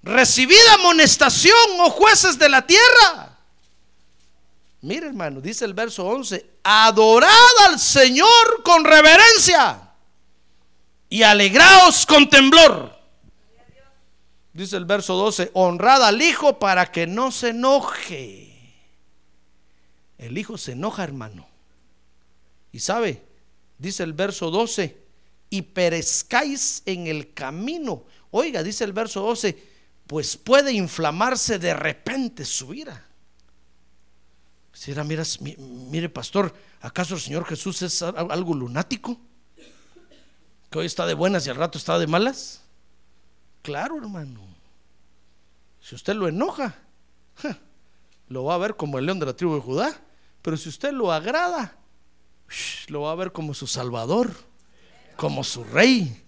Recibid 0.03 0.67
amonestación, 0.81 1.55
oh 1.79 1.91
jueces 1.91 2.41
de 2.41 2.49
la 2.49 2.67
tierra. 2.67 3.39
Mire, 4.81 5.07
hermano, 5.07 5.41
dice 5.41 5.65
el 5.65 5.75
verso 5.75 6.05
11, 6.05 6.45
adorad 6.65 7.31
al 7.69 7.79
Señor 7.79 8.65
con 8.65 8.85
reverencia 8.85 9.92
y 11.13 11.25
alegraos 11.25 12.07
con 12.07 12.27
temblor. 12.31 12.99
Dice 14.55 14.79
el 14.79 14.87
verso 14.87 15.15
12, 15.15 15.51
honrad 15.53 16.03
al 16.05 16.23
Hijo 16.23 16.59
para 16.59 16.91
que 16.91 17.07
no 17.07 17.31
se 17.31 17.51
enoje. 17.51 18.73
El 20.17 20.39
Hijo 20.39 20.57
se 20.57 20.73
enoja, 20.73 21.05
hermano. 21.05 21.47
Y 22.73 22.79
sabe, 22.79 23.23
dice 23.77 24.05
el 24.05 24.15
verso 24.15 24.51
12, 24.51 24.97
y 25.51 25.61
perezcáis 25.61 26.83
en 26.87 27.07
el 27.07 27.35
camino. 27.35 28.05
Oiga, 28.31 28.63
dice 28.63 28.85
el 28.85 28.95
verso 28.95 29.21
12, 29.21 29.63
pues 30.07 30.39
puede 30.39 30.73
inflamarse 30.73 31.59
de 31.59 31.75
repente 31.75 32.47
su 32.47 32.73
ira. 32.73 33.07
Si 34.73 34.95
mira, 34.95 35.25
mire 35.59 36.09
pastor, 36.09 36.55
¿acaso 36.81 37.17
el 37.17 37.21
Señor 37.21 37.45
Jesús 37.45 37.83
es 37.83 38.01
algo 38.01 38.55
lunático? 38.55 39.21
¿Que 40.73 40.79
hoy 40.79 40.87
está 40.87 41.05
de 41.05 41.13
buenas 41.13 41.47
y 41.47 41.51
al 41.51 41.57
rato 41.57 41.77
está 41.77 41.99
de 41.99 42.07
malas? 42.07 42.63
Claro, 43.61 43.99
hermano. 43.99 44.41
Si 45.79 45.95
usted 45.95 46.15
lo 46.15 46.29
enoja, 46.29 46.75
lo 48.29 48.45
va 48.45 48.55
a 48.55 48.59
ver 48.59 48.75
como 48.75 48.99
el 48.99 49.05
león 49.05 49.19
de 49.21 49.27
la 49.27 49.37
tribu 49.37 49.55
de 49.55 49.61
Judá. 49.61 50.01
Pero 50.41 50.57
si 50.57 50.71
usted 50.71 50.93
lo 50.93 51.13
agrada, 51.13 51.77
lo 52.89 53.03
va 53.03 53.13
a 53.13 53.17
ver 53.17 53.33
como 53.33 53.53
su 53.53 53.67
salvador, 53.67 54.33
como 55.19 55.45
su 55.45 55.63
rey. 55.63 56.25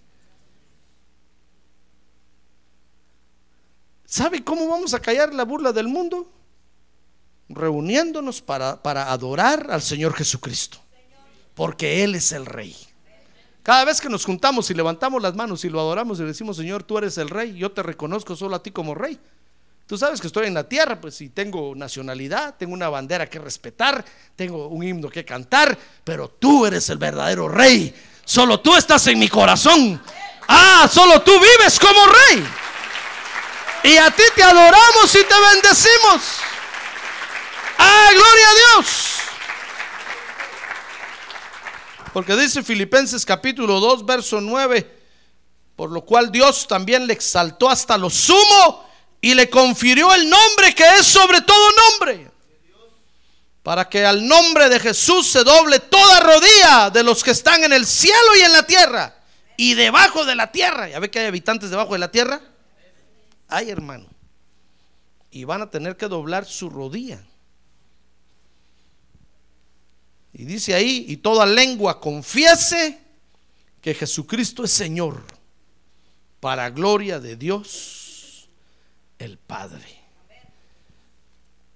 ¿Sabe 4.05 4.43
cómo 4.43 4.67
vamos 4.67 4.93
a 4.93 4.99
callar 4.99 5.33
la 5.33 5.43
burla 5.43 5.71
del 5.71 5.87
mundo? 5.87 6.31
Reuniéndonos 7.49 8.43
para, 8.43 8.83
para 8.83 9.11
adorar 9.11 9.71
al 9.71 9.81
Señor 9.81 10.13
Jesucristo. 10.13 10.77
Porque 11.55 12.03
Él 12.03 12.13
es 12.13 12.31
el 12.31 12.45
rey. 12.45 12.75
Cada 13.65 13.83
vez 13.83 13.99
que 13.99 14.09
nos 14.09 14.23
juntamos 14.23 14.69
y 14.69 14.75
levantamos 14.75 15.19
las 15.23 15.33
manos 15.33 15.65
y 15.65 15.69
lo 15.69 15.79
adoramos 15.79 16.19
y 16.19 16.23
decimos, 16.23 16.55
Señor, 16.55 16.83
tú 16.83 16.99
eres 16.99 17.17
el 17.17 17.31
rey, 17.31 17.55
yo 17.55 17.71
te 17.71 17.81
reconozco 17.81 18.35
solo 18.35 18.55
a 18.55 18.61
ti 18.61 18.69
como 18.69 18.93
rey. 18.93 19.19
Tú 19.87 19.97
sabes 19.97 20.21
que 20.21 20.27
estoy 20.27 20.45
en 20.45 20.53
la 20.53 20.69
tierra, 20.69 21.01
pues 21.01 21.15
si 21.15 21.29
tengo 21.29 21.73
nacionalidad, 21.73 22.53
tengo 22.59 22.75
una 22.75 22.89
bandera 22.89 23.27
que 23.27 23.39
respetar, 23.39 24.05
tengo 24.35 24.67
un 24.67 24.83
himno 24.83 25.09
que 25.09 25.25
cantar, 25.25 25.75
pero 26.03 26.29
tú 26.29 26.67
eres 26.67 26.91
el 26.91 26.99
verdadero 26.99 27.49
rey. 27.49 27.91
Solo 28.23 28.59
tú 28.59 28.75
estás 28.75 29.07
en 29.07 29.17
mi 29.17 29.29
corazón. 29.29 29.99
Ah, 30.47 30.87
solo 30.87 31.23
tú 31.23 31.31
vives 31.31 31.79
como 31.79 32.05
rey. 32.05 32.47
Y 33.85 33.97
a 33.97 34.11
ti 34.11 34.23
te 34.35 34.43
adoramos 34.43 35.09
y 35.09 35.23
te 35.23 35.39
bendecimos. 35.53 36.21
Ah, 37.79 38.09
gloria 38.13 38.47
a 38.47 38.75
Dios. 38.77 39.14
Porque 42.15 42.37
dice 42.37 42.63
Filipenses 42.63 43.25
capítulo 43.25 43.81
2, 43.81 44.05
verso 44.05 44.39
9, 44.39 44.89
por 45.75 45.91
lo 45.91 46.05
cual 46.05 46.31
Dios 46.31 46.65
también 46.65 47.07
le 47.07 47.11
exaltó 47.11 47.69
hasta 47.69 47.97
lo 47.97 48.09
sumo 48.09 48.87
y 49.19 49.33
le 49.33 49.49
confirió 49.49 50.13
el 50.13 50.29
nombre 50.29 50.73
que 50.73 50.87
es 50.97 51.05
sobre 51.05 51.41
todo 51.41 51.57
nombre. 51.89 52.31
Para 53.63 53.89
que 53.89 54.05
al 54.05 54.25
nombre 54.25 54.69
de 54.69 54.79
Jesús 54.79 55.27
se 55.27 55.43
doble 55.43 55.81
toda 55.81 56.21
rodilla 56.21 56.89
de 56.89 57.03
los 57.03 57.21
que 57.21 57.31
están 57.31 57.65
en 57.65 57.73
el 57.73 57.85
cielo 57.85 58.37
y 58.39 58.43
en 58.43 58.53
la 58.53 58.65
tierra 58.65 59.13
y 59.57 59.73
debajo 59.73 60.23
de 60.23 60.35
la 60.35 60.53
tierra. 60.53 60.87
¿Ya 60.87 60.99
ve 60.99 61.11
que 61.11 61.19
hay 61.19 61.25
habitantes 61.25 61.69
debajo 61.69 61.91
de 61.91 61.99
la 61.99 62.11
tierra? 62.11 62.39
Ay, 63.49 63.69
hermano. 63.69 64.07
Y 65.31 65.43
van 65.43 65.63
a 65.63 65.69
tener 65.69 65.97
que 65.97 66.07
doblar 66.07 66.45
su 66.45 66.69
rodilla. 66.69 67.21
Y 70.37 70.43
dice 70.43 70.73
ahí, 70.73 71.05
y 71.07 71.17
toda 71.17 71.45
lengua 71.45 72.01
confiese 72.01 72.99
que 73.79 73.93
Jesucristo 73.93 74.65
es 74.65 74.71
Señor, 74.71 75.23
para 76.41 76.69
gloria 76.71 77.21
de 77.21 77.37
Dios 77.37 78.49
el 79.17 79.37
Padre. 79.37 79.85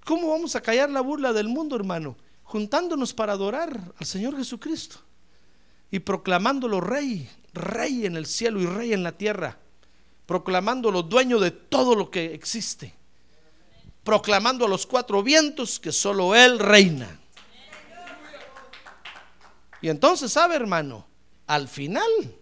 ¿Cómo 0.04 0.32
vamos 0.32 0.58
a 0.58 0.62
callar 0.62 0.90
la 0.90 1.00
burla 1.00 1.32
del 1.32 1.48
mundo, 1.48 1.78
hermano? 1.78 2.18
Juntándonos 2.44 3.14
para 3.14 3.32
adorar 3.32 3.94
al 3.98 4.06
Señor 4.06 4.36
Jesucristo 4.36 4.98
y 5.90 6.00
proclamándolo 6.00 6.82
rey, 6.82 7.30
rey 7.54 8.06
en 8.06 8.18
el 8.18 8.26
cielo 8.26 8.60
y 8.60 8.66
rey 8.66 8.92
en 8.92 9.04
la 9.04 9.14
tierra, 9.14 9.58
proclamándolo 10.26 11.04
dueño 11.04 11.40
de 11.40 11.52
todo 11.52 11.96
lo 11.96 12.12
que 12.12 12.34
existe, 12.34 12.94
proclamando 14.04 14.66
a 14.66 14.70
los 14.70 14.86
cuatro 14.86 15.24
vientos 15.24 15.80
que 15.80 15.94
solo 15.94 16.36
Él 16.36 16.60
reina. 16.60 17.19
Y 19.82 19.90
entonces, 19.90 20.32
¿sabe, 20.32 20.56
hermano? 20.56 21.08
Al 21.48 21.68
final, 21.68 22.36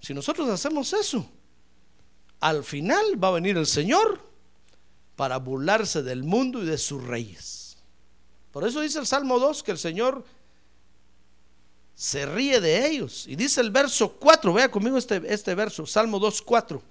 si 0.00 0.14
nosotros 0.14 0.48
hacemos 0.48 0.92
eso, 0.92 1.28
al 2.40 2.62
final 2.64 3.22
va 3.22 3.28
a 3.28 3.32
venir 3.32 3.56
el 3.56 3.66
Señor 3.66 4.20
para 5.16 5.38
burlarse 5.38 6.02
del 6.02 6.22
mundo 6.22 6.62
y 6.62 6.66
de 6.66 6.78
sus 6.78 7.02
reyes. 7.02 7.78
Por 8.52 8.66
eso 8.66 8.80
dice 8.80 8.98
el 8.98 9.06
Salmo 9.06 9.38
2 9.38 9.62
que 9.62 9.72
el 9.72 9.78
Señor 9.78 10.24
se 11.94 12.26
ríe 12.26 12.60
de 12.60 12.86
ellos. 12.86 13.24
Y 13.26 13.34
dice 13.34 13.60
el 13.60 13.70
verso 13.70 14.12
4, 14.12 14.52
vea 14.52 14.70
conmigo 14.70 14.98
este, 14.98 15.22
este 15.26 15.54
verso, 15.54 15.86
Salmo 15.86 16.18
2, 16.18 16.42
4. 16.42 16.82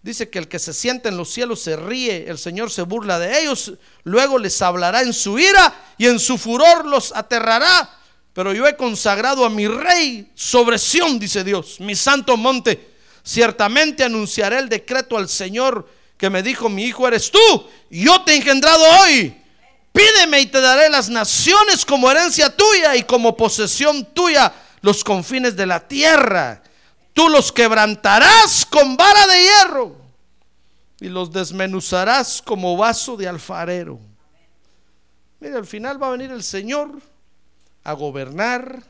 Dice 0.00 0.30
que 0.30 0.38
el 0.38 0.46
que 0.46 0.60
se 0.60 0.72
sienta 0.72 1.08
en 1.08 1.16
los 1.16 1.28
cielos 1.28 1.60
se 1.60 1.76
ríe, 1.76 2.30
el 2.30 2.38
Señor 2.38 2.70
se 2.70 2.82
burla 2.82 3.18
de 3.18 3.42
ellos, 3.42 3.74
luego 4.04 4.38
les 4.38 4.62
hablará 4.62 5.02
en 5.02 5.12
su 5.12 5.38
ira 5.38 5.74
y 5.98 6.06
en 6.06 6.20
su 6.20 6.38
furor 6.38 6.86
los 6.86 7.14
aterrará 7.14 7.97
pero 8.32 8.52
yo 8.52 8.66
he 8.66 8.76
consagrado 8.76 9.44
a 9.44 9.50
mi 9.50 9.66
rey 9.66 10.30
sobre 10.34 10.78
Sión, 10.78 11.18
dice 11.18 11.42
Dios, 11.42 11.80
mi 11.80 11.94
santo 11.94 12.36
monte. 12.36 12.94
Ciertamente 13.22 14.04
anunciaré 14.04 14.58
el 14.58 14.68
decreto 14.68 15.16
al 15.16 15.28
Señor 15.28 15.88
que 16.16 16.30
me 16.30 16.42
dijo, 16.42 16.68
mi 16.68 16.84
hijo 16.84 17.06
eres 17.06 17.30
tú, 17.30 17.38
yo 17.90 18.22
te 18.22 18.32
he 18.32 18.36
engendrado 18.36 18.82
hoy. 19.00 19.34
Pídeme 19.92 20.40
y 20.40 20.46
te 20.46 20.60
daré 20.60 20.88
las 20.88 21.08
naciones 21.08 21.84
como 21.84 22.10
herencia 22.10 22.54
tuya 22.54 22.94
y 22.94 23.02
como 23.02 23.36
posesión 23.36 24.04
tuya 24.14 24.52
los 24.80 25.02
confines 25.02 25.56
de 25.56 25.66
la 25.66 25.86
tierra. 25.86 26.62
Tú 27.12 27.28
los 27.28 27.50
quebrantarás 27.50 28.64
con 28.66 28.96
vara 28.96 29.26
de 29.26 29.42
hierro 29.42 29.96
y 31.00 31.08
los 31.08 31.32
desmenuzarás 31.32 32.42
como 32.42 32.76
vaso 32.76 33.16
de 33.16 33.28
alfarero. 33.28 33.98
Mira, 35.40 35.58
al 35.58 35.66
final 35.66 36.00
va 36.00 36.08
a 36.08 36.12
venir 36.12 36.30
el 36.30 36.42
Señor 36.42 37.00
a 37.88 37.94
gobernar 37.94 38.82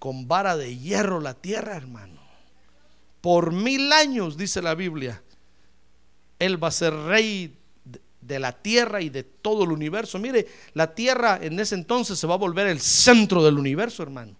con 0.00 0.26
vara 0.26 0.56
de 0.56 0.76
hierro 0.76 1.20
la 1.20 1.34
tierra, 1.34 1.76
hermano. 1.76 2.20
Por 3.20 3.52
mil 3.52 3.92
años, 3.92 4.36
dice 4.36 4.60
la 4.60 4.74
Biblia, 4.74 5.22
Él 6.40 6.62
va 6.62 6.68
a 6.68 6.72
ser 6.72 6.92
rey 6.92 7.56
de 8.20 8.38
la 8.40 8.50
tierra 8.50 9.00
y 9.00 9.10
de 9.10 9.22
todo 9.22 9.62
el 9.62 9.70
universo. 9.70 10.18
Mire, 10.18 10.48
la 10.74 10.92
tierra 10.92 11.38
en 11.40 11.60
ese 11.60 11.76
entonces 11.76 12.18
se 12.18 12.26
va 12.26 12.34
a 12.34 12.38
volver 12.38 12.66
el 12.66 12.80
centro 12.80 13.44
del 13.44 13.58
universo, 13.58 14.02
hermano. 14.02 14.34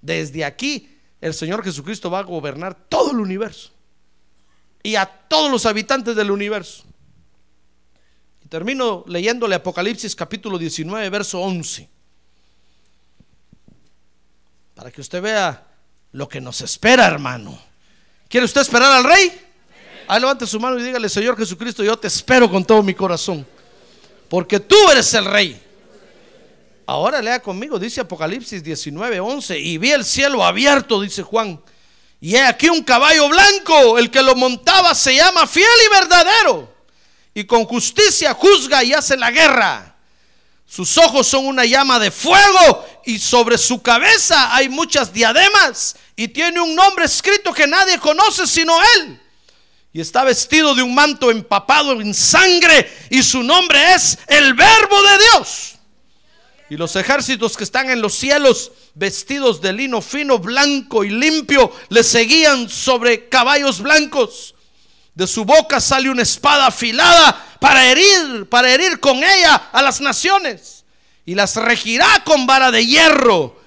Desde 0.00 0.44
aquí, 0.44 0.88
el 1.20 1.34
Señor 1.34 1.64
Jesucristo 1.64 2.12
va 2.12 2.20
a 2.20 2.22
gobernar 2.22 2.76
todo 2.88 3.10
el 3.10 3.18
universo 3.18 3.72
y 4.80 4.94
a 4.94 5.06
todos 5.06 5.50
los 5.50 5.66
habitantes 5.66 6.14
del 6.14 6.30
universo. 6.30 6.84
Y 8.44 8.46
termino 8.46 9.04
leyéndole 9.08 9.56
Apocalipsis 9.56 10.14
capítulo 10.14 10.56
19, 10.56 11.10
verso 11.10 11.40
11 11.40 11.97
para 14.78 14.92
que 14.92 15.00
usted 15.00 15.20
vea 15.20 15.66
lo 16.12 16.28
que 16.28 16.40
nos 16.40 16.60
espera, 16.60 17.04
hermano. 17.04 17.60
¿Quiere 18.28 18.44
usted 18.44 18.60
esperar 18.60 18.92
al 18.92 19.02
rey? 19.02 19.36
Ahí 20.06 20.20
levante 20.20 20.46
su 20.46 20.60
mano 20.60 20.78
y 20.78 20.84
dígale, 20.84 21.08
Señor 21.08 21.36
Jesucristo, 21.36 21.82
yo 21.82 21.98
te 21.98 22.06
espero 22.06 22.48
con 22.48 22.64
todo 22.64 22.80
mi 22.84 22.94
corazón. 22.94 23.44
Porque 24.28 24.60
tú 24.60 24.76
eres 24.88 25.12
el 25.14 25.24
rey. 25.24 25.60
Ahora 26.86 27.20
lea 27.20 27.42
conmigo, 27.42 27.76
dice 27.76 28.02
Apocalipsis 28.02 28.62
19, 28.62 29.18
11. 29.18 29.58
Y 29.58 29.78
vi 29.78 29.90
el 29.90 30.04
cielo 30.04 30.44
abierto, 30.44 31.00
dice 31.00 31.24
Juan. 31.24 31.60
Y 32.20 32.36
he 32.36 32.42
aquí 32.42 32.68
un 32.68 32.84
caballo 32.84 33.28
blanco. 33.28 33.98
El 33.98 34.12
que 34.12 34.22
lo 34.22 34.36
montaba 34.36 34.94
se 34.94 35.16
llama 35.16 35.48
fiel 35.48 35.66
y 35.86 35.92
verdadero. 35.92 36.72
Y 37.34 37.42
con 37.42 37.64
justicia 37.64 38.32
juzga 38.32 38.84
y 38.84 38.92
hace 38.92 39.16
la 39.16 39.32
guerra. 39.32 39.87
Sus 40.68 40.98
ojos 40.98 41.26
son 41.26 41.46
una 41.46 41.64
llama 41.64 41.98
de 41.98 42.10
fuego 42.10 42.86
y 43.06 43.18
sobre 43.18 43.56
su 43.56 43.80
cabeza 43.80 44.54
hay 44.54 44.68
muchas 44.68 45.14
diademas 45.14 45.96
y 46.14 46.28
tiene 46.28 46.60
un 46.60 46.74
nombre 46.74 47.06
escrito 47.06 47.54
que 47.54 47.66
nadie 47.66 47.98
conoce 47.98 48.46
sino 48.46 48.78
él. 48.96 49.18
Y 49.94 50.02
está 50.02 50.24
vestido 50.24 50.74
de 50.74 50.82
un 50.82 50.94
manto 50.94 51.30
empapado 51.30 51.98
en 52.02 52.12
sangre 52.12 52.92
y 53.08 53.22
su 53.22 53.42
nombre 53.42 53.94
es 53.94 54.18
el 54.26 54.52
verbo 54.52 55.02
de 55.02 55.18
Dios. 55.32 55.74
Y 56.68 56.76
los 56.76 56.94
ejércitos 56.96 57.56
que 57.56 57.64
están 57.64 57.88
en 57.88 58.02
los 58.02 58.14
cielos, 58.14 58.70
vestidos 58.94 59.62
de 59.62 59.72
lino 59.72 60.02
fino, 60.02 60.38
blanco 60.38 61.02
y 61.02 61.08
limpio, 61.08 61.72
le 61.88 62.04
seguían 62.04 62.68
sobre 62.68 63.30
caballos 63.30 63.80
blancos. 63.80 64.54
De 65.14 65.26
su 65.26 65.46
boca 65.46 65.80
sale 65.80 66.10
una 66.10 66.22
espada 66.22 66.66
afilada 66.66 67.47
para 67.60 67.86
herir, 67.86 68.48
para 68.48 68.70
herir 68.70 69.00
con 69.00 69.22
ella 69.22 69.68
a 69.72 69.82
las 69.82 70.00
naciones. 70.00 70.84
Y 71.24 71.34
las 71.34 71.56
regirá 71.56 72.22
con 72.24 72.46
vara 72.46 72.70
de 72.70 72.86
hierro. 72.86 73.58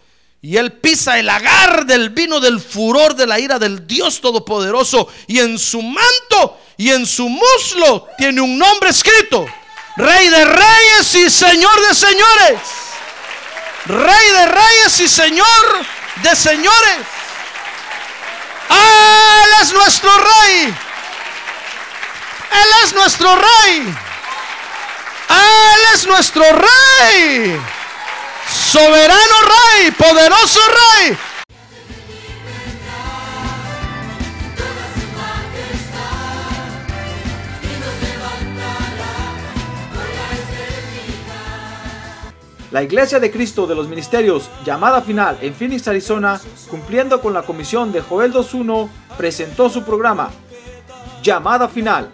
Y 0.41 0.57
él 0.57 0.71
pisa 0.71 1.19
el 1.19 1.29
agar 1.29 1.85
del 1.85 2.09
vino 2.09 2.39
del 2.39 2.59
furor 2.59 3.15
de 3.15 3.27
la 3.27 3.39
ira 3.39 3.59
del 3.59 3.85
Dios 3.85 4.21
Todopoderoso. 4.21 5.07
Y 5.27 5.39
en 5.39 5.59
su 5.59 5.81
manto 5.81 6.59
y 6.77 6.89
en 6.89 7.05
su 7.05 7.29
muslo 7.29 8.07
tiene 8.17 8.41
un 8.41 8.57
nombre 8.57 8.89
escrito. 8.89 9.45
Rey 9.97 10.29
de 10.29 10.45
reyes 10.45 11.15
y 11.15 11.29
Señor 11.29 11.87
de 11.87 11.93
señores. 11.93 12.59
Rey 13.85 14.31
de 14.31 14.45
reyes 14.47 14.99
y 14.99 15.07
Señor 15.07 15.85
de 16.23 16.35
señores. 16.35 16.97
Él 18.69 19.49
es 19.61 19.73
nuestro 19.73 20.09
rey. 20.17 20.73
Él 22.51 22.69
es 22.83 22.93
nuestro 22.93 23.35
rey. 23.35 23.95
Él 25.29 25.81
es 25.93 26.05
nuestro 26.07 26.43
rey. 26.43 27.59
Soberano 28.47 29.35
rey, 29.75 29.91
poderoso 29.91 30.59
rey. 30.67 31.17
La 42.71 42.81
Iglesia 42.81 43.19
de 43.19 43.29
Cristo 43.29 43.67
de 43.67 43.75
los 43.75 43.89
Ministerios, 43.89 44.49
llamada 44.63 45.01
final 45.01 45.37
en 45.41 45.53
Phoenix, 45.53 45.89
Arizona, 45.89 46.39
cumpliendo 46.69 47.19
con 47.19 47.33
la 47.33 47.41
comisión 47.41 47.91
de 47.91 47.99
Joel 47.99 48.31
2.1, 48.31 48.87
presentó 49.17 49.69
su 49.69 49.83
programa, 49.83 50.31
Llamada 51.21 51.67
Final. 51.67 52.13